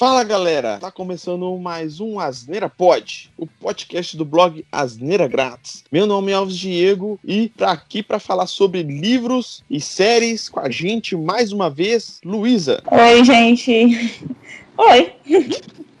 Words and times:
Fala 0.00 0.24
galera, 0.24 0.78
tá 0.78 0.90
começando 0.90 1.54
mais 1.58 2.00
um 2.00 2.18
Asneira 2.18 2.70
Pod, 2.70 3.30
o 3.36 3.46
podcast 3.46 4.16
do 4.16 4.24
blog 4.24 4.64
Asneira 4.72 5.28
Grátis. 5.28 5.84
Meu 5.92 6.06
nome 6.06 6.32
é 6.32 6.34
Alves 6.36 6.56
Diego 6.56 7.20
e 7.22 7.50
tá 7.50 7.72
aqui 7.72 8.02
para 8.02 8.18
falar 8.18 8.46
sobre 8.46 8.82
livros 8.82 9.62
e 9.68 9.78
séries 9.78 10.48
com 10.48 10.58
a 10.58 10.70
gente 10.70 11.14
mais 11.14 11.52
uma 11.52 11.68
vez, 11.68 12.18
Luísa. 12.24 12.82
Oi, 12.90 13.22
gente. 13.26 14.24
Oi. 14.78 15.12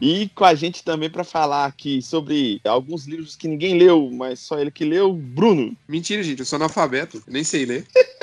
E 0.00 0.30
com 0.34 0.46
a 0.46 0.54
gente 0.54 0.82
também 0.82 1.10
para 1.10 1.22
falar 1.22 1.66
aqui 1.66 2.00
sobre 2.00 2.58
alguns 2.64 3.04
livros 3.04 3.36
que 3.36 3.46
ninguém 3.46 3.76
leu, 3.76 4.08
mas 4.10 4.40
só 4.40 4.58
ele 4.58 4.70
que 4.70 4.82
leu, 4.82 5.12
Bruno. 5.12 5.76
Mentira, 5.86 6.22
gente, 6.22 6.38
eu 6.38 6.46
sou 6.46 6.56
analfabeto, 6.56 7.22
nem 7.28 7.44
sei 7.44 7.66
ler. 7.66 7.86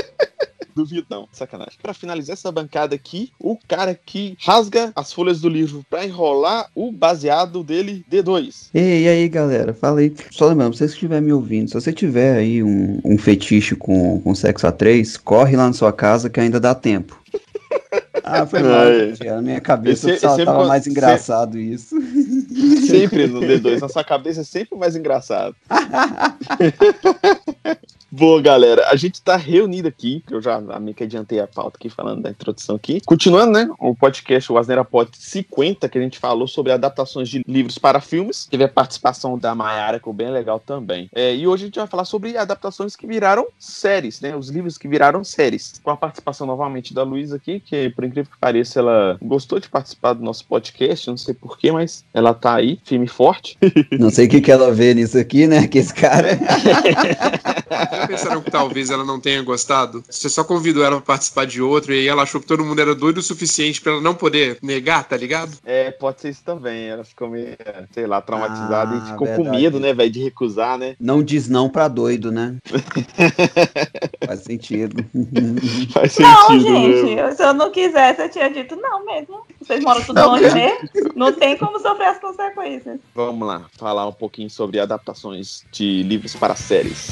Duvido 0.77 1.07
não, 1.09 1.27
sacanagem. 1.31 1.73
Para 1.81 1.91
finalizar 1.91 2.35
essa 2.35 2.51
bancada 2.51 2.93
aqui, 2.93 3.31
o 3.39 3.57
cara 3.67 3.95
que 3.95 4.37
rasga 4.39 4.91
as 4.95 5.11
folhas 5.11 5.41
do 5.41 5.49
livro 5.49 5.83
para 5.89 6.05
enrolar 6.05 6.69
o 6.75 6.91
baseado 6.91 7.63
dele 7.63 8.05
D2. 8.07 8.69
Ei, 8.75 9.05
e 9.05 9.07
aí, 9.07 9.27
galera? 9.27 9.73
Fala 9.73 10.01
aí. 10.01 10.13
Só 10.29 10.47
lembrando, 10.47 10.75
vocês 10.75 10.91
que 10.91 10.97
estiverem 10.97 11.25
me 11.25 11.33
ouvindo, 11.33 11.69
se 11.69 11.73
você 11.73 11.91
tiver 11.91 12.37
aí 12.37 12.61
um, 12.61 13.01
um 13.03 13.17
fetiche 13.17 13.75
com, 13.75 14.21
com 14.21 14.35
sexo 14.35 14.67
a 14.67 14.71
três, 14.71 15.17
corre 15.17 15.57
lá 15.57 15.65
na 15.65 15.73
sua 15.73 15.91
casa 15.91 16.29
que 16.29 16.39
ainda 16.39 16.59
dá 16.59 16.75
tempo. 16.75 17.19
Ah, 18.23 18.45
foi 18.45 18.61
mal, 18.61 18.83
é. 18.83 19.09
gente. 19.09 19.23
Na 19.23 19.41
minha 19.41 19.61
cabeça 19.61 20.11
esse, 20.11 20.19
só 20.19 20.35
tava 20.43 20.67
mais 20.67 20.85
engraçado 20.85 21.53
sempre, 21.53 21.73
isso. 21.73 21.95
Sempre 22.87 23.27
no 23.27 23.39
D2, 23.39 23.79
na 23.79 23.87
sua 23.87 24.03
cabeça 24.03 24.41
é 24.41 24.43
sempre 24.43 24.77
mais 24.77 24.97
engraçado. 24.97 25.55
Boa, 28.09 28.41
galera. 28.41 28.87
A 28.89 28.95
gente 28.95 29.21
tá 29.21 29.35
reunido 29.35 29.87
aqui, 29.87 30.23
eu 30.31 30.41
já 30.41 30.61
meio 30.79 30.95
que 30.95 31.03
adiantei 31.03 31.39
a 31.39 31.47
pauta 31.47 31.77
aqui 31.77 31.89
falando 31.89 32.21
da 32.21 32.29
introdução 32.29 32.75
aqui. 32.75 33.01
Continuando, 33.05 33.51
né? 33.51 33.69
O 33.79 33.93
podcast, 33.93 34.51
o 34.51 34.57
Asneira 34.57 34.85
Pod 34.85 35.11
50, 35.13 35.89
que 35.89 35.97
a 35.97 36.01
gente 36.01 36.17
falou 36.17 36.47
sobre 36.47 36.71
adaptações 36.71 37.27
de 37.27 37.43
livros 37.45 37.77
para 37.77 37.99
filmes. 37.99 38.47
Teve 38.49 38.63
a 38.63 38.69
participação 38.69 39.37
da 39.37 39.53
Mayara, 39.53 39.99
que 39.99 40.05
foi 40.05 40.13
bem 40.13 40.31
legal 40.31 40.59
também. 40.59 41.09
É, 41.13 41.35
e 41.35 41.45
hoje 41.45 41.63
a 41.63 41.67
gente 41.67 41.79
vai 41.79 41.87
falar 41.87 42.05
sobre 42.05 42.37
adaptações 42.37 42.95
que 42.95 43.05
viraram 43.05 43.47
séries, 43.59 44.21
né? 44.21 44.35
Os 44.35 44.49
livros 44.49 44.77
que 44.77 44.87
viraram 44.87 45.23
séries. 45.23 45.79
Com 45.83 45.91
a 45.91 45.97
participação 45.97 46.47
novamente 46.47 46.93
da 46.93 47.03
Luísa 47.03 47.35
aqui, 47.35 47.59
que 47.59 47.89
por 47.89 48.05
incrível 48.05 48.31
que 48.31 48.39
pareça, 48.39 48.79
ela 48.79 49.17
gostou 49.21 49.59
de 49.59 49.67
participar 49.67 50.13
do 50.13 50.23
nosso 50.23 50.45
podcast, 50.45 51.09
não 51.09 51.17
sei 51.17 51.33
porquê, 51.33 51.71
mas 51.73 52.05
ela 52.13 52.33
tá 52.33 52.55
aí, 52.55 52.79
firme 52.85 53.05
e 53.05 53.09
forte. 53.09 53.57
Não 53.99 54.09
sei 54.09 54.27
o 54.27 54.29
que, 54.29 54.41
que 54.41 54.51
ela 54.51 54.71
vê 54.71 54.93
nisso 54.93 55.17
aqui, 55.17 55.45
né? 55.45 55.67
Que 55.67 55.79
esse 55.79 55.93
cara. 55.93 56.29
Já 57.97 58.07
pensaram 58.07 58.41
que 58.41 58.51
talvez 58.51 58.89
ela 58.89 59.03
não 59.03 59.19
tenha 59.19 59.41
gostado? 59.41 60.03
Você 60.09 60.29
só 60.29 60.43
convidou 60.43 60.83
ela 60.83 60.97
pra 60.97 61.15
participar 61.15 61.45
de 61.45 61.61
outro 61.61 61.93
e 61.93 61.99
aí 61.99 62.07
ela 62.07 62.23
achou 62.23 62.39
que 62.39 62.47
todo 62.47 62.63
mundo 62.63 62.79
era 62.79 62.93
doido 62.93 63.17
o 63.17 63.23
suficiente 63.23 63.81
pra 63.81 63.93
ela 63.93 64.01
não 64.01 64.13
poder 64.13 64.57
negar, 64.61 65.03
tá 65.03 65.17
ligado? 65.17 65.51
É, 65.65 65.91
pode 65.91 66.21
ser 66.21 66.29
isso 66.29 66.43
também. 66.43 66.87
Ela 66.87 67.03
ficou 67.03 67.29
meio, 67.29 67.57
sei 67.91 68.05
lá, 68.05 68.21
traumatizada 68.21 68.95
ah, 68.95 68.97
e 68.97 69.11
ficou 69.11 69.27
verdade. 69.27 69.49
com 69.49 69.55
medo, 69.55 69.79
né, 69.79 69.93
velho, 69.93 70.11
de 70.11 70.23
recusar, 70.23 70.77
né? 70.77 70.95
Não 70.99 71.23
diz 71.23 71.49
não 71.49 71.69
pra 71.69 71.87
doido, 71.87 72.31
né? 72.31 72.55
Faz 74.25 74.41
sentido. 74.41 75.03
Faz 75.91 76.13
sentido. 76.13 76.27
Não, 76.27 76.59
gente, 76.59 77.15
mesmo. 77.15 77.35
se 77.35 77.43
eu 77.43 77.53
não 77.53 77.71
quisesse, 77.71 78.21
eu 78.21 78.29
tinha 78.29 78.49
dito 78.49 78.75
não 78.75 79.05
mesmo. 79.05 79.41
Vocês 79.61 79.83
moram 79.83 80.01
tudo 80.03 80.15
não, 80.15 80.31
longe 80.31 80.53
mesmo. 80.53 80.89
Não 81.15 81.33
tem 81.33 81.57
como 81.57 81.79
sofrer 81.79 82.09
as 82.09 82.19
consequências. 82.19 82.99
Vamos 83.15 83.47
lá, 83.47 83.65
falar 83.77 84.07
um 84.07 84.13
pouquinho 84.13 84.49
sobre 84.49 84.79
adaptações 84.79 85.63
de 85.71 86.03
livros 86.03 86.35
para 86.35 86.55
séries. 86.55 87.11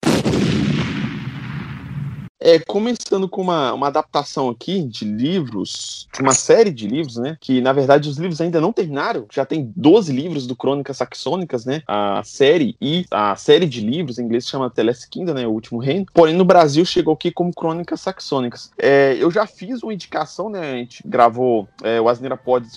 É, 2.43 2.57
começando 2.57 3.29
com 3.29 3.39
uma, 3.39 3.71
uma 3.71 3.85
adaptação 3.85 4.49
aqui 4.49 4.81
de 4.81 5.05
livros, 5.05 6.07
uma 6.19 6.33
série 6.33 6.71
de 6.71 6.87
livros, 6.87 7.17
né? 7.17 7.37
Que 7.39 7.61
na 7.61 7.71
verdade 7.71 8.09
os 8.09 8.17
livros 8.17 8.41
ainda 8.41 8.59
não 8.59 8.73
terminaram. 8.73 9.27
Já 9.31 9.45
tem 9.45 9.71
12 9.75 10.11
livros 10.11 10.47
do 10.47 10.55
Crônicas 10.55 10.97
Saxônicas, 10.97 11.65
né? 11.65 11.83
A 11.87 12.23
série 12.23 12.75
e 12.81 13.05
a 13.11 13.35
série 13.35 13.67
de 13.67 13.79
livros, 13.79 14.17
em 14.17 14.23
inglês 14.23 14.45
se 14.45 14.49
chama 14.49 14.71
Teles 14.71 15.05
Kingdom, 15.05 15.35
né? 15.35 15.45
O 15.45 15.51
Último 15.51 15.79
Reino. 15.79 16.07
Porém, 16.11 16.35
no 16.35 16.43
Brasil 16.43 16.83
chegou 16.83 17.13
aqui 17.13 17.29
como 17.29 17.53
Crônicas 17.53 18.01
Saxônicas. 18.01 18.71
É, 18.75 19.15
eu 19.19 19.29
já 19.29 19.45
fiz 19.45 19.83
uma 19.83 19.93
indicação, 19.93 20.49
né? 20.49 20.71
A 20.71 20.75
gente 20.77 21.03
gravou 21.05 21.69
é, 21.83 22.01
o 22.01 22.09
Asneira 22.09 22.35
Pod 22.35 22.67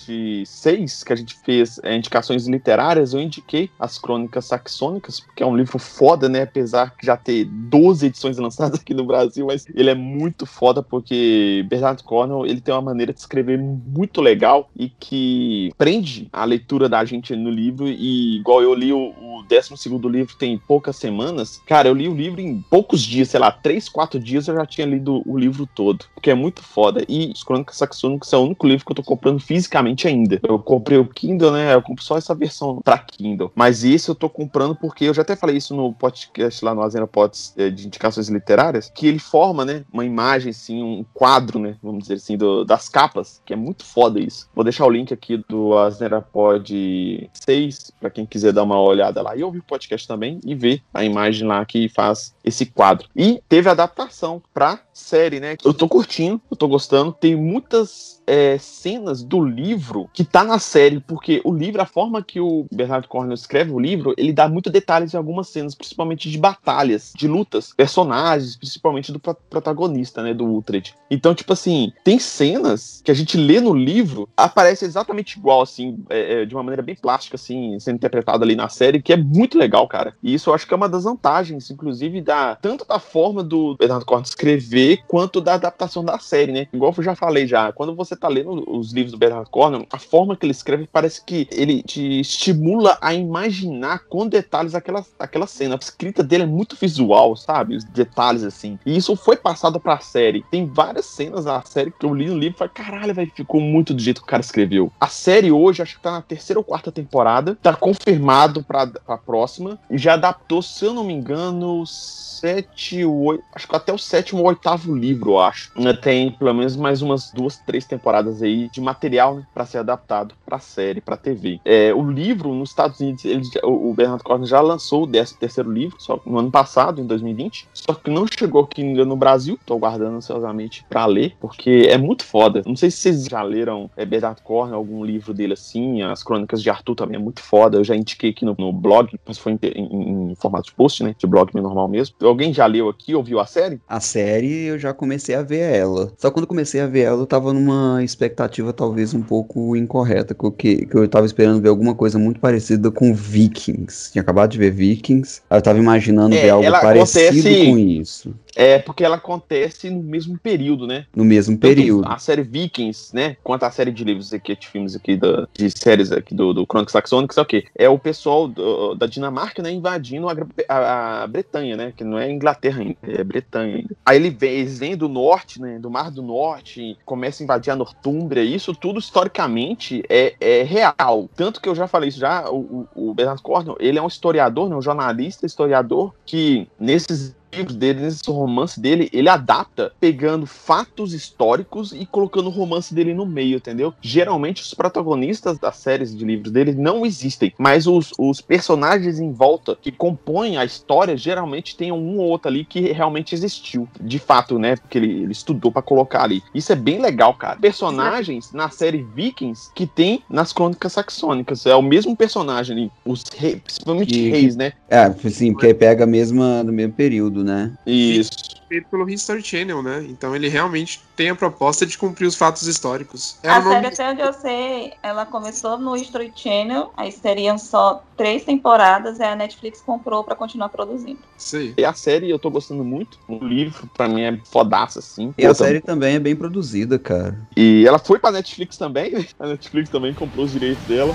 6, 0.45 1.03
que 1.03 1.11
a 1.11 1.15
gente 1.15 1.39
fez 1.43 1.79
é, 1.81 1.95
indicações 1.95 2.47
literárias. 2.47 3.15
Eu 3.15 3.19
indiquei 3.19 3.71
as 3.79 3.97
Crônicas 3.97 4.45
Saxônicas, 4.45 5.19
porque 5.19 5.41
é 5.41 5.45
um 5.45 5.57
livro 5.57 5.79
foda, 5.79 6.29
né? 6.29 6.43
Apesar 6.43 6.93
de 6.99 7.07
já 7.07 7.17
ter 7.17 7.45
12 7.45 8.05
edições 8.05 8.37
lançadas 8.37 8.79
aqui 8.79 8.93
no 8.93 9.03
Brasil, 9.03 9.54
mas 9.55 9.65
ele 9.73 9.89
é 9.89 9.95
muito 9.95 10.45
foda 10.45 10.83
porque 10.83 11.65
Bernard 11.69 12.03
Cornwell 12.03 12.45
ele 12.45 12.59
tem 12.59 12.73
uma 12.73 12.81
maneira 12.81 13.13
de 13.13 13.19
escrever 13.19 13.57
muito 13.57 14.21
legal 14.21 14.69
e 14.75 14.89
que 14.89 15.71
prende 15.77 16.27
a 16.31 16.43
leitura 16.43 16.89
da 16.89 17.03
gente 17.05 17.35
no 17.35 17.49
livro 17.49 17.87
e 17.87 18.37
igual 18.37 18.61
eu 18.61 18.73
li 18.73 18.91
o, 18.91 18.97
o 18.97 19.43
12 19.47 19.77
segundo 19.77 20.09
livro 20.09 20.35
tem 20.35 20.57
poucas 20.57 20.95
semanas, 20.95 21.61
cara, 21.65 21.87
eu 21.87 21.93
li 21.93 22.09
o 22.09 22.13
livro 22.13 22.41
em 22.41 22.61
poucos 22.69 23.01
dias, 23.01 23.29
sei 23.29 23.39
lá, 23.39 23.51
três, 23.51 23.87
quatro 23.87 24.19
dias 24.19 24.47
eu 24.47 24.55
já 24.55 24.65
tinha 24.65 24.85
lido 24.85 25.21
o 25.25 25.37
livro 25.37 25.67
todo, 25.67 26.05
porque 26.13 26.29
é 26.29 26.35
muito 26.35 26.61
foda. 26.61 27.03
E 27.07 27.31
os 27.31 27.43
Crônicas 27.43 27.77
Saxônicas 27.77 28.31
é 28.33 28.37
o 28.37 28.41
único 28.41 28.67
livro 28.67 28.85
que 28.85 28.91
eu 28.91 28.95
tô 28.95 29.03
comprando 29.03 29.39
fisicamente 29.39 30.07
ainda. 30.07 30.39
Eu 30.43 30.59
comprei 30.59 30.97
o 30.97 31.07
Kindle, 31.07 31.51
né? 31.51 31.73
Eu 31.73 31.81
compro 31.81 32.03
só 32.03 32.17
essa 32.17 32.33
versão 32.33 32.81
pra 32.83 32.97
Kindle. 32.97 33.51
Mas 33.55 33.83
esse 33.83 34.09
eu 34.09 34.15
tô 34.15 34.29
comprando 34.29 34.75
porque 34.75 35.05
eu 35.05 35.13
já 35.13 35.21
até 35.21 35.35
falei 35.35 35.57
isso 35.57 35.75
no 35.75 35.93
podcast 35.93 36.63
lá 36.65 36.73
no 36.73 36.81
Azena 36.81 37.07
Pods 37.07 37.53
é, 37.57 37.69
de 37.69 37.85
indicações 37.85 38.27
literárias, 38.29 38.91
que 38.93 39.07
ele 39.07 39.19
forma 39.19 39.44
forma, 39.45 39.63
né? 39.63 39.85
Uma 39.93 40.03
imagem, 40.03 40.49
assim, 40.49 40.81
um 40.81 41.05
quadro, 41.13 41.59
né? 41.59 41.75
Vamos 41.83 42.03
dizer 42.03 42.15
assim, 42.15 42.35
do, 42.35 42.65
das 42.65 42.89
capas, 42.89 43.41
que 43.45 43.53
é 43.53 43.55
muito 43.55 43.85
foda 43.85 44.19
isso. 44.19 44.49
Vou 44.55 44.63
deixar 44.63 44.85
o 44.85 44.89
link 44.89 45.13
aqui 45.13 45.37
do 45.47 45.77
Asnerapod 45.77 47.29
6, 47.45 47.91
para 47.99 48.09
quem 48.09 48.25
quiser 48.25 48.51
dar 48.51 48.63
uma 48.63 48.81
olhada 48.81 49.21
lá 49.21 49.35
e 49.35 49.43
ouvir 49.43 49.59
o 49.59 49.63
podcast 49.63 50.07
também 50.07 50.39
e 50.43 50.55
ver 50.55 50.81
a 50.93 51.03
imagem 51.03 51.47
lá 51.47 51.63
que 51.63 51.87
faz 51.87 52.33
esse 52.43 52.65
quadro. 52.65 53.07
E 53.15 53.39
teve 53.47 53.69
adaptação 53.69 54.41
pra 54.53 54.79
série, 54.95 55.41
né? 55.41 55.57
Eu 55.63 55.73
tô 55.73 55.89
curtindo, 55.89 56.41
eu 56.49 56.55
tô 56.55 56.67
gostando. 56.69 57.11
Tem 57.11 57.35
muitas 57.35 58.23
é, 58.25 58.57
cenas 58.57 59.21
do 59.21 59.43
livro 59.43 60.09
que 60.13 60.23
tá 60.23 60.43
na 60.43 60.57
série, 60.57 61.01
porque 61.01 61.41
o 61.43 61.53
livro, 61.53 61.81
a 61.81 61.85
forma 61.85 62.23
que 62.23 62.39
o 62.39 62.65
Bernardo 62.71 63.07
Cornell 63.07 63.33
escreve 63.33 63.71
o 63.71 63.79
livro, 63.79 64.13
ele 64.17 64.31
dá 64.31 64.47
muito 64.47 64.69
detalhes 64.69 65.13
em 65.13 65.17
algumas 65.17 65.49
cenas, 65.49 65.75
principalmente 65.75 66.29
de 66.31 66.37
batalhas, 66.37 67.11
de 67.15 67.27
lutas, 67.27 67.73
personagens, 67.75 68.55
principalmente 68.55 69.11
do 69.11 69.19
protagonista, 69.19 70.23
né, 70.23 70.33
do 70.33 70.45
Uhtred. 70.45 70.95
Então, 71.11 71.35
tipo 71.35 71.51
assim, 71.51 71.91
tem 72.03 72.17
cenas 72.17 73.01
que 73.03 73.11
a 73.11 73.13
gente 73.13 73.37
lê 73.37 73.59
no 73.59 73.73
livro, 73.73 74.29
aparece 74.35 74.85
exatamente 74.85 75.37
igual, 75.37 75.61
assim, 75.61 76.03
é, 76.09 76.41
é, 76.41 76.45
de 76.45 76.55
uma 76.55 76.63
maneira 76.63 76.81
bem 76.81 76.95
plástica, 76.95 77.35
assim, 77.35 77.77
sendo 77.79 77.97
interpretado 77.97 78.43
ali 78.43 78.55
na 78.55 78.69
série, 78.69 79.01
que 79.01 79.11
é 79.11 79.17
muito 79.17 79.57
legal, 79.57 79.87
cara. 79.87 80.15
E 80.23 80.33
isso 80.33 80.49
eu 80.49 80.53
acho 80.53 80.65
que 80.65 80.73
é 80.73 80.77
uma 80.77 80.89
das 80.89 81.03
vantagens, 81.03 81.69
inclusive, 81.69 82.21
da 82.21 82.55
tanto 82.55 82.85
da 82.85 82.97
forma 82.97 83.43
do 83.43 83.75
Bernardo 83.75 84.05
Cornell 84.05 84.23
escrever, 84.23 84.84
quanto 85.07 85.41
da 85.41 85.55
adaptação 85.55 86.03
da 86.03 86.19
série, 86.19 86.51
né? 86.51 86.67
Igual 86.73 86.93
eu 86.97 87.03
já 87.03 87.15
falei 87.15 87.47
já, 87.47 87.71
quando 87.71 87.95
você 87.95 88.15
tá 88.15 88.27
lendo 88.27 88.63
os 88.67 88.91
livros 88.91 89.11
do 89.11 89.17
Bernard 89.17 89.49
Cornwell, 89.49 89.87
a 89.91 89.99
forma 89.99 90.35
que 90.35 90.45
ele 90.45 90.51
escreve 90.51 90.87
parece 90.91 91.23
que 91.23 91.47
ele 91.51 91.81
te 91.83 92.19
estimula 92.19 92.97
a 93.01 93.13
imaginar 93.13 94.05
com 94.07 94.27
detalhes 94.27 94.75
aquela, 94.75 95.05
aquela 95.19 95.47
cena. 95.47 95.75
A 95.75 95.77
escrita 95.77 96.23
dele 96.23 96.43
é 96.43 96.47
muito 96.47 96.75
visual, 96.75 97.35
sabe? 97.35 97.75
Os 97.75 97.83
detalhes 97.83 98.43
assim. 98.43 98.77
E 98.85 98.95
isso 98.95 99.15
foi 99.15 99.37
passado 99.37 99.79
pra 99.79 99.99
série. 99.99 100.43
Tem 100.51 100.65
várias 100.65 101.05
cenas 101.05 101.45
da 101.45 101.61
série 101.63 101.91
que 101.91 102.05
eu 102.05 102.13
li 102.13 102.27
no 102.27 102.37
livro 102.37 102.55
e 102.55 102.59
falei, 102.59 102.73
caralho, 102.73 103.13
velho, 103.13 103.31
ficou 103.35 103.61
muito 103.61 103.93
do 103.93 104.01
jeito 104.01 104.21
que 104.21 104.27
o 104.27 104.29
cara 104.29 104.41
escreveu. 104.41 104.91
A 104.99 105.07
série 105.07 105.51
hoje, 105.51 105.81
acho 105.81 105.95
que 105.95 106.03
tá 106.03 106.11
na 106.11 106.21
terceira 106.21 106.59
ou 106.59 106.63
quarta 106.63 106.91
temporada, 106.91 107.57
tá 107.61 107.73
confirmado 107.73 108.63
pra, 108.63 108.87
pra 108.87 109.17
próxima, 109.17 109.79
já 109.91 110.13
adaptou, 110.13 110.61
se 110.61 110.85
eu 110.85 110.93
não 110.93 111.03
me 111.03 111.13
engano, 111.13 111.85
sete, 111.85 113.03
oito, 113.03 113.43
acho 113.53 113.67
que 113.67 113.75
até 113.75 113.93
o 113.93 113.97
sétimo 113.97 114.41
ou 114.41 114.47
oitavo 114.47 114.74
livro, 114.77 115.31
eu 115.31 115.39
acho. 115.39 115.71
Tem 116.01 116.31
pelo 116.31 116.53
menos 116.53 116.75
mais 116.75 117.01
umas 117.01 117.31
duas, 117.31 117.57
três 117.57 117.85
temporadas 117.85 118.41
aí 118.41 118.69
de 118.69 118.81
material 118.81 119.35
né, 119.35 119.47
para 119.53 119.65
ser 119.65 119.79
adaptado 119.79 120.35
para 120.45 120.59
série, 120.59 121.01
para 121.01 121.17
TV. 121.17 121.59
É, 121.65 121.93
o 121.93 122.09
livro 122.09 122.53
nos 122.53 122.69
Estados 122.69 122.99
Unidos, 122.99 123.25
ele, 123.25 123.43
o 123.63 123.93
Bernard 123.93 124.23
Cornwell 124.23 124.47
já 124.47 124.61
lançou 124.61 125.03
o 125.03 125.07
13 125.07 125.37
terceiro 125.37 125.71
livro, 125.71 125.95
só 125.99 126.19
no 126.25 126.39
ano 126.39 126.51
passado, 126.51 127.01
em 127.01 127.05
2020, 127.05 127.67
só 127.73 127.93
que 127.93 128.09
não 128.09 128.25
chegou 128.27 128.63
aqui 128.63 128.81
ainda 128.81 129.05
no 129.05 129.15
Brasil. 129.15 129.57
Tô 129.65 129.75
aguardando 129.75 130.17
ansiosamente 130.17 130.85
para 130.89 131.05
ler, 131.05 131.35
porque 131.39 131.87
é 131.89 131.97
muito 131.97 132.23
foda. 132.25 132.61
Não 132.65 132.75
sei 132.75 132.91
se 132.91 132.97
vocês 132.97 133.25
já 133.25 133.41
leram 133.41 133.89
é, 133.95 134.05
Bernard 134.05 134.41
Cornwell, 134.41 134.75
algum 134.75 135.03
livro 135.03 135.33
dele 135.33 135.53
assim, 135.53 136.01
as 136.01 136.23
Crônicas 136.23 136.61
de 136.61 136.69
Arthur 136.69 136.95
também 136.95 137.15
é 137.15 137.19
muito 137.19 137.41
foda. 137.41 137.77
Eu 137.77 137.83
já 137.83 137.95
indiquei 137.95 138.31
aqui 138.31 138.45
no, 138.45 138.55
no 138.57 138.71
blog, 138.71 139.17
mas 139.25 139.37
foi 139.37 139.53
em, 139.53 139.59
em, 139.63 140.31
em, 140.31 140.35
formato 140.35 140.69
de 140.69 140.73
post, 140.75 141.03
né, 141.03 141.15
de 141.17 141.27
blog 141.27 141.53
normal 141.55 141.87
mesmo. 141.87 142.15
Alguém 142.21 142.53
já 142.53 142.65
leu 142.65 142.89
aqui, 142.89 143.15
ouviu 143.15 143.39
a 143.39 143.45
série? 143.45 143.79
A 143.87 143.99
série 143.99 144.64
eu 144.65 144.79
já 144.79 144.93
comecei 144.93 145.35
a 145.35 145.41
ver 145.41 145.59
ela. 145.59 146.11
Só 146.17 146.31
quando 146.31 146.47
comecei 146.47 146.81
a 146.81 146.87
ver 146.87 147.01
ela, 147.01 147.21
eu 147.21 147.25
tava 147.25 147.53
numa 147.53 148.03
expectativa 148.03 148.73
talvez 148.73 149.13
um 149.13 149.21
pouco 149.21 149.75
incorreta, 149.75 150.35
porque 150.35 150.85
que 150.85 150.95
eu 150.95 151.07
tava 151.07 151.25
esperando 151.25 151.61
ver 151.61 151.69
alguma 151.69 151.95
coisa 151.95 152.19
muito 152.19 152.39
parecida 152.39 152.91
com 152.91 153.13
Vikings. 153.13 154.11
Tinha 154.11 154.21
acabado 154.21 154.51
de 154.51 154.57
ver 154.57 154.71
Vikings, 154.71 155.41
eu 155.49 155.61
tava 155.61 155.79
imaginando 155.79 156.35
é, 156.35 156.41
ver 156.41 156.49
algo 156.49 156.71
parecido 156.71 157.39
acontece... 157.39 157.65
com 157.65 157.77
isso. 157.77 158.35
É 158.55 158.79
porque 158.79 159.03
ela 159.03 159.17
acontece 159.17 159.89
no 159.89 160.01
mesmo 160.01 160.37
período, 160.37 160.87
né? 160.87 161.05
No 161.15 161.25
mesmo 161.25 161.57
período. 161.57 162.07
a 162.07 162.17
série 162.17 162.41
Vikings, 162.41 163.13
né? 163.13 163.35
Quanto 163.43 163.63
a 163.63 163.71
série 163.71 163.91
de 163.91 164.03
livros 164.03 164.33
aqui, 164.33 164.55
de 164.55 164.67
filmes 164.67 164.95
aqui, 164.95 165.17
da, 165.17 165.47
de 165.53 165.69
séries 165.69 166.11
aqui 166.11 166.33
do, 166.33 166.53
do 166.53 166.65
Crônicas 166.65 166.93
Saxônicas, 166.93 167.37
é 167.37 167.41
o 167.41 167.45
quê? 167.45 167.65
É 167.75 167.89
o 167.89 167.99
pessoal 167.99 168.47
do, 168.47 168.95
da 168.95 169.05
Dinamarca, 169.05 169.61
né, 169.61 169.71
invadindo 169.71 170.29
a, 170.29 170.35
a, 170.69 171.23
a, 171.23 171.27
Bretanha, 171.27 171.75
né? 171.75 171.93
Que 171.95 172.03
não 172.03 172.17
é 172.17 172.31
Inglaterra 172.31 172.81
ainda, 172.81 172.97
é 173.03 173.23
Bretanha 173.23 173.75
ainda. 173.77 173.95
Aí 174.05 174.17
ele 174.17 174.29
vem, 174.29 174.51
eles 174.53 174.79
vêm 174.79 174.95
do 174.95 175.09
norte, 175.09 175.61
né? 175.61 175.77
Do 175.77 175.89
Mar 175.89 176.09
do 176.09 176.21
Norte, 176.21 176.97
começam 177.05 177.43
a 177.43 177.45
invadir 177.45 177.71
a 177.71 177.75
Nortúmbria. 177.75 178.41
Isso 178.41 178.73
tudo, 178.73 178.99
historicamente, 178.99 180.03
é, 180.09 180.35
é 180.39 180.63
real. 180.63 181.29
Tanto 181.35 181.59
que 181.59 181.67
eu 181.67 181.75
já 181.75 181.87
falei 181.87 182.09
isso 182.09 182.19
já, 182.19 182.49
o, 182.49 182.87
o, 182.95 183.09
o 183.09 183.13
Bernard 183.13 183.41
Cornwell, 183.41 183.77
ele 183.79 183.99
é 183.99 184.01
um 184.01 184.07
historiador, 184.07 184.69
né? 184.69 184.75
Um 184.75 184.81
jornalista, 184.81 185.45
historiador, 185.45 186.13
que 186.25 186.67
nesses 186.79 187.35
livros 187.55 187.75
dele, 187.75 188.01
nesse 188.01 188.29
romance 188.29 188.79
dele, 188.79 189.09
ele 189.11 189.29
adapta 189.29 189.91
pegando 189.99 190.45
fatos 190.45 191.13
históricos 191.13 191.91
e 191.93 192.05
colocando 192.05 192.47
o 192.47 192.51
romance 192.51 192.93
dele 192.93 193.13
no 193.13 193.25
meio, 193.25 193.57
entendeu? 193.57 193.93
Geralmente 194.01 194.61
os 194.61 194.73
protagonistas 194.73 195.57
das 195.57 195.77
séries 195.77 196.15
de 196.15 196.25
livros 196.25 196.51
dele 196.51 196.73
não 196.73 197.05
existem, 197.05 197.53
mas 197.57 197.87
os, 197.87 198.11
os 198.17 198.41
personagens 198.41 199.19
em 199.19 199.31
volta 199.31 199.77
que 199.81 199.91
compõem 199.91 200.57
a 200.57 200.65
história 200.65 201.17
geralmente 201.17 201.75
tem 201.75 201.91
um 201.91 202.17
ou 202.17 202.27
outro 202.27 202.49
ali 202.49 202.65
que 202.65 202.91
realmente 202.91 203.33
existiu, 203.33 203.87
de 203.99 204.19
fato, 204.19 204.59
né? 204.59 204.75
Porque 204.75 204.97
ele, 204.97 205.23
ele 205.23 205.31
estudou 205.31 205.71
para 205.71 205.81
colocar 205.81 206.23
ali. 206.23 206.43
Isso 206.53 206.71
é 206.71 206.75
bem 206.75 206.99
legal, 206.99 207.33
cara. 207.33 207.59
Personagens 207.59 208.51
na 208.51 208.69
série 208.69 209.03
Vikings 209.15 209.71
que 209.73 209.85
tem 209.85 210.23
nas 210.29 210.51
crônicas 210.51 210.93
saxônicas. 210.93 211.65
É 211.65 211.75
o 211.75 211.81
mesmo 211.81 212.15
personagem 212.15 212.75
ali, 212.75 212.91
os 213.05 213.23
reis, 213.35 213.59
principalmente 213.63 214.17
e, 214.17 214.29
reis, 214.29 214.55
né? 214.55 214.73
É, 214.89 215.11
sim, 215.29 215.53
porque 215.53 215.73
pega 215.73 216.03
a 216.03 216.07
mesma, 216.07 216.63
no 216.63 216.71
mesmo 216.71 216.93
período, 216.93 217.43
né? 217.45 217.71
Isso. 217.85 218.31
Feito 218.67 218.87
pelo 218.89 219.07
History 219.07 219.43
Channel, 219.43 219.81
né? 219.83 220.05
Então 220.09 220.35
ele 220.35 220.49
realmente 220.49 221.01
tem 221.15 221.29
a 221.29 221.35
proposta 221.35 221.85
de 221.85 221.97
cumprir 221.97 222.25
os 222.25 222.35
fatos 222.35 222.67
históricos. 222.67 223.37
É 223.43 223.49
a 223.49 223.61
série, 223.61 223.75
nome... 223.75 223.87
até 223.87 224.09
onde 224.09 224.21
eu 224.21 224.33
sei, 224.33 224.93
ela 225.03 225.25
começou 225.25 225.77
no 225.77 225.95
History 225.95 226.33
Channel, 226.35 226.91
aí 226.97 227.11
seriam 227.11 227.57
só 227.57 228.03
três 228.17 228.43
temporadas, 228.43 229.21
aí 229.21 229.29
a 229.29 229.35
Netflix 229.35 229.81
comprou 229.81 230.23
para 230.23 230.35
continuar 230.35 230.69
produzindo. 230.69 231.19
Sim. 231.37 231.73
E 231.77 231.85
a 231.85 231.93
série 231.93 232.29
eu 232.29 232.39
tô 232.39 232.49
gostando 232.49 232.83
muito. 232.83 233.19
O 233.27 233.37
livro, 233.37 233.87
para 233.95 234.07
mim, 234.07 234.21
é 234.21 234.39
fodaça, 234.45 234.99
assim. 234.99 235.33
E 235.37 235.43
Pô, 235.43 235.51
a 235.51 235.55
série 235.55 235.79
também 235.79 236.15
é 236.15 236.19
bem 236.19 236.35
produzida, 236.35 236.97
cara. 236.97 237.37
E 237.55 237.85
ela 237.87 237.99
foi 237.99 238.17
pra 238.17 238.31
Netflix 238.31 238.77
também, 238.77 239.11
né? 239.11 239.25
A 239.39 239.47
Netflix 239.47 239.89
também 239.89 240.13
comprou 240.13 240.45
os 240.45 240.51
direitos 240.51 240.83
dela. 240.85 241.13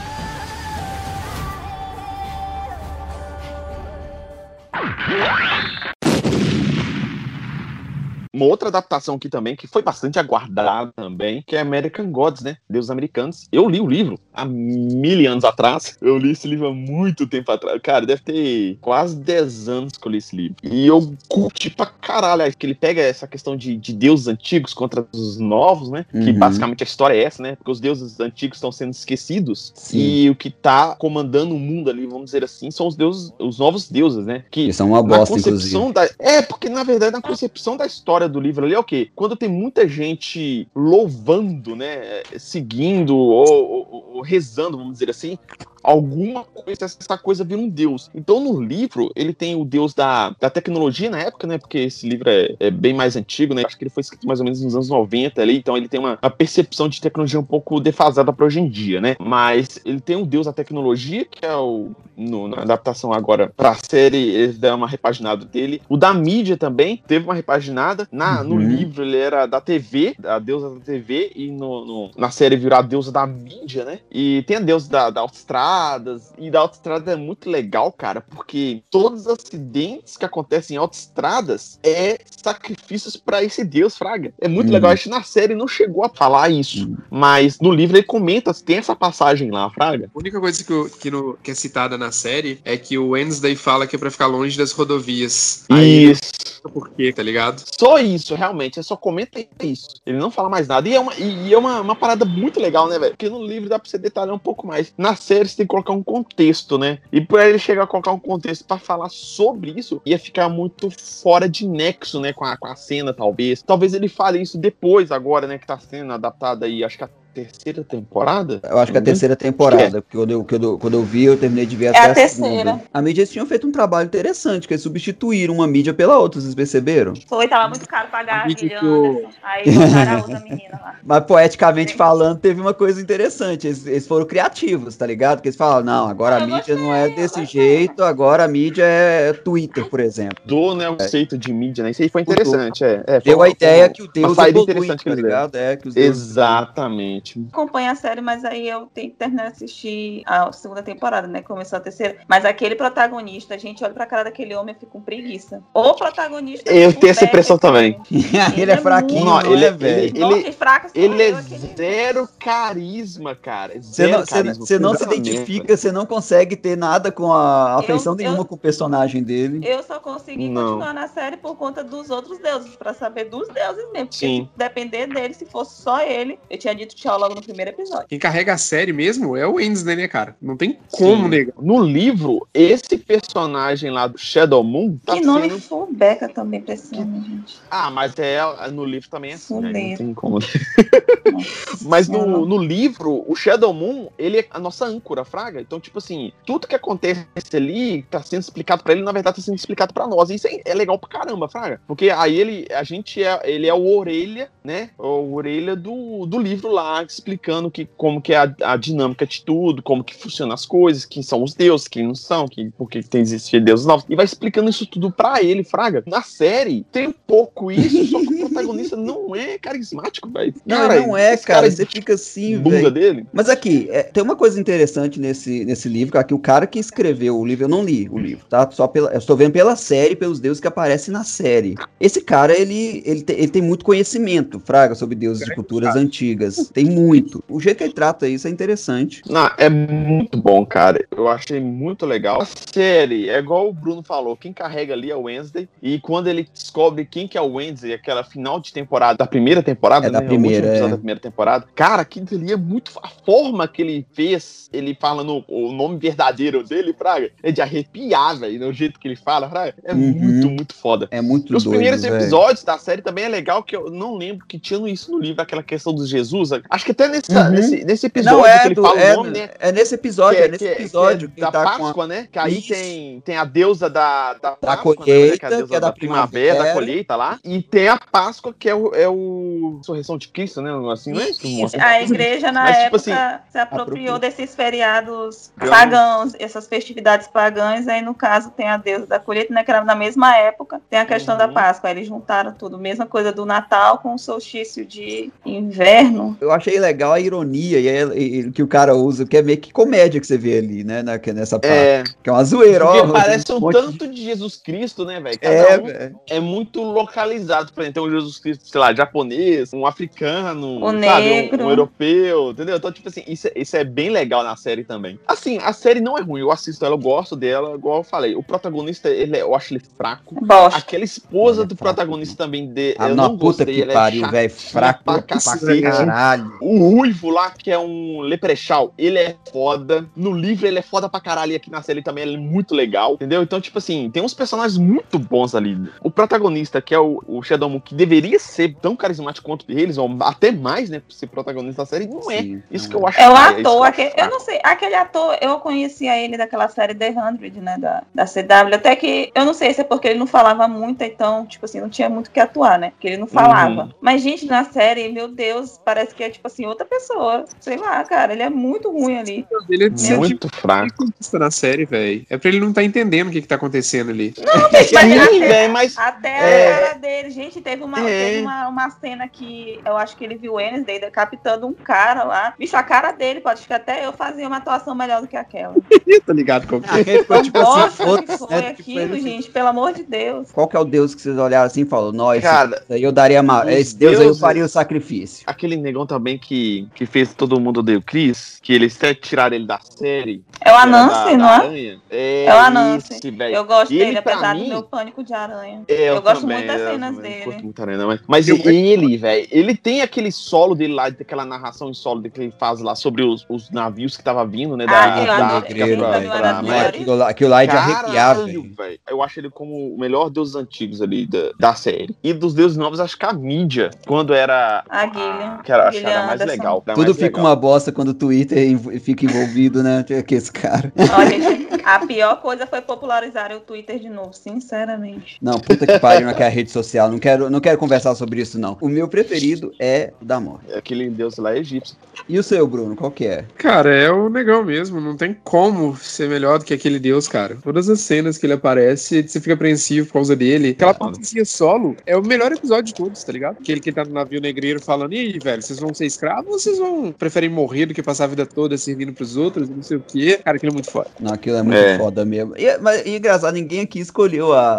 Uma 8.41 8.47
outra 8.47 8.69
adaptação 8.69 9.17
aqui 9.17 9.29
também, 9.29 9.55
que 9.55 9.67
foi 9.67 9.83
bastante 9.83 10.19
aguardada 10.19 10.91
também, 10.97 11.45
que 11.47 11.57
é 11.57 11.61
American 11.61 12.11
Gods, 12.11 12.43
né? 12.43 12.57
Deuses 12.69 12.91
Americanos. 12.91 13.47
Eu 13.53 13.69
li 13.69 13.83
o 13.83 13.87
livro 13.87 14.19
há 14.33 14.47
mil 14.47 15.31
anos 15.31 15.45
atrás. 15.45 15.99
Eu 16.01 16.17
li 16.17 16.31
esse 16.31 16.49
livro 16.49 16.69
há 16.69 16.73
muito 16.73 17.27
tempo 17.27 17.53
atrás. 17.53 17.79
Cara, 17.83 18.07
deve 18.07 18.23
ter 18.23 18.79
quase 18.81 19.15
10 19.17 19.69
anos 19.69 19.93
que 19.93 20.09
eu 20.09 20.11
li 20.11 20.17
esse 20.17 20.35
livro. 20.35 20.57
E 20.63 20.87
eu 20.87 21.13
curti 21.29 21.69
pra 21.69 21.85
caralho. 21.85 22.41
Que 22.57 22.65
ele 22.65 22.75
pega 22.75 23.03
essa 23.03 23.27
questão 23.27 23.55
de, 23.55 23.77
de 23.77 23.93
deuses 23.93 24.27
antigos 24.27 24.73
contra 24.73 25.07
os 25.13 25.37
novos, 25.37 25.91
né? 25.91 26.07
Uhum. 26.15 26.25
Que 26.25 26.33
basicamente 26.33 26.83
a 26.83 26.87
história 26.87 27.15
é 27.15 27.23
essa, 27.23 27.43
né? 27.43 27.57
Porque 27.57 27.71
os 27.71 27.79
deuses 27.81 28.19
antigos 28.21 28.57
estão 28.57 28.73
sendo 28.73 28.93
esquecidos. 28.93 29.71
Sim. 29.75 29.99
E 29.99 30.31
o 30.31 30.35
que 30.35 30.49
tá 30.49 30.97
comandando 30.97 31.55
o 31.55 31.59
mundo 31.59 31.91
ali, 31.91 32.07
vamos 32.07 32.27
dizer 32.27 32.43
assim, 32.43 32.71
são 32.71 32.87
os 32.87 32.97
deuses, 32.97 33.35
os 33.39 33.59
novos 33.59 33.91
deuses, 33.91 34.25
né? 34.25 34.45
Que, 34.51 34.67
que 34.67 34.73
são 34.73 34.89
uma 34.89 35.03
bosta, 35.03 35.39
inclusive. 35.39 35.93
Da... 35.93 36.09
É, 36.19 36.41
porque 36.41 36.71
na 36.71 36.85
verdade, 36.85 37.13
na 37.13 37.21
concepção 37.21 37.77
da 37.77 37.85
história 37.85 38.30
do 38.31 38.41
livro 38.41 38.65
ali 38.65 38.75
é 38.75 38.79
o 38.79 38.85
quê? 38.85 39.11
Quando 39.15 39.37
tem 39.37 39.49
muita 39.49 39.89
gente 39.89 40.69
louvando, 40.75 41.77
né? 41.77 42.23
Seguindo 42.39 43.17
ou, 43.17 43.71
ou, 43.71 44.11
ou 44.15 44.23
rezando, 44.23 44.79
vamos 44.79 44.95
dizer 44.95 45.11
assim, 45.11 45.39
alguma 45.83 46.45
coisa, 46.45 46.85
essa 46.85 47.19
coisa 47.19 47.45
vira 47.45 47.61
um 47.61 47.69
deus. 47.69 48.11
Então 48.15 48.41
no 48.41 48.61
livro, 48.61 49.11
ele 49.15 49.33
tem 49.33 49.55
o 49.55 49.65
deus 49.65 49.95
da, 49.95 50.35
da 50.39 50.51
tecnologia 50.51 51.11
na 51.11 51.19
época, 51.19 51.47
né? 51.47 51.59
Porque 51.59 51.79
esse 51.79 52.09
livro 52.09 52.29
é, 52.29 52.55
é 52.61 52.71
bem 52.71 52.95
mais 52.95 53.17
antigo, 53.17 53.55
né? 53.55 53.63
Acho 53.65 53.77
que 53.77 53.85
ele 53.85 53.91
foi 53.91 54.03
escrito 54.03 54.27
mais 54.27 54.41
ou 54.41 54.45
menos 54.45 54.63
nos 54.63 54.75
anos 54.75 54.89
90 54.89 55.41
ali, 55.41 55.57
então 55.57 55.77
ele 55.77 55.89
tem 55.89 56.01
uma, 56.01 56.19
uma 56.23 56.31
percepção 56.31 56.89
de 56.89 57.01
tecnologia 57.01 57.41
um 57.41 57.45
pouco 57.45 57.81
defasada 57.81 58.33
para 58.33 58.47
hoje 58.47 58.61
em 58.61 58.69
dia, 58.69 59.01
né? 59.01 59.17
Mas 59.19 59.81
ele 59.85 60.01
tem 60.01 60.17
um 60.17 60.25
deus 60.25 60.47
da 60.47 60.53
tecnologia, 60.53 61.25
que 61.25 61.45
é 61.45 61.57
o. 61.57 61.91
No, 62.17 62.49
na 62.49 62.61
adaptação 62.61 63.15
agora 63.15 63.51
pra 63.57 63.75
série, 63.75 64.19
ele 64.19 64.53
dá 64.53 64.75
uma 64.75 64.87
repaginada 64.87 65.43
dele. 65.43 65.81
O 65.89 65.97
da 65.97 66.13
mídia 66.13 66.55
também 66.55 67.03
teve 67.07 67.25
uma 67.25 67.33
repaginada. 67.33 68.07
Na, 68.13 68.43
uhum. 68.43 68.49
No 68.49 68.59
livro, 68.59 69.03
ele 69.03 69.17
era 69.17 69.47
da 69.47 69.59
TV, 69.59 70.15
a 70.23 70.39
deusa 70.39 70.69
da 70.69 70.81
TV, 70.81 71.33
e 71.35 71.51
no, 71.51 71.87
no 71.87 72.11
na 72.19 72.31
série 72.31 72.57
virou 72.57 72.79
a 72.79 72.83
deusa 72.83 73.11
da 73.11 73.27
mídia, 73.27 73.87
né? 73.87 74.01
E 74.11 74.45
tem 74.47 74.59
a 74.59 74.61
deusa 74.61 74.91
da, 74.91 75.09
da 75.09 75.23
Austrália 75.23 75.70
autoestradas. 75.71 76.33
E 76.37 76.51
da 76.51 76.61
autoestrada 76.61 77.13
é 77.13 77.17
muito 77.17 77.49
legal, 77.49 77.93
cara, 77.93 78.21
porque 78.21 78.83
todos 78.91 79.23
os 79.23 79.27
acidentes 79.27 80.17
que 80.17 80.25
acontecem 80.25 80.75
em 80.77 80.79
autoestradas 80.79 81.79
é 81.83 82.19
sacrifícios 82.43 83.17
para 83.17 83.43
esse 83.43 83.65
deus, 83.65 83.97
Fraga. 83.97 84.33
É 84.41 84.49
muito 84.49 84.69
hum. 84.69 84.73
legal. 84.73 84.91
Acho 84.91 85.05
que 85.05 85.11
na 85.11 85.23
série 85.23 85.55
não 85.55 85.69
chegou 85.69 86.05
a 86.05 86.09
falar 86.09 86.51
isso, 86.51 86.89
hum. 86.89 86.97
mas 87.11 87.59
no 87.61 87.71
livro 87.71 87.97
ele 87.97 88.05
comenta, 88.05 88.53
tem 88.53 88.77
essa 88.77 88.97
passagem 88.97 89.51
lá, 89.51 89.71
Fraga. 89.71 90.11
A 90.15 90.19
única 90.19 90.41
coisa 90.41 90.65
que, 90.65 90.99
que, 90.99 91.11
no, 91.11 91.39
que 91.43 91.51
é 91.51 91.55
citada 91.55 91.97
na 91.97 92.11
série 92.11 92.61
é 92.65 92.77
que 92.77 92.99
o 92.99 93.11
Wednesday 93.11 93.55
fala 93.55 93.87
que 93.87 93.97
é 93.97 93.99
pra 93.99 94.11
ficar 94.11 94.27
longe 94.27 94.59
das 94.59 94.73
rodovias. 94.73 95.65
Aí 95.71 96.11
isso. 96.11 96.21
Por 96.69 96.91
quê, 96.91 97.13
tá 97.13 97.23
ligado? 97.23 97.63
Só 97.79 97.99
isso, 97.99 98.35
realmente. 98.35 98.79
Ele 98.79 98.85
só 98.85 98.97
comenta 98.97 99.41
isso. 99.63 99.89
Ele 100.05 100.19
não 100.19 100.31
fala 100.31 100.49
mais 100.49 100.69
nada. 100.69 100.89
E 100.89 100.95
é 100.95 101.01
uma, 101.01 101.15
e 101.15 101.53
é 101.53 101.57
uma, 101.57 101.81
uma 101.81 101.97
parada 101.97 102.25
muito 102.25 102.61
legal, 102.61 102.89
né, 102.89 102.99
velho? 102.99 103.13
Porque 103.13 103.29
no 103.29 103.45
livro 103.45 103.69
dá 103.69 103.79
pra 103.79 103.89
você 103.89 103.97
detalhar 103.97 104.35
um 104.35 104.39
pouco 104.39 104.67
mais. 104.67 104.93
Na 104.97 105.17
série 105.17 105.49
você 105.49 105.60
tem 105.61 105.67
que 105.67 105.71
colocar 105.71 105.93
um 105.93 106.03
contexto, 106.03 106.79
né? 106.79 106.99
E 107.13 107.21
por 107.21 107.39
ele 107.39 107.59
chegar 107.59 107.83
a 107.83 107.87
colocar 107.87 108.13
um 108.13 108.19
contexto 108.19 108.65
para 108.65 108.79
falar 108.79 109.11
sobre 109.11 109.73
isso, 109.73 110.01
ia 110.07 110.19
ficar 110.19 110.49
muito 110.49 110.89
fora 110.91 111.47
de 111.47 111.69
nexo, 111.69 112.19
né? 112.19 112.33
Com 112.33 112.47
a, 112.47 112.57
com 112.57 112.67
a 112.67 112.75
cena, 112.75 113.13
talvez. 113.13 113.63
Talvez 113.63 113.93
ele 113.93 114.09
fale 114.09 114.41
isso 114.41 114.57
depois, 114.57 115.13
agora, 115.13 115.47
né? 115.47 115.59
Que 115.59 115.67
tá 115.67 115.79
sendo 115.79 116.13
adaptada 116.15 116.65
aí, 116.65 116.83
acho 116.83 116.97
que 116.97 117.05
terceira 117.33 117.85
temporada? 117.85 118.61
Eu 118.63 118.79
acho 118.79 118.93
que 118.93 118.99
é 118.99 119.01
a 119.01 119.05
terceira 119.05 119.37
temporada, 119.37 119.99
é? 119.99 120.01
porque 120.01 120.17
quando 120.17 120.31
eu, 120.31 120.45
quando, 120.45 120.65
eu, 120.65 120.79
quando 120.79 120.95
eu 120.95 121.03
vi, 121.03 121.25
eu 121.25 121.37
terminei 121.37 121.67
de 121.67 121.77
ver 121.77 121.89
até 121.89 121.99
é 121.99 122.11
a, 122.11 122.15
terceira. 122.15 122.71
Segunda. 122.73 122.85
A 122.93 123.03
mídia 123.03 123.27
tinham 123.27 123.47
feito 123.47 123.67
um 123.67 123.73
trabalho 123.73 124.07
interessante, 124.07 124.67
que 124.67 124.75
é 124.75 124.79
substituir 124.79 125.51
uma 125.51 125.67
mídia 125.67 125.95
pela 125.95 126.19
outra, 126.19 126.41
vocês 126.41 126.55
perceberam? 126.55 127.15
Foi, 127.29 127.49
tava 127.49 127.69
muito 127.69 127.87
caro 127.87 128.09
pagar 128.09 128.45
a 128.45 128.47
mídia 128.47 128.79
eu... 128.83 129.29
Aí 129.43 129.65
botaram 129.71 130.13
a 130.13 130.17
outra 130.17 130.41
menina 130.45 130.81
lá. 130.81 130.97
Mas 131.05 131.25
poeticamente 131.25 131.93
Sim. 131.93 131.99
falando, 131.99 132.39
teve 132.39 132.61
uma 132.61 132.75
coisa 132.75 133.01
interessante. 133.01 133.67
Eles, 133.67 133.87
eles, 133.87 134.07
foram 134.07 134.27
criativos, 134.27 134.97
tá 134.97 135.07
ligado? 135.07 135.39
Porque 135.39 135.49
eles 135.49 135.57
falaram, 135.57 135.85
não, 135.85 136.09
agora 136.09 136.37
eu 136.37 136.43
a 136.43 136.47
mídia 136.47 136.57
gostei, 136.59 136.77
não 136.77 136.95
é 136.95 137.09
desse 137.09 137.45
jeito, 137.45 138.03
agora 138.03 138.45
a 138.45 138.49
mídia 138.49 138.85
é 138.85 139.33
Twitter, 139.33 139.89
por 139.89 140.01
exemplo. 140.01 140.39
Do 140.45 140.75
né, 140.75 140.89
o 140.89 140.97
conceito 140.97 141.35
é. 141.37 141.39
de 141.39 141.53
mídia, 141.53 141.85
né? 141.85 141.91
Isso 141.91 142.03
aí 142.03 142.09
foi 142.09 142.23
interessante. 142.23 142.85
É, 142.85 143.05
é, 143.07 143.21
Deu 143.21 143.43
a 143.43 143.49
ideia 143.49 143.89
que 143.89 144.03
o 144.03 144.09
Deus 144.09 144.33
uma 144.33 144.49
evolui, 144.49 144.63
interessante 144.63 145.05
tá 145.05 145.15
ligado? 145.15 145.55
É, 145.57 145.77
que 145.77 145.89
os 145.89 145.97
Exatamente. 145.97 147.20
Acompanho 147.53 147.91
a 147.91 147.95
série, 147.95 148.21
mas 148.21 148.45
aí 148.45 148.69
eu 148.69 148.87
tenho 148.87 149.11
que 149.11 149.17
terminar 149.17 149.49
de 149.49 149.53
assistir 149.53 150.23
a 150.27 150.53
segunda 150.53 150.83
temporada, 150.83 151.27
né? 151.27 151.43
Começou 151.43 151.77
a 151.77 151.81
terceira. 151.81 152.19
Mas 152.29 152.45
aquele 152.45 152.75
protagonista, 152.75 153.55
a 153.55 153.59
gente 153.59 153.83
olha 153.85 153.95
pra 153.95 154.07
cara 154.07 154.25
daquele 154.25 154.55
homem 154.55 154.75
e 154.75 154.79
fica 154.79 154.91
com 154.91 155.01
preguiça. 155.01 155.63
O 155.75 155.95
protagonista. 155.95 156.71
Eu 156.73 156.93
tenho 156.93 157.11
essa 157.11 157.25
impressão 157.25 157.59
também. 157.59 158.01
ele, 158.11 158.63
ele, 158.63 158.71
é, 158.71 158.75
é 158.75 158.77
fraquinho, 158.77 159.25
não, 159.25 159.41
ele, 159.41 159.65
é 159.65 159.71
velho. 159.71 160.05
Ele, 160.05 160.25
ele, 160.25 160.35
ele, 160.35 160.53
fraco, 160.53 160.89
ele 160.95 161.23
é 161.23 161.33
zero 161.77 162.29
carisma, 162.39 163.35
cara. 163.35 163.81
Você 163.81 164.07
não, 164.07 164.21
você 164.21 164.79
não 164.79 164.95
se 164.95 165.05
identifica, 165.05 165.77
você 165.77 165.93
não 165.93 166.07
consegue 166.07 166.57
ter 166.57 166.77
nada 166.77 167.11
com 167.11 167.33
a 167.33 167.79
afeição 167.79 168.13
eu, 168.13 168.17
nenhuma 168.17 168.39
eu, 168.39 168.45
com 168.45 168.55
o 168.55 168.59
personagem 168.59 169.23
dele. 169.23 169.61
Eu 169.67 169.83
só 169.83 169.99
consegui 169.99 170.49
não. 170.49 170.63
continuar 170.63 170.95
na 170.95 171.09
série 171.09 171.37
por 171.37 171.57
conta 171.57 171.83
dos 171.83 172.11
outros 172.11 172.39
deuses, 172.39 172.77
pra 172.77 172.95
saber 172.95 173.25
dos 173.25 173.49
deuses 173.49 173.85
mesmo. 173.93 174.09
Porque 174.09 174.27
Sim. 174.27 174.49
se 174.53 174.59
depender 174.59 175.07
dele, 175.07 175.35
se 175.35 175.47
fosse 175.47 175.81
só 175.83 176.01
ele, 176.03 176.39
eu 176.49 176.59
tinha 176.59 176.75
dito 176.75 176.95
tchau 176.95 177.10
logo 177.17 177.35
no 177.35 177.43
primeiro 177.43 177.71
episódio. 177.71 178.07
Quem 178.09 178.19
carrega 178.19 178.55
a 178.55 178.59
série 178.59 178.93
mesmo 178.93 179.37
é 179.37 179.47
o 179.47 179.55
Wednesday, 179.55 179.97
né, 179.97 180.09
cara? 180.09 180.37
Não 180.41 180.57
tem 180.57 180.79
como 180.91 181.25
Sim. 181.25 181.29
negar. 181.29 181.55
No 181.61 181.83
livro, 181.83 182.47
esse 182.53 182.99
personagem 182.99 183.91
lá 183.91 184.07
do 184.07 184.19
Shadow 184.19 184.63
Moon. 184.63 184.99
Tá 185.05 185.15
que 185.15 185.21
nome 185.21 185.51
sendo... 185.51 185.61
fullback 185.61 186.33
também 186.33 186.61
pra 186.61 186.75
esse 186.75 186.95
homem, 186.95 187.23
gente. 187.23 187.57
Ah, 187.71 187.91
mas 187.91 188.15
é, 188.19 188.41
no 188.71 188.85
livro 188.85 189.09
também 189.09 189.33
é 189.33 189.35
assim, 189.35 189.61
né? 189.61 189.73
Não 189.73 189.97
tem 189.97 190.15
como. 190.15 190.39
Nossa 190.39 190.51
Mas 191.83 192.09
no, 192.09 192.47
no 192.47 192.59
livro, 192.59 193.25
o 193.27 193.35
Shadow 193.35 193.73
Moon, 193.73 194.09
ele 194.19 194.39
é 194.39 194.47
a 194.51 194.59
nossa 194.59 194.85
âncora, 194.87 195.25
Fraga. 195.25 195.61
Então, 195.61 195.81
tipo 195.81 195.99
assim, 195.99 196.33
tudo 196.45 196.67
que 196.67 196.75
acontece 196.75 197.27
ali 197.55 198.03
tá 198.05 198.23
sendo 198.23 198.43
explicado 198.43 198.83
pra 198.83 198.93
ele, 198.93 199.03
na 199.03 199.13
verdade 199.13 199.37
tá 199.37 199.43
sendo 199.43 199.57
explicado 199.57 199.95
pra 199.95 200.07
nós. 200.07 200.31
E 200.31 200.35
isso 200.35 200.47
é, 200.47 200.61
é 200.65 200.75
legal 200.75 200.99
pra 200.99 201.09
caramba, 201.09 201.49
Fraga. 201.49 201.81
Porque 201.87 202.11
aí 202.11 202.39
ele, 202.39 202.67
a 202.71 202.83
gente 202.83 203.23
é, 203.23 203.41
ele 203.45 203.67
é 203.67 203.75
o 203.75 203.97
orelha, 203.97 204.51
né? 204.63 204.91
O 204.99 205.35
orelha 205.35 205.77
do, 205.77 206.27
do 206.27 206.39
livro 206.39 206.71
lá, 206.71 207.00
explicando 207.09 207.71
que, 207.71 207.89
como 207.97 208.21
que 208.21 208.33
é 208.33 208.37
a, 208.39 208.55
a 208.63 208.77
dinâmica 208.77 209.27
de 209.27 209.43
tudo, 209.45 209.83
como 209.83 210.05
que 210.05 210.15
funcionam 210.15 210.55
as 210.55 210.67
coisas, 210.67 211.05
quem 211.05 211.23
são 211.23 211.43
os 211.43 211.55
deuses, 211.55 211.89
quem 211.89 212.07
não 212.07 212.15
são, 212.15 212.47
que, 212.49 212.71
por 212.77 212.89
que 212.89 213.03
tem 213.03 213.21
existir 213.21 213.61
deuses 213.61 213.87
novos. 213.87 214.05
E 214.09 214.15
vai 214.17 214.25
explicando 214.25 214.71
isso 214.71 214.87
tudo 214.87 215.11
pra 215.11 215.43
ele, 215.43 215.63
Fraga. 215.65 216.03
Na 216.07 216.23
série, 216.23 216.85
tem 216.93 217.09
um 217.09 217.13
pouco 217.13 217.71
isso, 217.71 218.05
só 218.07 218.19
que 218.21 218.35
o 218.35 218.39
protagonista 218.49 218.97
não 218.97 219.35
é 219.35 219.59
carismático, 219.59 220.29
velho. 220.31 220.55
Não, 220.67 220.77
Cara, 220.77 221.01
não 221.01 221.17
é, 221.17 221.35
esse 221.35 221.47
cara. 221.47 221.71
Você 221.71 221.87
fica 221.87 222.15
assim, 222.15 222.59
bunda 222.59 222.77
velho. 222.77 222.91
dele. 222.91 223.27
Mas 223.33 223.49
aqui, 223.49 223.87
é, 223.91 224.03
tem 224.03 224.23
uma 224.23 224.37
coisa 224.37 224.59
interessante 224.61 225.21
nesse, 225.21 225.65
nesse 225.65 225.89
livro, 225.89 226.13
cara, 226.13 226.25
que 226.25 226.35
o 226.35 226.39
cara 226.39 226.67
que 226.67 226.79
escreveu 226.79 227.39
o 227.39 227.47
livro, 227.47 227.65
eu 227.65 227.69
não 227.69 227.85
li 227.85 228.09
o 228.11 228.19
livro, 228.19 228.45
tá? 228.49 228.69
Só 228.71 228.87
pela, 228.87 229.11
eu 229.13 229.19
estou 229.19 229.37
vendo 229.37 229.53
pela 229.53 229.77
série, 229.77 230.17
pelos 230.17 230.41
deuses 230.41 230.61
que 230.61 230.67
aparecem 230.69 231.13
na 231.13 231.25
série. 231.25 231.75
Esse 232.01 232.21
cara, 232.21 232.59
ele, 232.59 233.03
ele, 233.05 233.23
te- 233.23 233.33
ele 233.33 233.49
tem 233.49 233.63
muito 233.63 233.85
conhecimento, 233.85 234.59
Fraga, 234.61 234.95
sobre 234.95 235.15
deuses 235.15 235.45
de 235.47 235.55
culturas 235.55 235.95
antigas. 235.97 236.71
Tem 236.73 236.90
muito. 236.91 237.43
O 237.49 237.61
jeito 237.61 237.79
que 237.79 237.85
ele 237.85 237.93
trata 237.93 238.29
isso 238.29 238.47
é 238.47 238.51
interessante. 238.51 239.23
Não, 239.29 239.51
é 239.57 239.69
muito 239.69 240.37
bom, 240.39 240.65
cara. 240.67 241.05
Eu 241.11 241.29
achei 241.29 241.61
muito 241.61 242.05
legal. 242.07 242.41
A 242.41 242.45
série, 242.47 243.29
é 243.29 243.39
igual 243.39 243.69
o 243.69 243.73
Bruno 243.73 244.03
falou, 244.03 244.37
quem 244.37 244.53
carrega 244.53 244.93
ali 244.95 245.11
é 245.11 245.17
o 245.17 245.23
Wednesday. 245.23 245.69
E 245.83 245.99
quando 246.01 246.29
ele 246.29 246.49
descobre 246.53 247.05
quem 247.05 247.27
que 247.29 247.37
é 247.39 247.41
o 247.41 247.53
Wednesday, 247.55 247.93
aquela 247.95 248.25
final 248.25 248.61
de 248.61 248.73
temporada, 248.73 249.19
da 249.19 249.27
primeira 249.27 249.63
temporada, 249.63 250.07
É 250.07 250.11
da 250.11 250.21
né? 250.21 250.27
primeira, 250.27 250.67
é. 250.67 250.89
da 250.89 250.97
primeira 250.97 251.21
temporada. 251.21 251.67
Cara, 251.75 252.03
aquilo 252.03 252.27
ali 252.33 252.53
é 252.53 252.57
muito. 252.57 252.91
A 253.03 253.09
forma 253.09 253.67
que 253.69 253.83
ele 253.83 254.07
fez, 254.13 254.69
ele 254.73 254.97
fala 255.01 255.23
no 255.25 255.45
o 255.49 255.73
nome 255.73 255.99
verdadeiro 255.99 256.63
dele, 256.65 256.93
Praga, 256.93 257.31
é 257.43 257.51
de 257.53 257.61
arrepiar, 257.61 258.39
velho. 258.39 258.59
No 258.67 258.73
jeito 258.73 258.99
que 259.01 259.09
ele 259.09 259.17
fala, 259.17 259.49
Praga, 259.49 259.75
é 259.85 259.93
Uhum. 259.93 260.13
muito, 260.13 260.51
muito 260.51 260.75
foda. 260.75 261.09
É 261.11 261.21
muito 261.21 261.57
Os 261.57 261.65
doido, 261.65 261.75
primeiros 261.77 262.03
velho. 262.03 262.17
episódios 262.17 262.65
da 262.65 262.79
série 262.79 263.03
também 263.03 263.25
é 263.25 263.29
legal, 263.29 263.63
que 263.63 263.75
eu 263.77 263.91
não 263.91 264.17
lembro 264.17 264.47
que 264.47 264.59
tinha 264.59 264.81
isso 264.89 265.11
no 265.11 265.19
livro, 265.19 265.43
aquela 265.43 265.63
questão 265.63 265.93
dos 265.95 266.09
Jesus. 266.09 266.51
Acho 266.81 266.87
que 266.87 266.93
até 266.93 267.09
nessa- 267.09 267.45
Uhum. 267.45 267.51
nesse, 267.51 267.85
nesse 267.85 268.07
episódio 268.07 268.39
Não, 268.39 268.47
é, 268.47 268.59
que 268.61 268.67
ele 268.69 268.75
do- 268.75 268.83
fala 268.83 269.01
é, 269.01 269.13
o 269.13 269.17
nome, 269.19 269.31
né? 269.39 269.51
é 269.59 269.71
nesse 269.73 269.95
episódio, 269.95 270.39
Que 270.39 270.45
é, 270.45 270.49
nesse 270.49 270.65
que 270.65 270.75
que 270.75 270.81
episódio 270.83 271.29
é 271.29 271.35
que 271.35 271.41
da 271.43 271.51
tá 271.53 271.63
com 271.63 271.69
a- 271.69 271.79
Páscoa, 271.79 272.07
né? 272.07 272.29
Que 272.33 272.39
aí 272.39 272.59
Isso. 272.59 272.69
tem, 272.69 273.21
tem 273.21 273.37
a 273.37 273.45
deusa 273.45 273.91
da, 273.91 274.33
da, 274.35 274.53
Páscoa, 274.53 274.93
né? 274.93 274.97
colheita, 274.97 275.39
que 275.39 275.45
é 275.45 275.47
a 275.47 275.51
deusa 275.51 275.67
que 275.69 275.75
é 275.77 275.81
da 275.81 275.87
da 275.89 275.93
primavera, 275.93 276.31
primavera. 276.55 276.65
da 276.65 276.73
colheita 276.73 277.17
lá. 277.17 277.39
E 277.45 277.63
tem 277.63 277.89
a 277.89 277.99
Páscoa, 277.99 278.55
que 278.59 278.69
é 278.69 278.75
o, 278.75 278.95
é 278.95 279.07
o 279.09 279.77
Ressurreição 279.79 280.17
de 280.17 280.29
Cristo, 280.29 280.63
né? 280.63 280.71
Assim, 280.91 281.13
não 281.13 281.21
é? 281.21 281.27
Que 281.27 281.49
Isso, 281.49 281.61
mostra. 281.61 281.85
a 281.85 282.03
igreja 282.03 282.51
na 282.51 282.63
Mas, 282.65 282.77
tipo 282.85 282.97
época 282.97 282.97
assim, 282.97 283.43
se 283.53 283.59
apropriou 283.59 284.19
desses 284.19 284.55
feriados 284.55 285.53
Pagãos. 285.59 285.71
pagãos, 285.79 286.33
essas 286.39 286.67
festividades 286.67 287.29
pagãs, 287.29 287.87
aí 287.89 288.01
no 288.01 288.15
caso 288.15 288.51
tem 288.51 288.67
a 288.69 288.77
deusa 288.79 289.07
da 289.07 289.19
colheita, 289.19 289.53
né, 289.53 289.63
que 289.63 289.71
era 289.71 289.85
na 289.85 289.95
mesma 289.95 290.35
época, 290.37 290.81
tem 290.89 290.99
a 290.99 291.05
questão 291.05 291.37
da 291.37 291.47
Uhum. 291.47 291.53
Páscoa, 291.55 291.91
aí 291.91 291.97
eles 291.97 292.09
juntaram 292.09 292.53
tudo, 292.55 292.79
mesma 292.79 293.05
coisa 293.07 293.31
do 293.33 293.45
Natal 293.45 293.99
com 293.99 294.15
o 294.15 294.19
solstício 294.19 294.85
de 294.87 295.31
inverno. 295.45 296.37
Eu 296.41 296.51
achei 296.53 296.70
legal 296.79 297.13
a 297.13 297.21
ironia 297.21 297.79
e, 297.81 297.89
a- 297.89 298.15
e- 298.17 298.51
que 298.53 298.63
o 298.63 298.69
cara 298.69 298.95
usa, 298.95 299.25
que 299.27 299.37
é 299.37 299.43
meio 299.43 299.59
que 299.59 299.73
comédia 299.73 300.21
que 300.21 300.27
você 300.27 300.39
vê 300.39 300.59
ali, 300.59 300.85
né? 300.85 301.03
Na, 301.03 301.19
nessa 301.35 301.59
parte. 301.59 301.75
É, 301.75 302.05
Que 302.23 302.31
é 302.31 302.33
uma 302.33 302.45
zoeira, 302.45 302.85
ó. 302.85 303.09
parece 303.13 303.53
um 303.53 303.61
de- 303.61 303.73
tanto 303.73 304.09
de 304.09 304.23
Jesus 304.23 304.57
Cristo, 304.57 305.05
né, 305.05 305.21
velho? 305.21 305.39
É, 305.41 305.79
um 305.79 306.15
é 306.29 306.41
muito 306.41 306.83
localizado. 306.83 307.73
Por 307.73 307.81
exemplo, 307.83 308.03
tem 308.03 308.11
um 308.11 308.15
Jesus 308.21 308.39
Cristo, 308.39 308.69
sei 308.69 308.81
lá, 308.81 308.95
japonês, 308.95 309.73
um 309.73 309.87
africano, 309.87 310.79
O 310.79 310.87
sabe? 310.87 311.01
Um- 311.01 311.01
negro. 311.01 311.65
Um, 311.67 311.71
europeu, 311.71 312.51
entendeu? 312.51 312.77
Então, 312.77 312.93
tipo 312.93 313.09
assim, 313.09 313.23
isso, 313.27 313.49
é- 313.49 313.53
isso 313.57 313.77
é 313.77 313.85
bem 313.85 314.11
legal 314.11 314.43
na 314.43 314.57
série 314.57 314.85
também. 314.85 315.19
Assim, 315.27 315.59
a 315.63 315.73
série 315.73 316.01
não 316.01 316.17
é 316.19 316.21
ruim, 316.23 316.41
eu 316.41 316.51
assisto 316.51 316.85
ela, 316.85 316.95
eu 316.95 316.99
gosto 316.99 317.35
dela, 317.37 317.75
igual 317.75 317.99
eu 317.99 318.05
falei. 318.05 318.35
O 318.35 318.43
protagonista, 318.43 319.09
ele 319.09 319.37
é- 319.37 319.43
eu 319.43 319.55
acho 319.55 319.73
ele 319.75 319.83
fraco. 319.97 320.35
Bosta. 320.45 320.79
Aquela 320.79 321.05
esposa 321.05 321.63
é 321.63 321.67
do 321.67 321.77
fraco, 321.77 321.95
protagonista 321.95 322.37
também, 322.45 322.69
de, 322.73 322.95
Ah, 322.99 323.09
eu 323.09 323.15
não 323.15 323.31
puta 323.37 323.65
gostei, 323.65 323.75
que 323.75 323.83
ela 323.83 323.93
é 323.93 323.95
pariu, 323.95 324.31
velho. 324.31 324.51
Fraco 324.51 325.05
pra 325.05 325.15
pra 325.15 325.23
cacete. 325.23 325.83
caralho. 325.83 326.53
O 326.61 326.79
Ruivo 326.79 327.31
lá, 327.31 327.51
que 327.51 327.71
é 327.71 327.79
um 327.79 328.21
leprechal, 328.21 328.93
ele 328.97 329.19
é 329.19 329.37
foda. 329.53 330.09
No 330.15 330.33
livro 330.33 330.67
ele 330.67 330.79
é 330.79 330.83
foda 330.83 331.09
pra 331.09 331.21
caralho. 331.21 331.53
E 331.53 331.57
aqui 331.57 331.71
na 331.71 331.83
série 331.83 332.03
também 332.03 332.25
ele 332.25 332.37
é 332.37 332.39
muito 332.39 332.75
legal. 332.75 333.15
Entendeu? 333.15 333.43
Então, 333.43 333.61
tipo 333.61 333.79
assim, 333.79 334.11
tem 334.11 334.23
uns 334.23 334.35
personagens 334.35 334.79
muito 334.79 335.19
bons 335.19 335.55
ali. 335.55 335.79
O 336.03 336.11
protagonista, 336.11 336.81
que 336.81 336.95
é 336.95 336.99
o, 336.99 337.23
o 337.27 337.43
Shadow 337.43 337.69
Moon, 337.69 337.81
que 337.81 337.95
deveria 337.95 338.39
ser 338.39 338.75
tão 338.81 338.95
carismático 338.95 339.47
quanto 339.47 339.65
eles, 339.69 339.99
ou 339.99 340.11
até 340.21 340.53
mais, 340.53 340.91
né? 340.91 341.01
Por 341.01 341.13
ser 341.13 341.27
protagonista 341.27 341.83
da 341.83 341.87
série, 341.87 342.07
não 342.07 342.31
é. 342.31 342.43
Sim, 342.43 342.63
Isso 342.71 342.85
não 342.85 342.91
que 342.91 342.97
eu 342.97 343.07
acho 343.07 343.21
É 343.21 343.29
o 343.29 343.33
paia, 343.33 343.47
isso 343.47 343.55
que 343.55 343.67
eu 343.67 343.71
ator, 343.71 343.83
acho 343.83 343.91
aquele, 343.91 344.13
eu 344.17 344.31
não 344.31 344.41
sei, 344.41 344.61
aquele 344.63 344.95
ator, 344.95 345.39
eu 345.41 345.61
conhecia 345.61 346.19
ele 346.19 346.37
daquela 346.37 346.69
série 346.69 346.95
The 346.95 347.13
100, 347.13 347.51
né, 347.63 347.79
da, 347.79 348.03
da 348.15 348.25
CW, 348.25 348.75
até 348.75 348.97
que, 348.97 349.31
eu 349.35 349.45
não 349.45 349.55
sei 349.55 349.73
se 349.73 349.81
é 349.81 349.85
porque 349.85 350.09
ele 350.09 350.19
não 350.19 350.27
falava 350.27 350.69
muito, 350.69 351.03
então, 351.03 351.47
tipo 351.47 351.65
assim, 351.65 351.81
não 351.81 351.89
tinha 351.89 352.09
muito 352.09 352.29
o 352.29 352.31
que 352.31 352.41
atuar, 352.41 352.79
né, 352.79 352.91
porque 352.91 353.09
ele 353.09 353.17
não 353.17 353.27
falava. 353.27 353.85
Uhum. 353.85 353.91
Mas, 354.01 354.23
gente, 354.23 354.47
na 354.47 354.65
série, 354.65 355.09
meu 355.11 355.29
Deus, 355.29 355.81
parece 355.85 356.15
que 356.15 356.23
é, 356.23 356.31
tipo 356.31 356.40
assim, 356.45 356.67
outra 356.67 356.85
pessoa, 356.87 357.45
sei 357.61 357.77
lá, 357.77 358.03
cara, 358.05 358.33
ele 358.33 358.43
é 358.43 358.51
muito 358.51 358.91
ruim 358.91 359.19
ali. 359.19 359.47
Ele 359.69 359.85
é 359.85 359.89
de 359.89 360.01
ser 360.01 360.17
Muito 360.17 360.49
fraco. 360.49 361.05
tipo 361.21 361.39
na 361.39 361.51
série, 361.51 361.85
velho. 361.85 362.25
É 362.29 362.37
pra 362.37 362.49
ele 362.49 362.61
não 362.61 362.73
tá 362.73 362.83
entendendo 362.83 363.29
o 363.29 363.31
que, 363.31 363.41
que 363.43 363.49
tá 363.49 363.55
acontecendo 363.55 364.11
ali. 364.11 364.35
Mas 364.73 364.87
Sim, 364.91 364.97
até- 364.97 365.39
velho, 365.39 365.73
mas. 365.73 365.97
Até 365.99 366.29
É. 366.29 366.73
a 366.75 366.79
cara 366.81 366.95
dele, 366.99 367.31
gente, 367.31 367.61
teve 367.61 367.83
uma, 367.83 368.01
É. 368.01 368.25
teve 368.31 368.43
uma, 368.43 368.69
uma 368.69 368.91
cena 368.91 369.29
que 369.29 369.81
eu 369.85 369.97
acho 369.97 370.17
que 370.17 370.25
ele 370.25 370.37
viu 370.37 370.53
o 370.53 370.57
Wednesday 370.57 370.99
decapitando 371.01 371.67
um 371.67 371.73
cara 371.73 372.25
lá. 372.25 372.55
Bicho, 372.59 372.77
a 372.77 372.83
cara 372.83 373.13
dele, 373.13 373.41
pode 373.41 373.63
ficar 373.63 373.77
até 373.77 374.05
eu 374.07 374.13
fazia 374.13 374.47
uma 374.47 374.57
atuação 374.59 374.95
melhor 374.95 375.21
do 375.23 375.29
que 375.29 375.37
aquela. 375.37 375.75
tá 376.27 376.33
ligado? 376.33 376.67
Como... 376.67 376.83
Ah, 376.89 377.01
ele 377.01 377.19
ficou 377.21 377.37
Não 377.37 377.43
tipo 377.43 377.59
assim, 377.59 377.97
foi? 378.05 378.23
Tipo, 378.23 378.55
aquilo, 378.55 379.01
ele- 379.15 379.21
gente, 379.21 379.51
pelo 379.51 379.69
amor 379.69 379.93
de 379.93 380.03
Deus. 380.03 380.51
Qual 380.53 380.67
que 380.69 380.77
é 380.77 380.81
o 380.81 380.85
deus 380.85 381.15
que 381.15 381.23
vocês 381.23 381.39
olharam 381.39 381.67
assim 381.67 381.83
e 381.83 381.87
falaram, 381.87 382.13
não, 382.13 382.33
esse, 382.35 382.43
Cara, 382.43 382.83
aí 382.91 383.03
eu 383.03 383.13
daria 383.13 383.43
mal. 383.43 383.69
Esse 383.69 383.97
deus 383.97 384.13
aí 384.13 384.19
eu 384.19 384.25
deuses- 384.25 384.41
faria 384.41 384.65
o 384.65 384.69
sacrifício. 384.69 385.45
aquele 385.47 385.77
negão 385.77 386.07
também 386.07 386.30
que, 386.39 386.89
que 386.95 387.07
fez 387.07 387.35
todo 387.35 387.59
mundo 387.61 387.81
odeia 387.81 387.99
o 387.99 388.03
Chris, 388.03 388.59
que 388.63 388.73
eles 388.73 388.97
até 388.97 389.15
tiraram 389.15 389.55
ele 389.57 389.67
da 389.67 389.79
série. 389.81 390.43
É 390.61 390.73
o 390.73 390.77
Anansi, 390.77 391.31
da- 391.33 391.37
não 391.39 391.49
é? 391.49 391.53
Aranha. 391.57 392.01
É, 392.11 392.45
É 392.47 392.55
o 392.55 392.59
Anansi. 392.59 393.21
Eu 393.53 393.65
gosto 393.65 393.89
dele, 393.91 394.05
ele, 394.05 394.19
apesar 394.19 394.55
mim- 394.55 394.65
do 394.65 394.69
meu 394.69 394.83
pânico 394.83 395.23
de 395.25 395.33
aranha. 395.35 395.83
É, 395.89 396.11
Eu 396.11 396.23
gosto 396.23 396.43
também, 396.43 396.57
muito 396.59 396.69
das 396.69 396.81
eu 396.81 396.91
cenas 396.93 397.15
também 397.17 397.31
dele. 397.33 397.45
curto 397.45 397.65
muito 397.65 397.83
Aranha, 397.83 398.07
mas, 398.07 398.21
mas 398.27 398.49
Eu- 398.49 398.57
ele, 398.57 399.17
velho, 399.17 399.49
ele 399.51 399.75
tem 399.77 400.03
aquele 400.03 400.31
solo 400.31 400.75
dele 400.75 400.93
lá, 400.95 401.09
daquela 401.09 401.45
narração 401.45 401.91
em 401.91 401.95
solo 401.95 402.23
que 402.23 402.41
ele 402.41 402.55
faz 402.59 402.81
lá 402.81 402.95
sobre 402.95 403.23
os, 403.23 403.45
os 403.49 403.71
navios 403.71 404.17
que 404.17 404.23
tava 404.23 404.45
vindo, 404.47 404.77
né? 404.77 404.85
Ah, 404.89 404.91
da, 405.11 405.21
eu 405.21 405.27
da 405.27 405.47
África 405.47 405.69
também 405.69 405.83
aquilo, 405.83 407.17
lá, 407.17 407.29
aquilo 407.29 407.51
lá 407.51 407.63
é 407.63 407.67
de 407.67 407.77
arrepiar, 407.77 408.37
Caralho, 408.37 408.63
velho. 408.77 409.01
Eu 409.09 409.23
acho 409.23 409.41
ele 409.41 409.51
como 409.51 409.95
o 409.95 409.99
melhor 409.99 410.29
deus 410.31 410.55
antigos 410.55 411.01
ali 411.01 411.27
da, 411.27 411.51
da 411.59 411.75
série. 411.75 412.15
E 412.23 412.33
dos 412.33 412.55
deuses 412.55 412.77
novos, 412.77 413.01
acho 413.01 413.17
que 413.17 413.25
a 413.27 413.33
mídia, 413.33 413.91
quando 414.07 414.35
era. 414.35 414.85
A 414.89 415.07
Gillian. 415.07 415.59
Que 415.65 415.73
era, 415.73 415.91
mais 416.27 416.41
legal. 416.41 416.83
Tudo 416.87 416.99
mais 416.99 417.17
fica 417.17 417.27
legal. 417.27 417.41
uma 417.43 417.57
bosta 417.57 417.93
quando 417.93 418.09
o 418.09 418.15
Twitter 418.15 418.79
fica 419.01 419.25
envolvido, 419.25 419.83
né? 419.83 420.05
Que 420.27 420.35
esse 420.35 420.53
cara. 420.53 420.93
Gente, 421.29 421.60
a 421.85 422.07
pior 422.07 422.41
coisa 422.41 422.67
foi 422.67 422.81
popularizar 422.81 423.53
o 423.53 423.61
Twitter 423.61 423.99
de 423.99 424.09
novo, 424.09 424.33
sinceramente. 424.33 425.39
Não, 425.41 425.59
puta 425.59 425.87
que 425.87 425.99
pariu 425.99 426.27
naquela 426.27 426.51
rede 426.51 426.71
social. 426.71 427.11
Não 427.11 427.19
quero, 427.19 427.51
não 427.51 427.61
quero 427.61 427.79
conversar 427.79 428.15
sobre 428.15 428.41
isso, 428.41 428.59
não. 428.59 428.77
O 428.81 428.89
meu 428.89 429.09
preferido 429.09 429.73
é 429.79 430.13
o 430.21 430.25
da 430.25 430.41
morte. 430.41 430.73
Aquele 430.75 431.09
deus 431.11 431.37
lá 431.37 431.55
é 431.55 431.59
egípcio. 431.59 431.97
E 432.29 432.39
o 432.39 432.43
seu, 432.43 432.67
Bruno, 432.67 432.95
qual 432.95 433.11
que 433.11 433.27
é? 433.27 433.45
Cara, 433.57 433.95
é 433.95 434.11
o 434.11 434.29
negão 434.29 434.65
mesmo. 434.65 435.01
Não 435.01 435.17
tem 435.17 435.37
como 435.45 435.97
ser 435.97 436.29
melhor 436.29 436.59
do 436.59 436.65
que 436.65 436.75
aquele 436.75 436.99
deus, 436.99 437.27
cara. 437.27 437.57
Todas 437.63 437.89
as 437.89 438.01
cenas 438.01 438.39
que 438.39 438.47
ele 438.47 438.53
aparece, 438.53 439.23
você 439.27 439.41
fica 439.41 439.55
apreensivo 439.55 440.07
por 440.07 440.15
causa 440.15 440.37
dele. 440.37 440.71
Aquela 440.71 440.95
partezinha 440.95 441.45
solo 441.45 441.97
é 442.07 442.17
o 442.17 442.23
melhor 442.23 442.53
episódio 442.53 442.85
de 442.85 442.95
todos, 442.95 443.23
tá 443.23 443.33
ligado? 443.33 443.59
Aquele 443.61 443.81
que 443.81 443.93
tá 443.93 444.05
no 444.05 444.13
navio 444.13 444.41
negreiro 444.41 444.81
falando, 444.81 445.13
e 445.13 445.19
aí, 445.19 445.39
velho, 445.39 445.63
vocês 445.63 445.79
vão 445.79 445.93
ser 445.95 446.07
escravos 446.07 446.53
ou 446.53 446.59
vocês 446.59 446.79
vão 446.79 447.13
preferem 447.13 447.49
morrer 447.49 447.87
do 447.87 447.95
que 447.95 448.03
passar 448.03 448.25
a 448.25 448.29
vida 448.29 448.47
toda 448.47 448.77
servindo 448.77 449.13
pros 449.13 449.37
outros? 449.37 449.69
Não 449.69 449.83
sei 449.83 449.97
o 449.97 450.05
quê. 450.07 450.41
Cara, 450.45 450.57
aquilo 450.57 450.73
é 450.73 450.75
muito 450.75 450.91
foda. 450.91 451.11
Não, 451.19 451.33
aquilo 451.33 451.57
é 451.57 451.63
muito 451.63 451.70
É. 451.75 451.99
foda 451.99 452.25
mesmo. 452.25 452.55
E, 452.57 452.79
mas, 452.79 453.05
e 453.07 453.17
engraçado, 453.17 453.55
ninguém 453.55 453.81
aqui 453.81 453.99
escolheu 454.01 454.53
a, 454.53 454.73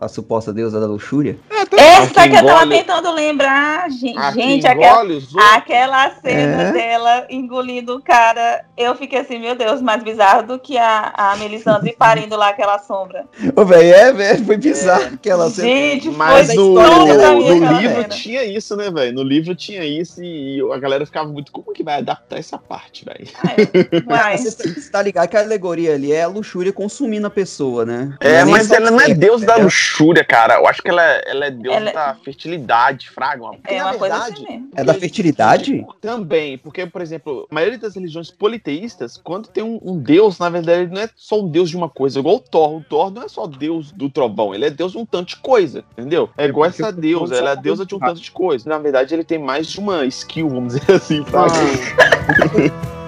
a, 0.00 0.04
a 0.04 0.08
suposta 0.08 0.52
deusa 0.52 0.80
da 0.80 0.86
luxúria. 0.86 1.36
Essa 1.76 2.22
Aqui 2.22 2.30
que 2.30 2.36
eu 2.36 2.46
tava 2.46 2.68
tentando 2.68 3.12
lembrar, 3.12 3.90
gente. 3.90 4.18
Aqui 4.18 4.40
gente 4.40 4.66
aquela, 4.66 5.04
os 5.04 5.34
outros. 5.34 5.36
aquela 5.54 6.10
cena 6.20 6.62
É. 6.62 6.72
dela 6.72 7.26
engolindo 7.30 7.96
o 7.96 8.02
cara, 8.02 8.64
eu 8.76 8.94
fiquei 8.94 9.20
assim, 9.20 9.38
meu 9.38 9.54
Deus, 9.56 9.80
mais 9.82 10.02
bizarro 10.02 10.46
do 10.46 10.58
que 10.58 10.76
a, 10.78 11.12
a 11.16 11.36
Melisandre 11.36 11.94
parindo 11.98 12.36
lá 12.36 12.50
aquela 12.50 12.78
sombra. 12.78 13.24
Ô, 13.56 13.64
velho, 13.64 13.94
é, 13.94 14.12
velho, 14.12 14.44
foi 14.44 14.56
bizarro 14.56 15.14
aquela 15.14 15.50
cena. 15.50 15.68
Gente, 15.68 16.10
Mas 16.10 16.46
foi 16.48 16.56
no, 16.56 16.74
no 16.74 16.80
aquela 16.80 17.32
livro 17.80 18.02
cena. 18.02 18.08
tinha 18.08 18.44
isso, 18.44 18.76
né, 18.76 18.90
velho? 18.90 19.12
No 19.14 19.22
livro 19.22 19.54
tinha 19.54 19.84
isso 19.84 20.22
e 20.22 20.60
a 20.72 20.78
galera 20.78 21.04
ficava 21.06 21.28
muito. 21.28 21.50
Como 21.50 21.72
que 21.72 21.82
vai 21.82 21.98
adaptar 21.98 22.38
essa 22.38 22.58
parte, 22.58 23.04
velho? 23.04 23.26
Vai. 24.06 24.36
Você, 24.38 24.50
você 24.50 24.90
tá 24.90 25.02
ligado 25.02 25.28
que 25.28 25.36
a 25.36 25.40
alegoria 25.40 25.94
ali 25.94 26.12
é 26.12 26.23
a 26.24 26.28
luxúria 26.28 26.72
consumindo 26.72 27.26
a 27.26 27.30
pessoa, 27.30 27.84
né? 27.84 28.14
É, 28.20 28.44
nem 28.44 28.52
mas 28.52 28.70
ela 28.70 28.90
não 28.90 29.00
é 29.00 29.14
deus 29.14 29.42
da 29.42 29.56
luxúria, 29.56 30.24
cara. 30.24 30.54
Eu 30.54 30.66
acho 30.66 30.82
que 30.82 30.88
ela, 30.88 31.02
ela 31.02 31.46
é 31.46 31.50
deusa 31.50 31.78
Ela- 31.78 31.92
da 31.92 32.14
fertilidade, 32.16 33.10
fraga. 33.10 33.44
É 33.64 33.82
uma 33.82 33.94
coisa 33.94 34.14
verdade, 34.18 34.34
assim 34.34 34.46
mesmo. 34.48 34.68
É 34.74 34.84
da 34.84 34.94
fertilidade? 34.94 35.86
Também, 36.00 36.58
porque, 36.58 36.86
por 36.86 37.00
exemplo, 37.00 37.46
a 37.50 37.54
maioria 37.54 37.78
das 37.78 37.94
religiões 37.94 38.30
politeístas, 38.30 39.16
quando 39.16 39.48
tem 39.48 39.62
um, 39.62 39.78
um 39.82 39.98
deus, 39.98 40.38
na 40.38 40.48
verdade, 40.48 40.82
ele 40.82 40.94
não 40.94 41.02
é 41.02 41.10
só 41.14 41.40
um 41.40 41.48
deus 41.48 41.70
de 41.70 41.76
uma 41.76 41.88
coisa, 41.88 42.18
igual 42.18 42.36
o 42.36 42.40
Thor. 42.40 42.76
O 42.76 42.82
Thor 42.82 43.10
não 43.10 43.22
é 43.22 43.28
só 43.28 43.46
deus 43.46 43.92
do 43.92 44.08
trovão, 44.08 44.54
ele 44.54 44.66
é 44.66 44.70
deus 44.70 44.92
de 44.92 44.98
um 44.98 45.06
tanto 45.06 45.28
de 45.30 45.36
coisa, 45.36 45.84
entendeu? 45.96 46.30
É 46.36 46.46
igual 46.46 46.68
essa 46.68 46.92
deusa, 46.92 47.36
ela 47.36 47.50
é 47.50 47.56
deusa 47.56 47.84
de 47.84 47.94
um 47.94 47.98
faz 47.98 48.12
tanto 48.12 48.22
de 48.22 48.30
coisa. 48.30 48.68
Na 48.68 48.78
verdade, 48.78 49.14
ele 49.14 49.24
tem 49.24 49.38
mais 49.38 49.66
de 49.66 49.78
uma 49.78 50.04
skill, 50.06 50.48
vamos 50.48 50.74
dizer 50.74 50.92
assim, 50.92 51.24
fraga. 51.24 51.54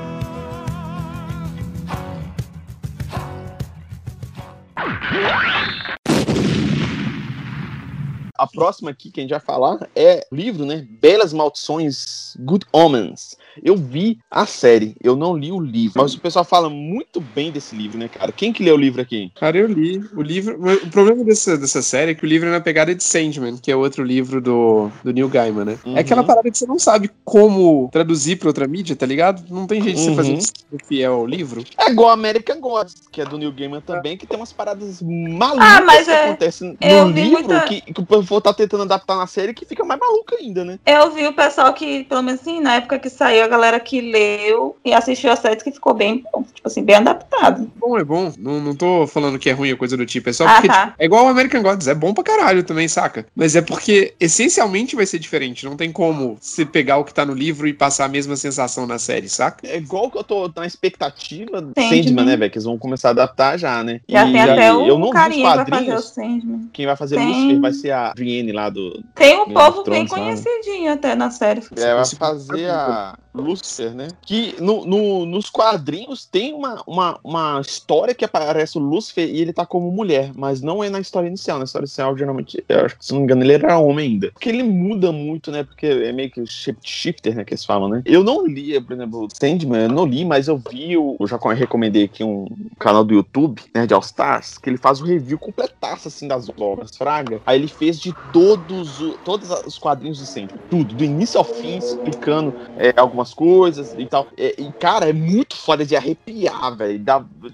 A 8.39 8.47
próxima 8.47 8.91
aqui 8.91 9.11
que 9.11 9.21
a 9.21 9.23
gente 9.23 9.31
vai 9.31 9.41
falar 9.41 9.89
é 9.95 10.27
o 10.31 10.35
livro, 10.37 10.65
né? 10.65 10.87
Belas 11.01 11.33
Maldições, 11.33 12.35
Good 12.39 12.67
Omens. 12.73 13.37
Eu 13.63 13.75
vi 13.77 14.19
a 14.31 14.45
série, 14.45 14.95
eu 15.03 15.17
não 15.17 15.35
li 15.35 15.51
o 15.51 15.59
livro, 15.59 16.03
mas 16.03 16.13
o 16.15 16.21
pessoal 16.21 16.45
fala 16.45 16.69
muito 16.69 17.21
bem 17.21 17.51
desse 17.51 17.75
livro, 17.75 17.97
né, 17.99 18.07
cara? 18.07 18.31
Quem 18.31 18.53
que 18.53 18.63
lê 18.63 18.71
o 18.71 18.77
livro 18.77 19.01
aqui? 19.01 19.33
Cara, 19.35 19.57
eu 19.57 19.67
li. 19.67 19.99
O 20.15 20.21
livro. 20.21 20.59
O 20.85 20.91
problema 20.91 21.25
dessa, 21.25 21.57
dessa 21.57 21.81
série 21.81 22.11
é 22.13 22.15
que 22.15 22.23
o 22.25 22.29
livro 22.29 22.49
é 22.49 22.53
na 22.53 22.61
pegada 22.61 22.95
de 22.95 23.03
Sandman, 23.03 23.57
que 23.57 23.73
é 23.73 23.77
outro 23.77 24.05
livro 24.05 24.43
do, 24.43 24.91
do 25.03 25.11
Neil 25.13 25.29
Gaiman, 25.29 25.65
né? 25.65 25.79
Uhum. 25.87 25.97
É 25.97 26.01
aquela 26.01 26.23
parada 26.23 26.51
que 26.51 26.59
você 26.59 26.67
não 26.67 26.79
sabe 26.79 27.11
como 27.25 27.89
traduzir 27.91 28.37
pra 28.37 28.49
outra 28.49 28.69
mídia, 28.69 28.95
tá 28.95 29.07
ligado? 29.07 29.43
Não 29.49 29.67
tem 29.67 29.83
jeito 29.83 29.97
de 29.97 30.03
você 30.03 30.11
Uhum. 30.11 30.17
fazer 30.17 30.33
um 30.33 30.35
livro 30.37 30.87
fiel 30.87 31.13
ao 31.15 31.27
livro. 31.27 31.65
É 31.79 31.91
igual 31.91 32.11
American 32.11 32.61
Gods, 32.61 32.95
que 33.11 33.23
é 33.23 33.25
do 33.25 33.39
Neil 33.39 33.53
Gaiman 33.53 33.81
também, 33.81 34.19
que 34.19 34.27
tem 34.27 34.37
umas 34.39 34.53
paradas 34.53 35.01
malucas 35.01 35.67
Ah, 35.67 35.81
mas 35.81 36.05
que 36.05 36.11
é- 36.11 36.25
acontecem 36.27 36.77
no 36.79 37.09
livro 37.11 37.31
muita- 37.49 37.61
que, 37.63 37.81
que 37.81 38.01
o 38.01 38.05
povo 38.27 38.41
tá 38.41 38.53
tentando 38.53 38.83
adaptar 38.83 39.17
na 39.17 39.27
série 39.27 39.55
que 39.55 39.65
fica 39.65 39.85
mais 39.85 40.01
maluco 40.01 40.35
ainda, 40.39 40.65
né? 40.65 40.79
Eu 40.87 41.11
vi 41.13 41.27
o 41.27 41.33
pessoal 41.33 41.73
que, 41.73 42.05
pelo 42.05 42.23
menos 42.23 42.41
assim, 42.41 42.61
na 42.61 42.75
época 42.77 42.99
que 42.99 43.09
saiu, 43.11 43.45
a 43.45 43.49
galera 43.49 43.79
que 43.81 44.01
leu 44.01 44.77
e 44.85 44.93
assistiu 44.93 45.31
a 45.33 45.37
série 45.37 45.57
que 45.57 45.71
ficou 45.73 45.95
bem, 45.95 46.25
tipo 46.55 46.67
assim, 46.67 46.83
bem 46.83 46.97
adaptado. 46.97 47.71
Bom, 47.77 47.99
é 47.99 48.05
bom. 48.05 48.33
Não, 48.39 48.61
não 48.61 48.75
tô 48.75 49.07
falando 49.07 49.39
que 49.39 49.49
é 49.51 49.53
ruim 49.53 49.73
ou 49.73 49.79
coisa 49.79 49.97
do 49.97 50.05
tipo. 50.07 50.29
É 50.29 50.33
só 50.33 50.47
Ah, 50.47 50.53
porque. 50.55 50.69
tá. 50.69 50.87
tipo, 50.87 50.97
é 50.99 51.05
igual 51.05 51.25
o 51.25 51.29
American 51.29 51.63
Gods. 51.63 51.87
É 51.89 51.95
bom 51.95 52.13
pra 52.13 52.25
caralho 52.25 52.63
também, 52.63 52.89
saca? 52.89 53.27
Mas 53.35 53.55
é 53.57 53.61
porque 53.63 54.15
essencialmente 54.21 54.97
vai 54.97 55.07
ser 55.07 55.19
diferente. 55.19 55.65
Não 55.65 55.77
tem 55.77 55.91
como 55.93 56.37
você 56.41 56.65
pegar 56.65 56.99
o 56.99 57.05
que 57.05 57.15
tá 57.15 57.25
no 57.25 57.35
livro 57.35 57.67
e 57.67 57.73
passar 57.73 58.05
a 58.07 58.09
mesma 58.09 58.37
sensação 58.37 58.87
na 58.87 58.99
série, 58.99 59.29
saca? 59.29 59.67
É 59.67 59.77
igual 59.77 60.11
que 60.11 60.19
eu 60.19 60.25
tô 60.25 60.51
na 60.55 60.67
expectativa 60.67 61.61
do 61.61 61.73
Sandman. 61.79 62.03
Sandman, 62.05 62.25
né, 62.25 62.37
velho? 62.37 62.51
Que 62.51 62.59
eles 62.59 62.65
vão 62.65 62.79
começar 62.79 63.09
a 63.09 63.11
adaptar 63.13 63.59
já, 63.59 63.83
né? 63.83 64.01
Já 64.09 64.27
E 64.29 64.33
tem 64.33 64.41
até 64.43 64.69
eu 64.71 64.95
o 64.97 64.99
não 64.99 65.03
vi 65.03 65.09
os 65.09 65.13
carinha 65.13 65.37
que 65.37 65.43
vai 65.43 65.57
fazer 65.57 65.63
o 65.63 65.71
quadrinhos. 65.71 66.05
Sandman. 66.09 66.71
Quem 66.73 66.87
vai 66.87 66.97
fazer 66.97 67.17
Tem. 67.17 67.27
Lucifer 67.29 67.61
vai 67.61 67.73
ser 67.73 67.91
a 67.93 68.13
Brienne 68.17 68.51
lá 68.53 68.71
do. 68.71 69.03
Tem 69.15 69.39
um 69.39 69.53
povo 69.53 69.81
of 69.83 69.91
bem 69.91 70.09
sabe? 70.09 70.21
conhecidinho 70.23 70.93
até 70.93 71.15
na 71.15 71.31
série. 71.31 71.63
É, 71.77 71.95
vai 71.95 72.05
fazer 72.07 72.71
a 72.71 73.17
Lucifer, 73.35 73.95
né? 73.95 74.09
Que 74.23 74.55
no, 74.61 74.85
no- 74.87 75.27
nos 75.27 75.51
quadrinhos 75.51 76.25
tem 76.25 76.55
uma, 76.55 76.83
uma, 76.87 77.19
uma 77.23 77.61
história 77.61 78.15
que 78.15 78.25
aparece 78.25 78.79
o 78.79 78.81
Lucifer 78.81 79.29
e 79.29 79.41
ele 79.41 79.53
tá 79.53 79.67
como 79.67 79.91
mulher, 79.93 80.33
mas 80.35 80.63
não 80.63 80.83
é 80.83 80.89
na 80.89 80.99
história 81.01 81.29
inicial. 81.29 81.59
Na 81.59 81.65
história 81.65 81.85
inicial, 81.85 82.17
geralmente, 82.17 82.65
eu 82.69 82.81
acho 82.87 82.97
que 82.99 83.05
se 83.05 83.13
não 83.13 83.21
me 83.21 83.25
engano, 83.25 83.43
ele 83.45 83.53
era 83.53 83.79
homem 83.79 84.13
ainda. 84.13 84.31
Porque 84.33 84.49
ele 84.49 84.63
muda 84.63 85.13
muito, 85.13 85.53
né? 85.53 85.63
Porque 85.65 85.87
é 85.87 86.13
meio 86.13 86.31
que 86.31 86.43
shifter, 86.83 87.37
né? 87.37 87.45
Que 87.45 87.53
eles 87.53 87.65
falam, 87.65 87.89
né? 87.89 88.03
Eu 88.05 88.25
não 88.25 88.47
li, 88.47 88.81
por 88.81 88.95
exemplo, 88.95 89.29
Sandman, 89.39 89.83
eu 89.83 89.89
não 89.91 90.07
li, 90.07 90.25
mas 90.25 90.49
eu 90.49 90.57
vi, 90.57 90.97
o, 90.97 91.17
eu 91.21 91.27
já 91.27 91.39
recomendei 91.55 92.05
aqui 92.05 92.25
um 92.25 92.47
canal 92.79 93.05
do 93.05 93.15
YouTube, 93.15 93.61
Nerd 93.75 93.93
All 93.93 94.01
Stars, 94.01 94.57
que 94.59 94.71
ele 94.71 94.79
faz 94.79 95.01
o 95.01 95.05
review 95.05 95.39
completaço, 95.39 96.09
assim, 96.09 96.27
das 96.27 96.49
obras, 96.59 96.97
fraga. 96.97 97.41
Aí 97.47 97.59
ele 97.59 97.69
fez 97.69 97.99
de 98.07 98.15
todos, 98.33 99.01
o- 99.01 99.19
todos 99.25 99.51
os 99.67 99.79
quadrinhos 99.79 100.19
de 100.19 100.27
Sandman, 100.27 100.61
tudo, 100.71 100.95
do 100.95 101.03
início 101.03 101.39
ao 101.39 101.45
fim, 101.45 101.79
explicando 101.79 102.55
é, 102.79 102.95
algumas 102.97 103.35
coisas 103.35 103.95
e 103.99 104.07
tal. 104.07 104.29
É, 104.37 104.55
e, 104.61 104.71
cara, 104.79 105.09
é 105.09 105.13
muito 105.13 105.57
foda 105.57 105.85
de 105.85 105.97
arrepiar, 105.97 106.77
velho. 106.77 107.03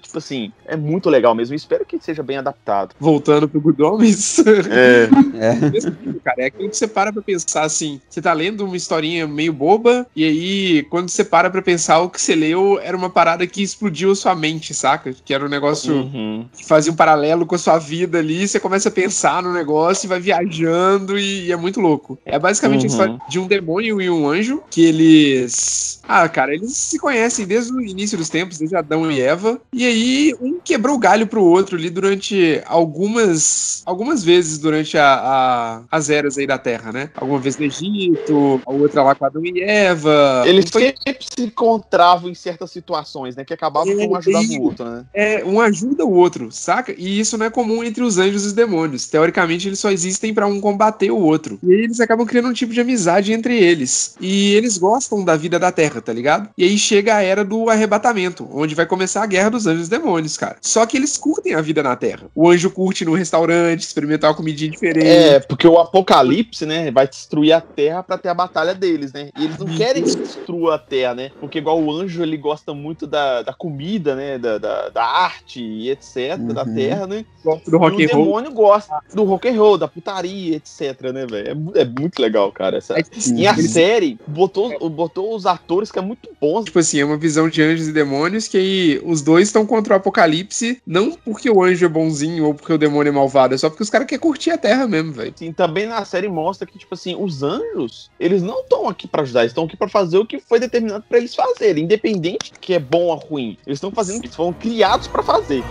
Tipo 0.03 0.19
assim, 0.19 0.53
é 0.67 0.77
muito 0.77 1.09
legal 1.09 1.35
mesmo. 1.35 1.55
Espero 1.55 1.87
que 1.87 1.99
seja 2.01 2.23
bem 2.23 2.37
adaptado. 2.37 2.95
Voltando 3.01 3.49
pro 3.49 3.61
Good 3.61 3.83
Omens. 3.83 4.39
É, 4.41 5.09
É. 5.43 5.55
cara, 6.23 6.43
é 6.43 6.47
aquilo 6.47 6.69
que 6.69 6.77
você 6.77 6.87
para 6.87 7.13
pra 7.13 7.23
pensar 7.23 7.63
assim. 7.63 8.01
Você 8.09 8.21
tá 8.21 8.33
lendo 8.33 8.65
uma 8.65 8.77
historinha 8.77 9.27
meio 9.27 9.53
boba, 9.53 10.07
e 10.15 10.25
aí, 10.25 10.83
quando 10.85 11.09
você 11.09 11.25
para 11.25 11.49
pra 11.51 11.63
pensar, 11.63 12.01
o 12.01 12.11
que 12.11 12.21
você 12.21 12.35
leu 12.35 12.79
era 12.81 12.97
uma 12.97 13.09
parada 13.11 13.47
que 13.47 13.63
explodiu 13.63 14.13
a 14.13 14.15
sua 14.17 14.35
mente, 14.35 14.75
saca? 14.75 15.15
Que 15.25 15.33
era 15.33 15.45
um 15.45 15.49
negócio 15.49 15.95
uhum. 15.95 16.47
que 16.55 16.65
fazia 16.65 16.93
um 16.93 16.97
paralelo 16.97 17.47
com 17.47 17.55
a 17.55 17.59
sua 17.59 17.79
vida 17.79 18.19
ali, 18.19 18.47
você 18.47 18.61
começa 18.61 18.89
a 18.89 18.93
pensar 18.93 19.43
no 19.43 19.53
negócio 19.53 20.07
e 20.07 20.09
vai 20.09 20.21
viajando 20.44 21.18
e, 21.18 21.46
e 21.46 21.52
é 21.52 21.57
muito 21.57 21.81
louco. 21.81 22.18
É 22.24 22.38
basicamente 22.38 22.81
Uhum. 22.81 22.85
a 22.85 22.88
história 22.88 23.18
de 23.28 23.38
um 23.38 23.46
demônio 23.46 24.00
e 24.00 24.11
um 24.11 24.28
anjo 24.28 24.62
que 24.70 24.85
eles. 24.85 26.00
Ah, 26.07 26.28
cara, 26.28 26.55
eles 26.55 26.76
se 26.76 26.98
conhecem 26.98 27.46
desde 27.46 27.72
o 27.72 27.81
início 27.81 28.18
dos 28.18 28.28
tempos, 28.28 28.59
desde 28.59 28.76
Adão 28.76 29.11
e 29.11 29.20
Eva. 29.20 29.61
E 29.72 29.87
aí, 29.87 30.35
um 30.40 30.59
quebrou 30.62 30.96
o 30.96 30.98
galho 30.98 31.26
pro 31.26 31.42
outro 31.44 31.76
ali 31.76 31.88
durante 31.90 32.61
algumas. 32.66 33.83
algumas 33.87 34.22
vezes 34.24 34.59
durante 34.59 34.96
a, 34.98 35.14
a- 35.14 35.83
as 35.90 36.11
eras 36.11 36.38
aí 36.38 36.46
da 36.46 36.59
Terra, 36.59 36.92
né? 36.92 37.11
Alguma 37.16 37.38
vez 37.38 37.57
no 37.57 37.64
Egito, 37.64 38.61
a 38.66 38.72
outra 38.72 39.02
lá 39.02 39.14
com 39.14 39.24
Adão 39.24 39.44
e 39.44 39.61
Eva. 39.62 40.42
Eles 40.46 40.70
foi- 40.70 40.94
sempre 41.07 41.24
se 41.24 41.42
encontravam 41.44 42.31
em 42.31 42.35
certas 42.35 42.70
situações, 42.70 43.37
né? 43.37 43.44
Que 43.44 43.55
acabavam 43.55 43.94
com 43.96 44.07
um 44.09 44.16
ajudando 44.16 44.50
o 44.59 44.62
outro, 44.62 44.85
né? 44.85 45.05
É, 45.14 45.44
um 45.44 45.61
ajuda 45.61 46.05
o 46.05 46.12
outro, 46.12 46.50
saca? 46.50 46.94
E 46.96 47.18
isso 47.20 47.37
não 47.38 47.46
é 47.46 47.50
comum 47.50 47.83
entre 47.85 48.02
os 48.02 48.18
anjos 48.18 48.44
e 48.44 48.46
os 48.48 48.52
demônios. 48.52 49.07
Teoricamente, 49.09 49.68
eles 49.68 49.78
só 49.78 49.90
existem 49.90 50.32
pra 50.33 50.47
um 50.47 50.61
combater 50.61 51.11
o 51.11 51.18
outro. 51.18 51.59
E 51.62 51.73
aí 51.73 51.81
eles 51.83 52.01
acabam 52.01 52.27
criando 52.27 52.49
um 52.49 52.53
tipo 52.53 52.73
de 52.73 52.81
amizade 52.81 53.33
entre 53.33 53.57
eles. 53.57 54.14
E 54.21 54.53
eles 54.55 54.79
gostam 54.79 55.25
da 55.25 55.37
vida 55.37 55.59
da 55.59 55.71
Terra, 55.73 56.01
tá 56.01 56.12
ligado? 56.12 56.49
E 56.57 56.64
aí 56.64 56.79
chega 56.79 57.16
a 57.16 57.23
era 57.23 57.45
do 57.45 57.68
arrebatamento, 57.68 58.49
onde 58.53 58.75
vai 58.75 58.87
começar 58.87 59.23
a 59.23 59.27
guerra 59.27 59.51
dos 59.51 59.66
anjos 59.66 59.87
e 59.87 59.90
demônios, 59.90 60.37
cara. 60.37 60.57
Só 60.61 60.85
que 60.87 60.97
eles 60.97 61.16
curtem 61.16 61.55
a 61.55 61.61
vida 61.61 61.83
na 61.83 61.97
Terra. 61.97 62.31
O 62.35 62.49
anjo 62.49 62.71
curte 62.71 63.05
no 63.05 63.14
restaurante, 63.14 63.81
experimentar 63.83 64.31
uma 64.31 64.37
comidinha 64.37 64.71
diferente. 64.71 65.07
É, 65.07 65.40
porque 65.40 65.66
o 65.66 65.79
apocalipse, 65.79 66.64
né, 66.66 66.90
vai 66.90 67.07
destruir 67.07 67.53
a 67.53 67.61
Terra 67.61 68.03
pra 68.03 68.18
ter 68.18 68.29
a 68.29 68.35
batalha 68.35 68.75
deles, 68.75 69.12
né? 69.12 69.31
E 69.37 69.45
eles 69.45 69.59
não 69.59 69.66
querem 69.66 70.03
que 70.03 70.16
destrua 70.16 70.77
a 70.77 70.79
Terra, 70.79 71.14
né? 71.14 71.31
Porque 71.40 71.59
igual 71.59 71.81
o 71.83 71.90
anjo, 71.92 72.23
ele 72.23 72.37
gosta 72.37 72.73
muito 72.75 73.07
da, 73.07 73.42
da 73.42 73.53
comida, 73.53 74.14
né? 74.14 74.38
Da, 74.38 74.59
da, 74.59 74.88
da 74.88 75.05
arte 75.05 75.61
e 75.62 75.90
etc, 75.90 76.37
da 76.53 76.62
Uhum. 76.64 76.75
Terra, 76.75 77.07
né? 77.07 77.25
Gosto 77.45 77.71
do 77.71 77.79
rock 77.79 78.01
e 78.03 78.07
o 78.07 78.09
roll. 78.09 78.25
demônio 78.25 78.53
gosta 78.53 79.01
do 79.12 79.25
rock 79.25 79.49
and 79.49 79.59
roll, 79.59 79.77
da 79.77 79.88
putaria, 79.88 80.22
etc, 80.29 81.01
né, 81.13 81.27
velho? 81.27 81.73
É, 81.75 81.81
é 81.83 81.85
muito 81.85 82.21
legal, 82.21 82.51
cara. 82.53 82.79
Essa... 82.79 82.99
É, 82.99 83.03
assim, 83.17 83.37
E 83.39 83.47
a 83.47 83.53
eles- 83.53 83.71
série 83.73 84.19
botou, 84.27 84.91
botou 84.91 85.35
os 85.35 85.47
atores 85.47 85.91
que 85.91 85.99
é 85.99 86.03
muito 86.03 86.29
bons. 86.41 86.65
Tipo 86.65 86.79
assim, 86.79 87.01
é 87.01 87.05
uma 87.05 87.17
visão 87.17 87.49
de 87.49 87.63
anjos 87.63 87.89
e 87.89 87.93
demônios 87.93 88.49
que 88.49 88.57
aí 88.57 89.01
os 89.05 89.23
dois 89.23 89.49
estão 89.49 89.67
contra 89.67 89.95
o 89.95 89.97
apocalipse, 89.97 90.81
não 90.87 91.13
porque 91.13 91.51
o 91.51 91.63
anjo 91.63 91.85
é 91.85 91.89
bonzinho 91.89 92.47
ou 92.47 92.55
porque 92.55 92.73
o 92.73 92.79
demônio 92.79 93.11
é 93.11 93.13
malvado, 93.13 93.55
é 93.55 93.59
só 93.59 93.69
porque 93.69 93.83
os 93.83 93.91
caras 93.91 94.07
querem 94.07 94.21
curtir 94.21 94.51
a 94.51 94.59
terra 94.59 94.87
mesmo, 94.87 95.13
velho. 95.13 95.33
Assim, 95.35 95.53
também 95.53 95.87
na 95.87 96.05
série 96.05 96.29
mostra 96.29 96.67
que, 96.67 96.79
tipo 96.79 96.95
assim, 96.95 97.15
os 97.19 97.43
anjos, 97.43 98.11
eles 98.19 98.43
não 98.43 98.61
estão 98.61 98.89
aqui 98.89 99.07
pra 99.09 99.23
ajudar, 99.23 99.41
eles 99.41 99.51
estão 99.53 99.65
aqui 99.65 99.77
pra 99.77 99.89
fazer 99.89 100.19
o 100.19 100.27
que 100.27 100.39
foi 100.39 100.59
determinado 100.61 101.05
pra 101.09 101.19
eles 101.19 101.35
fazerem, 101.35 101.85
independente 101.85 102.53
que 102.61 102.75
é 102.75 102.79
bom 102.79 103.05
ou 103.07 103.17
ruim. 103.17 103.57
Eles 103.67 103.77
estão 103.79 103.91
fazendo 103.91 104.19
o 104.19 104.23
que 104.23 104.29
foram 104.29 104.53
criados 104.53 105.07
pra 105.09 105.23
fazer. 105.23 105.63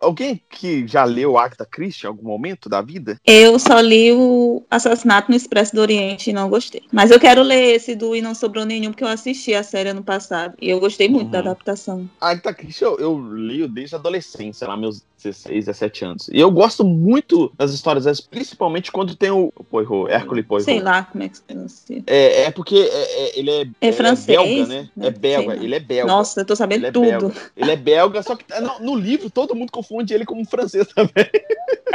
Alguém 0.00 0.40
que 0.48 0.86
já 0.86 1.02
leu 1.04 1.36
Agatha 1.36 1.66
Christie 1.66 2.04
em 2.06 2.08
algum 2.08 2.28
momento 2.28 2.68
da 2.68 2.80
vida? 2.80 3.18
Eu 3.26 3.58
só 3.58 3.80
li 3.80 4.12
o 4.12 4.62
Assassinato 4.70 5.28
no 5.28 5.36
Expresso 5.36 5.74
do 5.74 5.80
Oriente 5.80 6.30
e 6.30 6.32
não 6.32 6.48
gostei. 6.48 6.82
Mas 6.92 7.10
eu 7.10 7.18
quero 7.18 7.42
ler 7.42 7.74
esse 7.74 7.96
do 7.96 8.14
E 8.14 8.22
Não 8.22 8.32
Sobrou 8.32 8.64
Nenhum, 8.64 8.92
porque 8.92 9.02
eu 9.02 9.08
assisti 9.08 9.52
a 9.54 9.62
série 9.64 9.88
ano 9.88 10.02
passado. 10.04 10.54
E 10.62 10.70
eu 10.70 10.78
gostei 10.78 11.08
muito 11.08 11.24
Uhum. 11.26 11.30
da 11.32 11.38
adaptação. 11.40 12.08
A 12.20 12.30
Agatha 12.30 12.54
Christie 12.54 12.84
eu, 12.84 12.96
eu 12.98 13.18
li 13.34 13.66
desde 13.66 13.96
a 13.96 13.98
adolescência, 13.98 14.68
lá 14.68 14.76
meus 14.76 15.02
16, 15.22 15.64
17 15.66 16.04
anos. 16.04 16.28
E 16.32 16.38
eu 16.40 16.50
gosto 16.50 16.84
muito 16.84 17.52
das 17.56 17.72
histórias 17.72 18.04
dessas, 18.04 18.20
principalmente 18.24 18.90
quando 18.92 19.14
tem 19.14 19.30
o 19.30 19.52
Poirot, 19.70 20.10
Hércules 20.10 20.46
Poirot. 20.46 20.64
Sei 20.64 20.80
lá 20.80 21.02
como 21.04 21.24
é 21.24 21.28
que 21.28 21.36
se 21.36 21.42
pronuncia. 21.42 22.02
É, 22.06 22.42
é 22.44 22.50
porque 22.50 22.76
é- 22.76 23.24
é- 23.24 23.38
ele 23.38 23.50
é, 23.50 23.66
É 23.88 23.92
francês, 23.92 24.26
belga, 24.38 24.66
né? 24.66 24.88
né? 24.96 25.06
É 25.06 25.10
belga, 25.10 25.54
ele 25.54 25.74
é 25.74 25.80
belga. 25.80 26.12
Nossa, 26.12 26.40
eu 26.40 26.44
tô 26.46 26.54
sabendo 26.56 26.80
Ele 26.80 26.86
é 26.86 26.92
tudo. 26.92 27.04
belga. 27.06 27.34
Ele 27.56 27.70
é 27.70 27.76
belga, 27.76 28.22
só 28.22 28.36
que 28.36 28.44
é, 28.52 28.60
no, 28.60 28.78
no 28.80 28.94
livro 28.96 29.30
todo 29.30 29.54
mundo 29.54 29.70
confunde 29.72 30.14
ele 30.14 30.24
como 30.24 30.44
francês 30.44 30.86
também. 30.94 31.28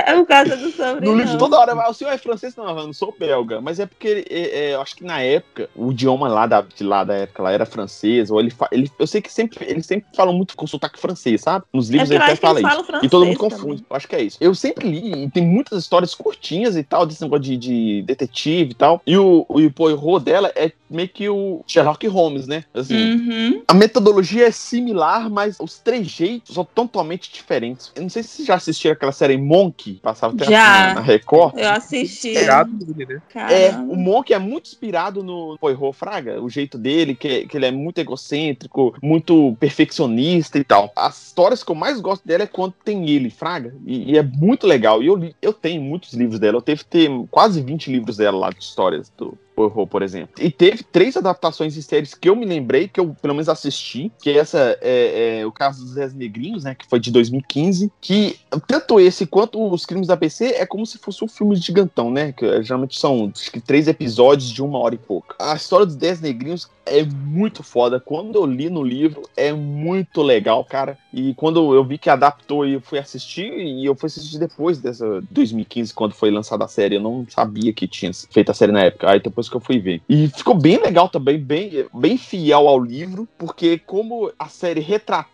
É 0.06 0.16
o 0.16 0.26
caso 0.26 0.58
do 0.58 0.72
sobrenome. 0.72 1.06
No 1.08 1.16
livro 1.16 1.38
toda 1.38 1.58
hora 1.60 1.76
vai, 1.76 1.90
o 1.90 1.94
senhor 1.94 2.12
é 2.12 2.18
francês? 2.18 2.56
Não, 2.56 2.68
eu 2.68 2.86
não 2.88 2.94
sou 2.94 3.16
belga. 3.18 3.62
Mas 3.62 3.80
é 3.80 3.86
porque 3.86 4.26
é, 4.30 4.40
é, 4.70 4.74
eu 4.74 4.82
acho 4.82 4.96
que 4.96 5.04
na 5.04 5.22
época, 5.22 5.70
o 5.76 5.92
idioma 5.92 6.28
lá 6.28 6.48
da, 6.48 6.62
de 6.62 6.84
lá 6.84 7.04
da 7.04 7.14
época 7.14 7.44
lá 7.44 7.52
era 7.52 7.66
francês, 7.66 8.32
ou 8.32 8.40
ele, 8.40 8.52
ele 8.72 8.92
eu 8.98 9.06
sei 9.08 9.22
que 9.22 9.32
sempre 9.32 9.66
eles 9.70 9.86
sempre 9.86 10.08
falam 10.16 10.34
muito 10.34 10.56
com 10.56 10.66
sotaque 10.66 11.00
francês, 11.00 11.42
sabe? 11.42 11.66
Nos 11.72 11.90
É 11.90 11.94
livros 11.94 12.10
eu 12.10 12.16
ele 12.18 12.24
até 12.24 12.36
fala 12.36 12.60
isso. 12.60 12.84
francês 12.86 13.04
todo 13.14 13.26
mundo 13.26 13.38
confunde. 13.38 13.84
Eu 13.90 13.96
acho 13.96 14.08
que 14.08 14.16
é 14.16 14.22
isso. 14.24 14.38
Eu 14.42 14.54
sempre 14.56 14.90
li, 14.90 15.26
e 15.26 15.30
tem 15.30 15.46
muitas 15.46 15.80
histórias 15.80 16.16
curtinhas 16.16 16.76
e 16.76 16.84
tal, 16.84 17.06
desse 17.06 17.22
negócio 17.22 17.44
de, 17.44 17.58
de 17.58 18.02
detetive 18.04 18.72
e 18.72 18.76
tal. 18.76 19.02
E 19.06 19.18
o, 19.18 19.46
o 19.48 19.72
Poirot 19.72 20.24
dela 20.24 20.52
é 20.56 20.72
meio 20.90 21.10
que 21.10 21.28
o 21.28 21.64
Sherlock 21.68 22.08
Holmes, 22.08 22.48
né? 22.48 22.64
Assim, 22.74 22.94
Uhum. 23.14 23.64
a 23.68 23.74
metodologia 23.74 24.48
é 24.48 24.52
similar, 24.52 25.30
mas 25.30 25.58
os 25.60 25.80
trejeitos 25.80 26.54
são 26.54 26.64
totalmente 26.64 27.32
diferentes. 27.32 27.92
Eu 27.96 28.04
não 28.04 28.10
sei 28.10 28.22
se 28.24 28.30
vocês 28.30 28.48
já 28.48 28.56
assistiram 28.56 28.94
aquela 28.94 29.12
série 29.12 29.38
Monk, 29.38 30.00
passava 30.04 30.34
até 30.36 30.46
Já. 30.46 30.94
na 30.94 31.02
Record. 31.02 31.58
Eu 31.58 31.70
assisti. 31.70 32.34
Dele, 32.34 33.06
né? 33.06 33.22
É, 33.52 33.72
o 33.72 33.96
Monk 33.96 34.32
é 34.34 34.40
muito 34.40 34.68
inspirado 34.68 35.24
no 35.24 35.58
Poirot 35.60 35.98
Fraga, 35.98 36.42
o 36.42 36.50
jeito 36.50 36.78
dele, 36.78 37.16
que, 37.16 37.48
que 37.48 37.58
ele 37.58 37.66
é 37.66 37.72
muito 37.72 37.98
egocêntrico, 38.00 38.96
muito 39.02 39.56
perfeccionista 39.60 40.58
e 40.58 40.64
tal. 40.64 40.92
As 40.96 41.28
histórias 41.28 41.64
que 41.64 41.72
eu 41.72 41.76
mais 41.76 42.00
gosto 42.00 42.26
dela 42.28 42.44
é 42.44 42.48
quando 42.48 42.74
tem 42.84 43.03
ele, 43.10 43.30
Fraga, 43.30 43.74
e, 43.86 44.12
e 44.14 44.18
é 44.18 44.24
muito 44.24 44.66
legal. 44.68 45.02
E 45.02 45.08
eu, 45.08 45.16
li- 45.16 45.36
eu 45.42 45.54
tenho 45.54 45.82
muitos 45.82 46.14
livros 46.14 46.40
dela, 46.40 46.58
eu 46.58 46.62
teve 46.62 46.84
que 46.84 46.90
ter 46.90 47.10
quase 47.32 47.62
20 47.62 47.92
livros 47.92 48.18
dela 48.18 48.38
lá 48.38 48.50
de 48.50 48.60
histórias 48.64 49.12
do 49.18 49.38
Poirot, 49.56 49.90
por 49.90 50.02
exemplo. 50.02 50.36
E 50.40 50.52
teve 50.52 50.84
três 50.84 51.16
adaptações 51.16 51.74
de 51.74 51.82
séries 51.82 52.14
que 52.14 52.30
eu 52.30 52.36
me 52.36 52.46
lembrei, 52.46 52.88
que 52.88 53.00
eu 53.00 53.16
pelo 53.22 53.34
menos 53.34 53.50
assisti, 53.50 54.12
que 54.22 54.32
essa 54.32 54.78
é, 54.82 55.40
é 55.40 55.46
o 55.46 55.52
caso 55.52 55.84
dos 55.84 55.96
Dez 55.96 56.14
Negrinhos, 56.14 56.64
né, 56.64 56.76
que 56.76 56.88
foi 56.88 57.00
de 57.00 57.12
2015, 57.12 57.92
que 58.02 58.38
tanto 58.68 59.00
esse 59.00 59.26
quanto 59.26 59.64
os 59.72 59.86
Crimes 59.86 60.08
da 60.08 60.18
PC 60.18 60.48
é 60.56 60.66
como 60.66 60.86
se 60.86 60.98
fosse 60.98 61.24
um 61.24 61.28
filme 61.28 61.56
gigantão, 61.56 62.12
né, 62.12 62.32
que 62.32 62.46
eh, 62.46 62.62
geralmente 62.64 63.00
são 63.00 63.32
acho 63.36 63.52
que 63.52 63.60
três 63.60 63.88
episódios 63.88 64.50
de 64.50 64.62
uma 64.62 64.80
hora 64.80 64.96
e 64.96 64.98
pouco. 64.98 65.36
A 65.40 65.56
história 65.56 65.86
dos 65.86 65.96
Dez 65.96 66.20
Negrinhos 66.20 66.70
é 66.86 67.04
muito 67.04 67.64
foda. 67.64 68.00
Quando 68.00 68.36
eu 68.36 68.46
li 68.46 68.70
no 68.70 68.84
livro, 68.84 69.24
é 69.36 69.54
muito 69.54 70.22
legal, 70.22 70.64
cara. 70.66 70.98
E 71.14 71.34
quando 71.36 71.74
eu 71.74 71.84
vi 71.84 71.98
que 71.98 72.10
adaptou 72.10 72.66
e 72.66 72.74
eu 72.74 72.82
fui 72.82 73.00
assistir, 73.00 73.52
e 73.52 73.86
eu 73.86 73.96
fui 73.96 74.08
assistir 74.08 74.38
depois 74.38 74.80
dessa 74.80 75.22
2015, 75.32 75.94
quando 75.94 76.14
foi 76.14 76.30
lançada 76.32 76.66
a 76.66 76.68
série, 76.68 76.96
eu 76.96 77.02
não 77.02 77.26
sabia 77.30 77.74
que 77.74 77.88
tinha 77.88 78.12
feito 78.30 78.52
a 78.52 78.54
série 78.54 78.72
na 78.72 78.82
época. 78.82 79.10
Aí 79.10 79.20
depois 79.20 79.43
que 79.50 79.56
eu 79.56 79.62
fui 79.62 79.80
ver. 79.80 80.02
E 80.08 80.28
ficou 80.30 80.56
bem 80.56 80.78
legal 80.78 81.10
também, 81.10 81.38
bem, 81.38 81.86
bem 81.94 82.18
fiel 82.18 82.68
ao 82.68 82.80
livro, 82.80 83.28
porque 83.38 83.78
como 83.78 84.32
a 84.38 84.48
série 84.48 84.82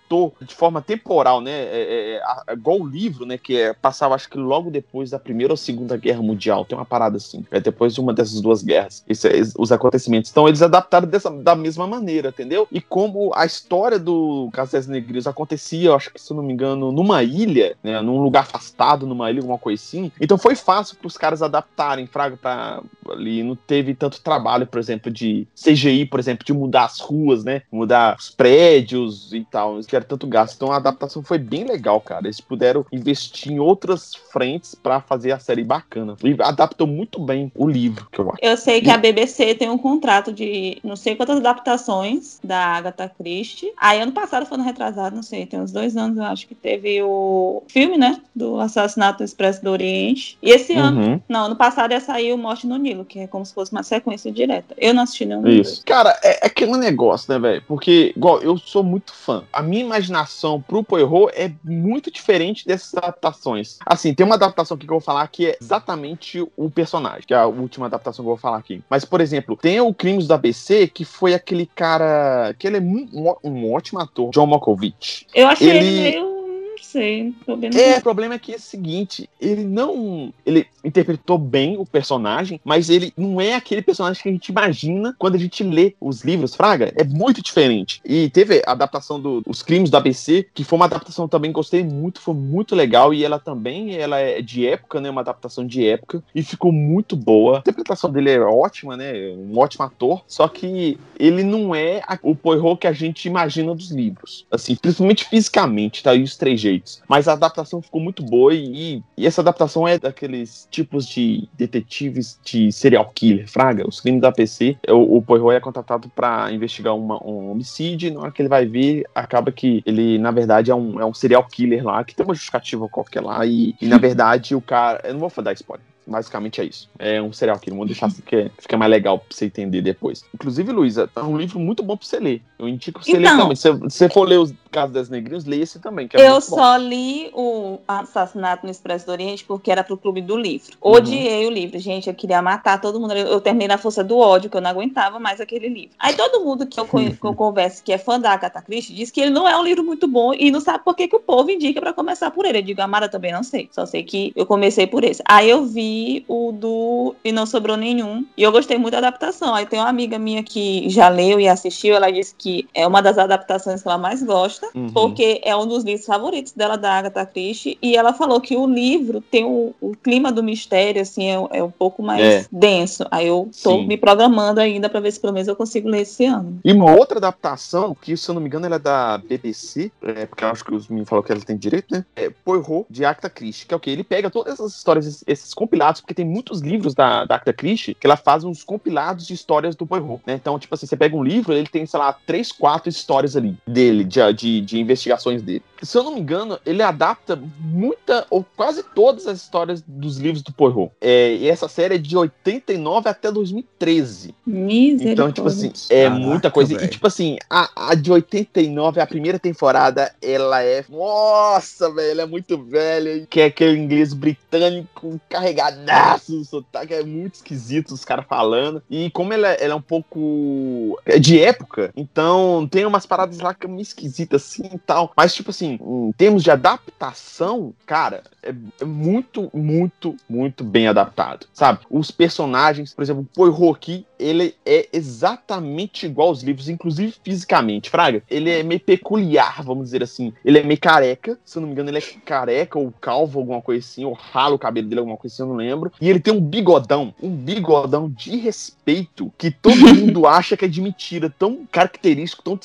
retratou 0.10 0.34
de 0.42 0.54
forma 0.56 0.82
temporal, 0.82 1.40
né? 1.40 1.52
É, 1.52 2.16
é, 2.16 2.22
a- 2.24 2.54
igual 2.54 2.82
o 2.82 2.88
livro, 2.88 3.26
né? 3.26 3.38
Que 3.38 3.58
é, 3.58 3.74
passava, 3.74 4.16
acho 4.16 4.30
que 4.30 4.38
logo 4.38 4.72
depois 4.72 5.12
da 5.12 5.20
Primeira 5.20 5.54
ou 5.54 5.58
Segunda 5.58 5.96
Guerra 5.96 6.22
Mundial. 6.22 6.66
Tem 6.66 6.78
uma 6.78 6.86
parada 6.86 7.18
assim. 7.18 7.46
É 7.52 7.60
depois 7.60 7.94
de 7.94 8.02
uma 8.02 8.14
dessas 8.14 8.42
duas 8.42 8.64
guerras. 8.64 9.04
É, 9.08 9.14
os 9.58 9.72
acontecimentos. 9.72 10.32
Então 10.32 10.48
eles 10.48 10.62
adaptaram 10.62 11.08
dessa, 11.08 11.30
da 11.30 11.56
mesma 11.56 11.86
maneira, 11.86 12.30
entendeu? 12.30 12.68
E 12.72 12.82
como 12.82 13.32
a 13.36 13.46
história 13.46 14.00
do 14.00 14.50
Casés 14.52 14.88
Negrios 14.88 15.28
acontecia, 15.28 15.94
acho 15.94 16.12
que, 16.12 16.20
se 16.22 16.32
eu 16.32 16.38
não 16.38 16.44
me 16.44 16.54
engano, 16.54 16.92
numa 16.92 17.24
ilha, 17.24 17.76
né? 17.84 18.02
Num 18.02 18.22
lugar 18.22 18.42
afastado, 18.42 19.06
numa 19.06 19.30
ilha, 19.30 19.40
alguma 19.40 19.58
coisa 19.58 19.82
assim. 19.82 20.12
Então 20.20 20.38
foi 20.38 20.56
fácil 20.56 20.98
para 20.98 21.08
os 21.08 21.18
caras 21.18 21.42
adaptarem, 21.42 22.08
Fraga, 22.08 22.38
pra 22.38 22.82
ali. 23.10 23.44
Não 23.44 23.56
teve 23.56 23.94
tanto 23.94 24.22
trabalho, 24.22 24.66
por 24.68 24.80
exemplo, 24.80 25.12
de 25.12 25.48
CGI, 25.56 26.06
por 26.06 26.20
exemplo, 26.20 26.46
de 26.46 26.54
mudar 26.54 26.86
as 26.86 27.00
ruas, 27.00 27.44
né? 27.44 27.62
Mudar 27.72 28.16
os 28.18 28.30
prédios 28.30 29.34
e 29.34 29.46
tal. 29.50 29.80
Que 29.82 29.99
era 30.00 30.06
tanto 30.06 30.28
gasto. 30.28 30.56
Então 30.56 30.72
a 30.72 30.78
adaptação 30.78 31.22
foi 31.24 31.38
bem 31.38 31.64
legal, 31.66 32.00
cara. 32.02 32.26
Eles 32.26 32.42
puderam 32.42 32.86
investir 32.92 33.52
em 33.52 33.60
outras 33.60 34.14
frentes 34.32 34.76
para 34.76 35.02
fazer 35.02 35.32
a 35.32 35.40
série 35.40 35.64
bacana. 35.64 36.16
E 36.24 36.36
adaptou 36.42 36.88
muito 36.88 37.20
bem 37.20 37.52
o 37.56 37.68
livro, 37.68 38.08
que 38.12 38.20
eu 38.20 38.30
acho. 38.30 38.40
Eu 38.42 38.58
sei 38.58 38.82
que 38.82 38.90
a 38.90 38.98
BBC 38.98 39.56
tem 39.56 39.70
um 39.70 39.78
contrato 39.78 40.32
de 40.32 40.78
não 40.84 40.96
sei 40.96 41.16
quantas 41.16 41.38
adaptações 41.38 42.40
da 42.44 42.58
Agatha 42.58 43.10
Christie. 43.18 43.72
Aí 43.78 44.00
ano 44.00 44.12
passado 44.12 44.46
foi 44.46 44.58
no 44.58 44.64
retrasado, 44.64 45.16
não 45.16 45.24
sei, 45.24 45.46
tem 45.46 45.60
uns 45.60 45.72
dois 45.72 45.96
anos, 45.96 46.18
eu 46.18 46.24
acho 46.24 46.48
que 46.48 46.56
teve 46.56 47.02
o 47.04 47.64
filme, 47.68 47.98
né? 47.98 48.20
Do 48.36 48.60
Assassinato 48.60 49.20
do 49.20 49.24
Expresso 49.24 49.64
do 49.64 49.70
Oriente. 49.70 50.38
E 50.42 50.52
esse 50.52 50.74
ano, 50.74 51.00
Uhum. 51.02 51.22
não, 51.30 51.46
ano 51.46 51.56
passado 51.56 51.92
ia 51.92 52.00
sair 52.00 52.34
o 52.34 52.38
Morte 52.38 52.68
no 52.68 52.78
Nilo, 52.78 53.06
que 53.06 53.20
é 53.20 53.28
como 53.28 53.46
se 53.46 53.54
fosse 53.54 53.72
uma 53.72 53.84
sequência 53.84 54.32
direta. 54.32 54.74
Eu 54.78 54.94
não 54.94 55.04
assisti 55.04 55.26
nenhum. 55.26 55.48
Isso. 55.48 55.84
Cara, 55.86 56.18
é, 56.24 56.46
é 56.46 56.48
aquele 56.48 56.76
negócio, 56.78 57.32
né, 57.32 57.40
velho? 57.40 57.64
Porque, 57.68 58.14
igual, 58.16 58.42
eu 58.42 58.58
sou 58.58 58.84
muito 58.84 59.14
fã. 59.14 59.44
A 59.52 59.62
minha 59.62 59.84
imaginação 59.90 60.62
pro 60.62 60.84
Poirot 60.84 61.32
é 61.36 61.52
muito 61.64 62.12
diferente 62.12 62.66
dessas 62.66 62.94
adaptações. 62.96 63.78
Assim, 63.86 64.14
tem 64.14 64.26
uma 64.26 64.36
adaptação 64.36 64.76
aqui 64.76 64.86
que 64.86 64.92
eu 64.92 65.00
vou 65.00 65.06
falar 65.06 65.28
que 65.28 65.48
é 65.48 65.58
exatamente 65.62 66.46
o 66.56 66.70
personagem, 66.70 67.24
que 67.28 67.34
é 67.34 67.38
a 67.38 67.46
última 67.48 67.86
adaptação 67.88 68.24
que 68.24 68.28
eu 68.30 68.36
vou 68.36 68.38
falar 68.38 68.58
aqui. 68.58 68.82
Mas, 68.90 69.04
por 69.06 69.22
exemplo, 69.22 69.56
tem 69.56 69.80
o 69.82 69.94
Crimes 69.94 70.28
da 70.28 70.36
ABC, 70.36 70.88
que 70.88 71.04
foi 71.06 71.34
aquele 71.34 71.66
cara. 71.66 72.56
que 72.58 72.68
ele 72.68 72.78
é 72.78 72.82
um, 72.82 73.36
um 73.44 73.74
ótimo 73.74 74.00
ator, 74.00 74.30
John 74.32 74.46
Malkovich. 74.48 75.28
Eu 75.34 75.48
achei 75.48 75.70
ele, 75.70 75.78
Ele- 75.80 76.02
meio. 76.02 76.39
Sei. 76.82 77.34
É, 77.76 77.98
o 77.98 78.02
problema 78.02 78.36
é 78.36 78.40
que 78.40 78.54
é 78.54 78.56
o 78.56 78.60
seguinte, 78.60 79.30
ele 79.40 79.64
não. 79.64 80.34
Ele 80.46 80.66
interpretou 80.84 81.38
bem 81.38 81.78
o 81.78 81.86
personagem, 81.86 82.60
mas 82.64 82.90
ele 82.90 83.14
não 83.18 83.40
é 83.40 83.56
aquele 83.56 83.82
personagem 83.82 84.22
que 84.22 84.30
a 84.30 84.32
gente 84.32 84.50
imagina 84.50 85.16
quando 85.18 85.36
a 85.36 85.40
gente 85.40 85.64
lê 85.64 85.96
os 86.00 86.24
livros, 86.24 86.56
Fraga. 86.56 86.92
É 86.96 87.04
muito 87.04 87.42
diferente. 87.42 88.02
E 88.06 88.30
teve 88.30 88.62
a 88.66 88.72
adaptação 88.72 89.20
dos 89.20 89.44
Os 89.46 89.62
Crimes 89.62 89.90
do 89.90 89.98
ABC, 89.98 90.48
que 90.54 90.64
foi 90.64 90.78
uma 90.78 90.86
adaptação 90.86 91.28
também 91.28 91.52
que 91.52 91.56
gostei 91.56 91.84
muito, 91.84 92.22
foi 92.22 92.34
muito 92.34 92.76
legal. 92.76 93.14
E 93.14 93.24
ela 93.24 93.40
também 93.40 93.96
ela 93.96 94.20
é 94.20 94.42
de 94.42 94.66
época, 94.66 95.02
né? 95.02 95.10
Uma 95.10 95.22
adaptação 95.22 95.66
de 95.66 95.86
época. 95.86 96.24
E 96.34 96.42
ficou 96.42 96.72
muito 96.72 97.16
boa. 97.16 97.58
A 97.58 97.60
interpretação 97.60 98.12
dele 98.12 98.32
é 98.32 98.40
ótima, 98.40 98.96
né? 98.96 99.14
Um 99.38 99.58
ótimo 99.58 99.86
ator. 99.86 100.24
Só 100.28 100.48
que 100.48 100.98
ele 101.20 101.44
não 101.44 101.76
é 101.76 102.02
o 102.24 102.36
Poirot 102.36 102.80
que 102.80 102.88
a 102.88 102.94
gente 102.94 103.28
imagina 103.28 103.76
dos 103.76 103.92
livros. 103.92 104.46
Assim, 104.50 104.76
principalmente 104.76 105.26
fisicamente, 105.26 106.04
tá? 106.04 106.16
E 106.16 106.24
os 106.24 106.32
trejeitos. 106.70 107.02
Mas 107.08 107.28
a 107.28 107.34
adaptação 107.34 107.82
ficou 107.82 108.00
muito 108.00 108.24
boa 108.24 108.54
e, 108.54 109.04
e 109.18 109.26
essa 109.26 109.42
adaptação 109.42 109.88
é 109.88 109.98
daqueles 109.98 110.68
tipos 110.70 111.08
de 111.08 111.48
detetives 111.54 112.40
de 112.44 112.72
serial 112.72 113.10
killer, 113.14 113.50
fraga. 113.50 113.88
Os 113.88 114.00
crimes 114.00 114.22
da 114.22 114.32
PC, 114.32 114.78
o, 114.88 115.18
o 115.18 115.22
Poirot 115.22 115.56
é 115.56 115.60
contratado 115.60 116.10
pra 116.16 116.52
investigar 116.52 116.96
uma- 116.96 117.22
um 117.26 117.52
homicídio 117.52 118.08
e 118.08 118.12
na 118.12 118.22
hora 118.22 118.32
que 118.32 118.42
ele 118.42 118.50
vai 118.50 118.66
ver, 118.66 119.06
acaba 119.14 119.52
que 119.52 119.82
ele, 119.86 120.18
na 120.18 120.32
verdade, 120.32 120.72
é 120.72 120.76
um, 120.76 121.00
é 121.00 121.06
um 121.06 121.14
serial 121.14 121.44
killer 121.44 121.84
lá, 121.84 122.04
que 122.04 122.16
tem 122.16 122.26
uma 122.26 122.34
justificativa 122.34 122.88
qualquer 122.88 123.22
lá 123.22 123.46
e, 123.46 123.76
e, 123.82 123.88
na 123.88 123.98
verdade, 123.98 124.56
o 124.56 124.62
cara... 124.62 125.02
Eu 125.04 125.14
não 125.14 125.20
vou 125.20 125.44
dar 125.44 125.54
spoiler. 125.54 125.86
Basicamente 126.10 126.60
é 126.60 126.66
isso. 126.66 126.90
É 126.98 127.22
um 127.22 127.32
serial 127.32 127.60
killer. 127.60 127.78
Vou 127.78 127.86
deixar 127.86 128.08
assim 128.08 128.22
que 128.26 128.52
fica 128.58 128.76
mais 128.78 128.90
legal 128.90 129.20
pra 129.20 129.28
você 129.30 129.46
entender 129.46 129.82
depois. 129.82 130.26
Inclusive, 130.34 130.72
Luísa, 130.72 131.10
é 131.16 131.22
um 131.22 131.38
livro 131.38 131.60
muito 131.60 131.84
bom 131.84 131.96
pra 131.96 132.06
você 132.06 132.20
ler. 132.20 132.42
Eu 132.58 132.68
indico 132.68 133.04
você 133.04 133.14
ler 133.14 133.28
Então. 133.28 133.38
também. 133.38 133.56
Se 133.56 133.72
você 133.72 134.10
for 134.10 134.28
ler 134.28 134.40
os 134.40 134.54
Casos 134.72 134.94
das 134.94 135.10
Negrinhas, 135.10 135.46
leia 135.46 135.64
esse 135.64 135.80
também, 135.80 136.08
é 136.14 136.30
Eu 136.30 136.40
só 136.40 136.78
li 136.78 137.32
o 137.34 137.80
Assassinato 137.88 138.66
no 138.66 138.72
Expresso 138.72 139.06
do 139.06 139.12
Oriente 139.12 139.44
porque 139.44 139.72
era 139.72 139.84
pro 139.84 139.98
clube 139.98 140.22
do 140.22 140.38
livro. 140.38 140.74
Uhum. 140.82 140.92
Odiei 140.92 141.48
o 141.48 141.50
livro, 141.50 141.80
gente. 141.80 142.08
Eu 142.08 142.14
queria 142.14 142.42
matar 142.42 142.80
todo 142.80 143.00
mundo. 143.00 143.14
Eu 143.14 143.42
terminei 143.42 143.68
na 143.68 143.78
força 143.78 144.04
do 144.04 144.18
ódio, 144.18 144.50
que 144.50 144.56
eu 144.56 144.62
não 144.62 144.70
aguentava 144.70 145.20
mais 145.20 145.42
aquele 145.42 145.70
livro. 145.70 145.96
Aí 145.98 146.14
todo 146.14 146.44
mundo 146.44 146.68
que 146.68 146.80
eu, 146.80 146.86
que 146.86 147.18
eu 147.24 147.34
converso 147.34 147.84
que 147.84 147.92
é 147.92 147.98
fã 147.98 148.20
da 148.20 148.32
Agatha 148.32 148.62
Christie 148.62 148.94
diz 148.94 149.10
que 149.10 149.22
ele 149.22 149.32
não 149.32 149.48
é 149.48 149.58
um 149.58 149.64
livro 149.64 149.84
muito 149.84 150.08
bom 150.08 150.34
e 150.34 150.52
não 150.52 150.60
sabe 150.60 150.84
por 150.84 150.96
que, 150.96 151.08
que 151.08 151.16
o 151.16 151.20
povo 151.20 151.50
indica 151.50 151.82
pra 151.82 151.94
começar 151.94 152.30
por 152.30 152.46
ele. 152.46 152.60
Eu 152.60 152.64
digo, 152.64 152.82
Amara, 152.82 153.10
também 153.10 153.32
não 153.32 153.44
sei. 153.44 153.70
Só 153.72 153.86
sei 153.86 154.04
que 154.04 154.32
eu 154.36 154.46
comecei 154.46 154.86
por 154.86 155.04
esse. 155.04 155.24
Aí 155.26 155.50
eu 155.50 155.66
vi 155.66 155.99
o 156.28 156.52
do 156.52 157.16
E 157.24 157.32
Não 157.32 157.46
Sobrou 157.46 157.78
Nenhum. 157.78 158.26
E 158.38 158.44
eu 158.44 158.52
gostei 158.52 158.78
muito 158.78 158.94
da 158.94 159.00
adaptação. 159.00 159.54
Aí 159.54 159.66
tem 159.66 159.80
uma 159.80 159.90
amiga 159.90 160.18
minha 160.20 160.44
que 160.44 160.90
já 160.90 161.10
leu 161.10 161.40
e 161.40 161.48
assistiu. 161.48 161.96
Ela 161.96 162.12
disse 162.12 162.34
que 162.38 162.68
é 162.74 162.86
uma 162.88 163.02
das 163.02 163.18
adaptações 163.18 163.82
que 163.82 163.88
ela 163.88 163.98
mais 163.98 164.22
gosta 164.24 164.68
Uhum. 164.76 164.88
porque 164.94 165.42
é 165.44 165.56
um 165.56 165.66
dos 165.66 165.84
livros 165.84 166.06
favoritos 166.06 166.52
dela, 166.54 166.78
da 166.78 166.94
Agatha 166.94 167.26
Christie, 167.26 167.78
e 167.82 167.96
ela 167.96 168.14
falou 168.14 168.40
que 168.40 168.56
o 168.56 168.68
livro 168.68 169.22
tem 169.22 169.44
o, 169.46 169.74
o 169.82 169.96
clima 169.96 170.32
do 170.32 170.44
mistério, 170.44 171.02
assim, 171.02 171.28
é, 171.28 171.60
é 171.60 171.64
um 171.64 171.72
pouco 171.72 172.02
mais 172.04 172.22
É. 172.22 172.46
denso. 172.52 173.06
Aí 173.12 173.28
eu 173.28 173.50
tô 173.64 173.78
Sim. 173.78 173.88
me 173.88 173.98
programando 173.98 174.60
ainda 174.60 174.90
pra 174.90 175.00
ver 175.00 175.12
se 175.12 175.20
pelo 175.20 175.34
menos 175.34 175.48
eu 175.48 175.56
consigo 175.56 175.88
ler 175.90 176.02
esse 176.02 176.26
ano. 176.26 176.60
E 176.64 176.72
uma 176.72 176.92
outra 176.92 177.18
adaptação, 177.18 177.96
que 178.00 178.16
se 178.16 178.30
eu 178.30 178.36
não 178.36 178.42
me 178.42 178.48
engano 178.48 178.66
ela 178.66 178.76
é 178.76 178.80
da 178.80 179.18
BBC, 179.18 179.92
é, 180.02 180.26
porque 180.26 180.44
eu 180.44 180.50
acho 180.50 180.64
que 180.64 180.74
os 180.74 180.88
meninos 180.88 181.10
falaram 181.10 181.26
que 181.26 181.32
ela 181.32 181.42
tem 181.42 181.58
direito, 181.58 181.88
né? 181.92 182.06
É 182.16 182.30
Poirot, 182.30 182.86
de 182.90 183.04
Agatha 183.06 183.30
Christie, 183.30 183.66
que 183.66 183.74
é 183.74 183.78
o 183.78 183.80
quê? 183.80 183.90
Ele 183.92 184.04
pega 184.04 184.30
todas 184.30 184.54
essas 184.54 184.76
histórias, 184.76 185.06
esses, 185.08 185.24
esses 185.28 185.54
compilados, 185.80 186.02
porque 186.02 186.14
tem 186.14 186.26
muitos 186.26 186.60
livros 186.62 186.94
da, 186.94 187.26
da 187.26 187.36
Agatha 187.36 187.54
Christie 187.54 187.94
que 187.94 188.06
ela 188.06 188.18
faz 188.18 188.44
uns 188.44 188.64
compilados 188.64 189.26
de 189.26 189.34
histórias 189.34 189.76
do 189.76 189.86
Poirot, 189.86 190.22
né? 190.26 190.34
Então, 190.34 190.60
tipo 190.60 190.76
assim, 190.76 190.86
você 190.86 190.98
pega 190.98 191.16
um 191.16 191.24
livro, 191.24 191.54
ele 191.54 191.68
tem, 191.68 191.86
sei 191.86 192.00
lá, 192.00 192.14
três, 192.14 192.52
quatro 192.52 192.90
histórias 192.90 193.36
ali 193.36 193.58
dele, 193.66 194.04
de, 194.04 194.34
de, 194.34 194.62
de 194.62 194.80
investigações 194.80 195.42
dele. 195.42 195.64
Se 195.82 195.98
eu 195.98 196.04
não 196.04 196.14
me 196.14 196.20
engano, 196.20 196.60
ele 196.66 196.82
adapta 196.82 197.40
muita, 197.60 198.26
ou 198.30 198.46
quase 198.56 198.84
todas 198.84 199.28
as 199.28 199.42
histórias 199.42 199.84
dos 199.86 200.18
livros 200.18 200.42
do 200.42 200.52
Poirot. 200.52 200.92
É, 201.02 201.36
e 201.36 201.48
essa 201.48 201.68
série 201.68 201.96
é 201.96 201.98
de 201.98 202.18
89 202.18 203.10
até 203.10 203.32
2013. 203.32 204.36
Misericórdia. 204.46 205.12
Então, 205.12 205.32
tipo 205.32 205.48
assim, 205.48 205.72
é 205.90 206.04
Caraca, 206.06 206.20
muita 206.20 206.52
coisa. 206.52 206.74
E, 206.74 206.78
velho. 206.78 206.90
tipo 206.90 207.08
assim, 207.08 207.38
a, 207.50 207.92
a 207.92 207.96
de 207.96 208.12
89, 208.12 209.00
a 209.00 209.08
primeira 209.08 209.40
temporada, 209.40 210.14
ela 210.22 210.64
é. 210.64 210.84
Nossa, 210.90 211.92
velho, 211.92 212.12
ela 212.12 212.22
é 212.24 212.26
muito 212.26 212.58
velha. 212.58 213.26
Que 213.30 213.42
é 213.42 213.46
aquele 213.46 213.78
inglês 213.78 214.14
britânico 214.14 215.20
carregadaço. 215.30 216.40
O 216.40 216.46
sotaque 216.46 216.94
é 216.94 217.04
muito 217.04 217.36
esquisito, 217.36 217.92
os 217.92 218.06
caras 218.06 218.26
falando. 218.28 218.82
E 218.90 219.10
como 219.12 219.34
ela, 219.34 219.50
ela 219.50 219.74
é 219.74 219.76
um 219.76 219.82
pouco. 219.82 221.00
É 221.06 221.20
de 221.20 221.40
época, 221.40 221.92
então 221.96 222.68
tem 222.70 222.86
umas 222.86 223.06
paradas 223.06 223.40
lá 223.40 223.54
que 223.54 223.66
é 223.66 223.70
meio 223.70 223.82
esquisitas 223.82 224.44
assim 224.44 224.70
e 224.74 224.80
tal. 224.80 225.12
Mas, 225.16 225.34
tipo 225.34 225.50
assim, 225.50 225.69
assim, 225.70 225.80
em 225.82 226.12
termos 226.14 226.44
de 226.44 226.52
adaptação, 226.52 227.74
cara, 227.86 228.24
é, 228.42 228.54
é 228.82 228.86
muito, 228.86 229.50
muito, 229.54 230.16
muito 230.28 230.64
bem 230.64 230.88
adaptado, 230.88 231.46
sabe? 231.54 231.80
Os 231.90 232.10
personagens, 232.10 232.94
por 232.94 233.04
exemplo, 233.04 233.22
o 233.22 233.26
Poirot 233.26 234.06
ele 234.18 234.54
é 234.66 234.90
exatamente 234.92 236.06
igual 236.06 236.30
aos 236.30 236.44
livros, 236.44 236.68
inclusive 236.68 237.16
fisicamente, 237.24 237.90
Fraga. 237.90 238.22
Ele 238.30 238.50
é 238.50 238.64
meio 238.64 238.80
peculiar, 238.80 239.64
vamos 239.64 239.86
dizer 239.86 240.04
assim. 240.04 240.34
Ele 240.44 240.60
é 240.60 240.64
meio 240.64 240.80
careca, 240.80 241.40
se 241.46 241.58
eu 241.58 241.62
não 241.62 241.68
me 241.68 241.74
engano, 241.74 241.90
ele 241.90 242.00
é 242.00 242.02
careca 242.26 242.78
ou 242.78 242.94
calvo, 243.00 243.40
alguma 243.40 243.62
coisa 243.62 243.86
assim, 243.86 244.04
ou 244.04 244.14
rala 244.14 244.56
o 244.56 244.60
cabelo 244.60 244.88
dele, 244.88 245.00
alguma 245.00 245.18
coisa 245.18 245.34
assim, 245.34 245.44
eu 245.44 245.48
não 245.48 245.56
lembro. 245.56 245.92
E 246.02 246.10
ele 246.10 246.20
tem 246.20 246.34
um 246.34 246.42
bigodão, 246.42 247.14
um 247.22 247.30
bigodão 247.30 248.10
de 248.10 248.36
respeito 248.38 249.32
que 249.38 249.50
todo 249.50 249.78
mundo 249.96 250.28
acha 250.28 250.58
que 250.58 250.66
é 250.66 250.68
de 250.68 250.82
mentira, 250.82 251.30
tão 251.30 251.66
característico, 251.72 252.44
tão 252.44 252.60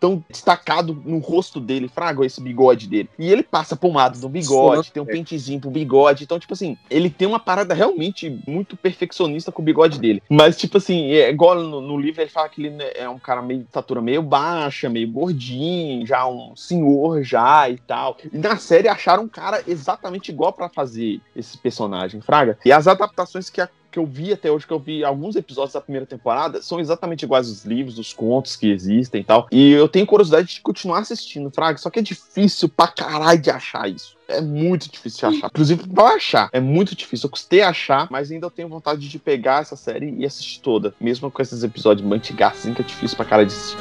tão 0.00 0.24
destacado 0.28 0.94
no 1.04 1.18
rosto 1.18 1.60
dele, 1.60 1.88
frago 1.88 2.24
esse 2.24 2.40
bigode 2.46 2.86
dele. 2.86 3.08
E 3.18 3.30
ele 3.30 3.42
passa 3.42 3.74
pomada 3.74 4.18
no 4.18 4.28
bigode, 4.28 4.92
tem 4.92 5.02
um 5.02 5.06
pentezinho 5.06 5.60
pro 5.60 5.70
bigode. 5.70 6.24
Então, 6.24 6.38
tipo 6.38 6.54
assim, 6.54 6.78
ele 6.88 7.10
tem 7.10 7.26
uma 7.26 7.40
parada 7.40 7.74
realmente 7.74 8.40
muito 8.46 8.76
perfeccionista 8.76 9.50
com 9.50 9.62
o 9.62 9.64
bigode 9.64 9.98
dele. 9.98 10.22
Mas, 10.28 10.56
tipo 10.56 10.78
assim, 10.78 11.10
é 11.10 11.28
igual 11.28 11.56
no, 11.56 11.80
no 11.80 11.98
livro 11.98 12.22
ele 12.22 12.30
fala 12.30 12.48
que 12.48 12.62
ele 12.62 12.70
né, 12.70 12.90
é 12.94 13.08
um 13.08 13.18
cara 13.18 13.42
meio 13.42 13.60
de 13.60 13.66
estatura 13.66 14.00
meio 14.00 14.22
baixa, 14.22 14.88
meio 14.88 15.10
gordinho, 15.10 16.06
já 16.06 16.26
um 16.26 16.54
senhor 16.54 17.22
já 17.22 17.68
e 17.68 17.78
tal. 17.78 18.16
E 18.32 18.38
na 18.38 18.56
série 18.56 18.88
acharam 18.88 19.24
um 19.24 19.28
cara 19.28 19.62
exatamente 19.66 20.30
igual 20.30 20.52
para 20.52 20.68
fazer 20.68 21.20
esse 21.34 21.58
personagem, 21.58 22.20
fraga. 22.20 22.58
E 22.64 22.72
as 22.72 22.86
adaptações 22.86 23.50
que 23.50 23.60
a 23.60 23.68
que 23.96 23.98
eu 23.98 24.04
vi 24.04 24.30
até 24.30 24.50
hoje, 24.50 24.66
que 24.66 24.72
eu 24.74 24.78
vi 24.78 25.02
alguns 25.02 25.36
episódios 25.36 25.72
da 25.72 25.80
primeira 25.80 26.04
temporada, 26.04 26.60
são 26.60 26.78
exatamente 26.78 27.22
iguais 27.22 27.48
aos 27.48 27.64
livros, 27.64 27.98
os 27.98 28.12
contos 28.12 28.54
que 28.54 28.70
existem 28.70 29.22
e 29.22 29.24
tal. 29.24 29.48
E 29.50 29.72
eu 29.72 29.88
tenho 29.88 30.04
curiosidade 30.04 30.48
de 30.48 30.60
continuar 30.60 30.98
assistindo, 30.98 31.50
Fraga, 31.50 31.78
só 31.78 31.88
que 31.88 31.98
é 31.98 32.02
difícil 32.02 32.68
pra 32.68 32.88
caralho 32.88 33.40
de 33.40 33.48
achar 33.48 33.88
isso. 33.88 34.14
É 34.28 34.42
muito 34.42 34.90
difícil 34.90 35.30
de 35.30 35.36
achar. 35.36 35.46
Inclusive, 35.46 35.88
pra 35.88 36.08
achar, 36.08 36.50
é 36.52 36.60
muito 36.60 36.94
difícil. 36.94 37.26
Eu 37.26 37.30
custei 37.30 37.62
achar, 37.62 38.06
mas 38.10 38.30
ainda 38.30 38.46
eu 38.46 38.50
tenho 38.50 38.68
vontade 38.68 39.08
de 39.08 39.18
pegar 39.18 39.62
essa 39.62 39.76
série 39.76 40.14
e 40.18 40.26
assistir 40.26 40.60
toda. 40.60 40.94
Mesmo 41.00 41.30
com 41.30 41.40
esses 41.40 41.62
episódios 41.62 42.06
mantigaços, 42.06 42.60
assim, 42.60 42.74
que 42.74 42.82
é 42.82 42.84
difícil 42.84 43.16
pra 43.16 43.24
cara 43.24 43.46
de 43.46 43.52
assistir. 43.54 43.78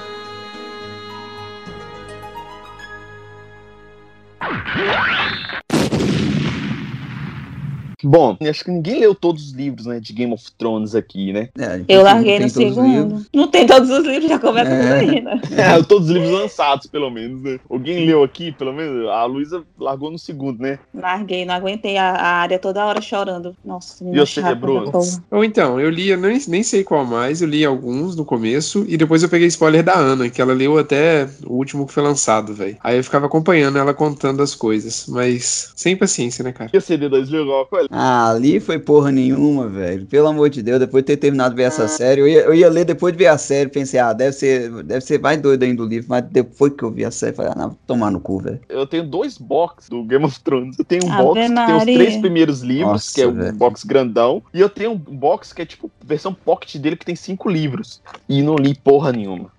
Bom, 8.04 8.38
acho 8.42 8.64
que 8.64 8.72
ninguém 8.72 9.00
leu 9.00 9.16
todos 9.16 9.48
os 9.48 9.52
livros, 9.52 9.86
né, 9.86 10.00
de 10.00 10.14
Game 10.14 10.34
of 10.34 10.44
Thrones 10.58 10.96
aqui, 10.96 11.34
né? 11.34 11.50
É, 11.58 11.84
eu 11.88 12.04
larguei 12.04 12.40
no 12.40 12.50
segundo. 12.50 13.26
Não 13.34 13.48
tem 13.48 13.66
todos 13.66 13.90
os 13.90 14.06
livros, 14.06 14.30
já 14.30 14.40
começa 14.40 14.72
é. 14.72 14.82
por 14.82 15.10
aí, 15.10 15.22
né? 15.22 15.42
É, 15.56 15.82
todos 15.84 16.10
os 16.10 16.14
livros 16.14 16.32
lançados, 16.32 16.88
pelo 16.88 17.10
menos, 17.10 17.42
né? 17.42 17.60
Alguém 17.70 18.06
leu 18.06 18.24
aqui, 18.24 18.52
pelo 18.52 18.74
menos? 18.74 19.08
A 19.10 19.26
Luísa 19.26 19.64
largou 19.80 20.12
no 20.12 20.20
segundo, 20.20 20.62
né? 20.62 20.80
Larguei, 20.94 21.46
não 21.46 21.56
aguentei 21.56 21.98
a, 21.98 22.12
a 22.12 22.28
área 22.38 22.60
toda 22.60 22.86
hora 22.86 23.02
chorando. 23.02 23.56
Nossa, 23.64 24.04
me 24.04 24.16
E 24.16 24.20
você, 24.20 24.42
Bruno? 24.56 24.92
Ou 25.32 25.44
então, 25.44 25.80
eu 25.80 25.90
li, 25.90 26.10
eu 26.10 26.18
nem, 26.18 26.40
nem 26.48 26.64
sei 26.64 26.84
qual 26.84 27.06
mais, 27.06 27.42
eu 27.42 27.48
li 27.48 27.66
alguns 27.66 28.16
no 28.16 28.26
começo, 28.26 28.86
e 28.88 28.98
depois 28.98 29.24
eu 29.24 29.30
peguei 29.30 29.48
spoiler 29.48 29.84
da 29.84 29.96
Ana, 29.96 30.30
que 30.30 30.42
ela 30.42 30.54
leu 30.54 30.78
até 30.78 31.28
o 31.46 31.54
último 31.54 31.86
que 31.86 31.94
foi 31.94 32.04
lançado, 32.04 32.54
velho. 32.54 32.78
Aí 32.84 32.98
eu 32.98 33.04
ficava 33.04 33.26
acompanhando 33.26 33.78
ela 33.78 33.94
contando 33.94 34.42
as 34.42 34.54
coisas, 34.56 35.06
mas 35.08 35.72
sem 35.76 35.96
paciência, 35.96 36.44
né, 36.44 36.52
cara? 36.52 36.70
E 36.74 36.78
a 36.78 36.82
CD2 36.82 37.30
leu 37.30 37.42
alguma 37.42 37.66
coisa? 37.66 37.85
Ah, 37.92 38.32
ali 38.32 38.60
foi 38.60 38.80
porra 38.80 39.12
nenhuma, 39.12 39.68
velho. 39.68 40.06
Pelo 40.06 40.28
amor 40.28 40.50
de 40.50 40.62
Deus, 40.62 40.80
depois 40.80 41.04
de 41.04 41.08
ter 41.08 41.18
terminado 41.18 41.52
de 41.52 41.62
ver 41.62 41.68
essa 41.68 41.86
ah. 41.86 41.88
série, 41.88 42.22
eu 42.22 42.28
ia, 42.28 42.42
eu 42.42 42.54
ia 42.54 42.70
ler 42.70 42.86
depois 42.86 43.14
de 43.14 43.20
ver 43.20 43.28
a 43.28 43.38
série, 43.38 43.70
pensei, 43.70 44.00
ah, 44.00 44.14
deve 44.14 44.34
ser, 44.34 44.84
deve 44.84 45.02
ser 45.02 45.20
mais 45.20 45.40
doido 45.42 45.64
ainda 45.64 45.84
o 45.84 45.86
livro, 45.86 46.08
mas 46.10 46.24
depois 46.26 46.74
que 46.74 46.84
eu 46.84 46.92
vi 46.92 47.06
a 47.06 47.12
série, 47.12 47.36
falei, 47.36 47.52
ah, 47.54 47.58
não, 47.58 47.70
vou 47.70 47.78
tomar 47.88 48.12
no 48.12 48.20
cu, 48.20 48.40
velho. 48.40 48.60
Eu 48.70 48.86
tenho 48.86 49.08
dois 49.08 49.38
boxes 49.38 49.90
do 49.90 50.04
Game 50.04 50.26
of 50.26 50.40
Thrones. 50.42 50.78
Eu 50.78 50.86
tenho 50.86 51.06
um 51.06 51.12
Ave 51.12 51.24
box 51.24 51.50
Maria. 51.50 51.66
que 51.66 51.66
tem 51.66 51.78
os 51.78 51.84
três 51.84 52.18
primeiros 52.18 52.62
livros, 52.62 52.92
Nossa, 52.92 53.14
que 53.14 53.22
é 53.22 53.28
um 53.28 53.54
box 53.54 53.84
grandão, 53.84 54.44
e 54.54 54.60
eu 54.60 54.70
tenho 54.70 54.92
um 54.92 54.98
box 54.98 55.54
que 55.54 55.62
é 55.62 55.66
tipo 55.66 55.92
versão 56.04 56.34
pocket 56.34 56.76
dele 56.78 56.96
que 56.96 57.06
tem 57.06 57.16
cinco 57.16 57.50
livros. 57.50 58.02
E 58.30 58.42
não 58.42 58.56
li 58.56 58.76
porra 58.76 59.12
nenhuma. 59.12 59.50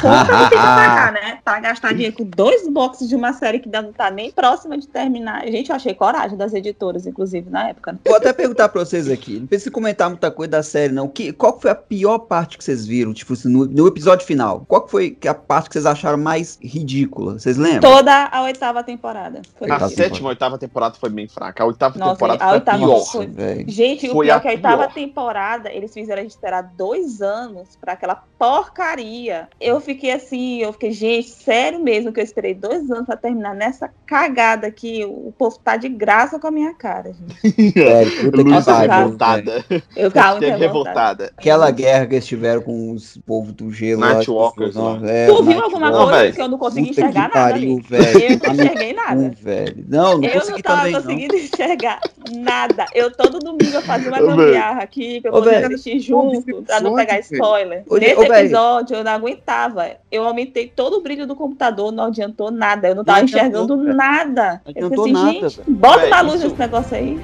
porra, 0.00 0.26
tem 0.26 0.48
que 0.48 0.56
pagar, 0.56 1.12
né? 1.12 1.38
Pra 1.44 1.60
gastar 1.60 1.92
dinheiro 1.92 2.16
com 2.16 2.24
dois 2.24 2.68
boxes 2.68 3.08
de 3.08 3.16
uma 3.16 3.32
série 3.32 3.58
que 3.58 3.68
não 3.68 3.92
tá 3.92 4.10
nem 4.10 4.30
próxima 4.30 4.76
de 4.76 4.86
terminar. 4.86 5.46
Gente, 5.46 5.70
eu 5.70 5.76
achei 5.76 5.94
coragem 5.94 6.36
das 6.36 6.52
editoras, 6.52 6.85
inclusive, 7.06 7.50
na 7.50 7.70
época. 7.70 7.92
Né? 7.92 7.98
Vou 8.06 8.16
até 8.16 8.32
perguntar 8.32 8.68
pra 8.68 8.84
vocês 8.84 9.08
aqui. 9.10 9.40
Não 9.40 9.46
precisa 9.46 9.70
comentar 9.70 10.08
muita 10.08 10.30
coisa 10.30 10.50
da 10.50 10.62
série, 10.62 10.92
não. 10.92 11.08
Que, 11.08 11.32
qual 11.32 11.58
foi 11.58 11.70
a 11.70 11.74
pior 11.74 12.18
parte 12.18 12.58
que 12.58 12.64
vocês 12.64 12.86
viram? 12.86 13.12
Tipo, 13.12 13.32
assim, 13.32 13.48
no, 13.48 13.66
no 13.66 13.86
episódio 13.86 14.26
final. 14.26 14.64
Qual 14.68 14.86
foi 14.86 15.16
a 15.26 15.34
parte 15.34 15.68
que 15.68 15.72
vocês 15.74 15.86
acharam 15.86 16.18
mais 16.18 16.58
ridícula? 16.62 17.38
Vocês 17.38 17.56
lembram? 17.56 17.80
Toda 17.80 18.26
a 18.26 18.42
oitava 18.42 18.82
temporada. 18.82 19.42
Foi 19.58 19.70
a 19.70 19.88
sétima, 19.88 20.28
oitava 20.28 20.58
temporada 20.58 20.96
foi 20.98 21.10
bem 21.10 21.28
fraca. 21.28 21.62
A 21.62 21.66
oitava 21.66 21.98
Nossa, 21.98 22.12
temporada 22.12 22.44
a 22.44 22.48
foi 22.48 22.58
oitava 22.58 22.78
pior. 22.78 23.04
Foi... 23.04 23.64
Gente, 23.66 24.08
foi 24.08 24.16
o 24.16 24.20
pior 24.20 24.36
é 24.36 24.40
que 24.40 24.48
a 24.48 24.50
oitava 24.50 24.88
temporada, 24.88 25.72
eles 25.72 25.92
fizeram 25.92 26.20
a 26.20 26.22
gente 26.22 26.32
esperar 26.32 26.62
dois 26.62 27.22
anos 27.22 27.76
pra 27.80 27.94
aquela 27.94 28.22
porcaria. 28.38 29.48
Eu 29.60 29.80
fiquei 29.80 30.12
assim, 30.12 30.58
eu 30.58 30.72
fiquei, 30.72 30.92
gente, 30.92 31.28
sério 31.28 31.80
mesmo 31.80 32.12
que 32.12 32.20
eu 32.20 32.24
esperei 32.24 32.54
dois 32.54 32.90
anos 32.90 33.06
pra 33.06 33.16
terminar 33.16 33.54
nessa 33.54 33.90
cagada 34.04 34.70
que 34.70 35.04
o 35.04 35.32
povo 35.36 35.58
tá 35.58 35.76
de 35.76 35.88
graça 35.88 36.38
com 36.38 36.46
a 36.46 36.50
minha 36.50 36.74
cara, 36.76 37.12
gente. 37.12 37.76
É, 37.86 38.04
puta 38.04 38.44
que 38.44 38.64
pariu. 38.64 38.92
revoltada. 38.92 39.64
Eu 39.96 40.10
tava 40.10 40.38
revoltada. 40.38 40.58
revoltada. 40.58 41.32
Aquela 41.36 41.70
guerra 41.70 42.06
que 42.06 42.14
eles 42.14 42.26
tiveram 42.26 42.62
com 42.62 42.92
os 42.92 43.16
povos 43.26 43.52
do 43.52 43.72
gelo. 43.72 44.00
Night 44.00 44.30
Walkers. 44.30 44.74
Não, 44.74 45.04
é, 45.06 45.26
tu 45.26 45.42
viu 45.42 45.62
alguma 45.62 45.90
coisa 45.90 46.32
que 46.32 46.42
eu 46.42 46.48
não 46.48 46.58
consegui 46.58 46.88
puta 46.88 47.00
enxergar 47.00 47.30
pariu, 47.30 47.76
nada? 47.76 47.88
Velho. 47.88 48.22
Eu 48.22 48.54
não 48.54 48.54
enxerguei 48.54 48.92
nada. 48.92 49.32
velho. 49.40 49.84
Não, 49.88 50.18
não 50.18 50.28
eu 50.28 50.50
não 50.50 50.58
tava 50.60 50.90
conseguindo 50.92 51.34
não. 51.34 51.40
enxergar 51.40 52.00
nada. 52.36 52.86
Eu 52.94 53.10
todo 53.10 53.38
domingo 53.38 53.74
eu 53.74 53.82
fazia 53.82 54.08
uma 54.08 54.20
gambiarra 54.20 54.82
aqui, 54.82 55.20
pra 55.20 55.30
eu 55.30 55.34
poder 55.34 55.64
assistir 55.64 56.00
junto, 56.00 56.62
pra 56.62 56.80
não 56.80 56.94
pegar 56.94 57.18
spoiler. 57.20 57.84
Nesse 57.90 58.20
episódio 58.20 58.96
eu 58.96 59.04
não 59.04 59.12
aguentava. 59.12 59.96
Eu 60.16 60.26
aumentei 60.26 60.66
todo 60.66 60.96
o 60.96 61.02
brilho 61.02 61.26
do 61.26 61.36
computador, 61.36 61.92
não 61.92 62.04
adiantou 62.04 62.50
nada. 62.50 62.88
Eu 62.88 62.94
não 62.94 63.04
tava 63.04 63.22
enxergando 63.22 63.76
nada. 63.76 64.62
Eu 64.74 64.86
assim, 64.86 65.12
nada, 65.12 65.48
gente, 65.48 65.70
bota 65.70 66.06
uma 66.06 66.20
luz 66.22 66.42
nesse 66.42 66.56
negócio 66.56 66.96
aí. 66.96 67.20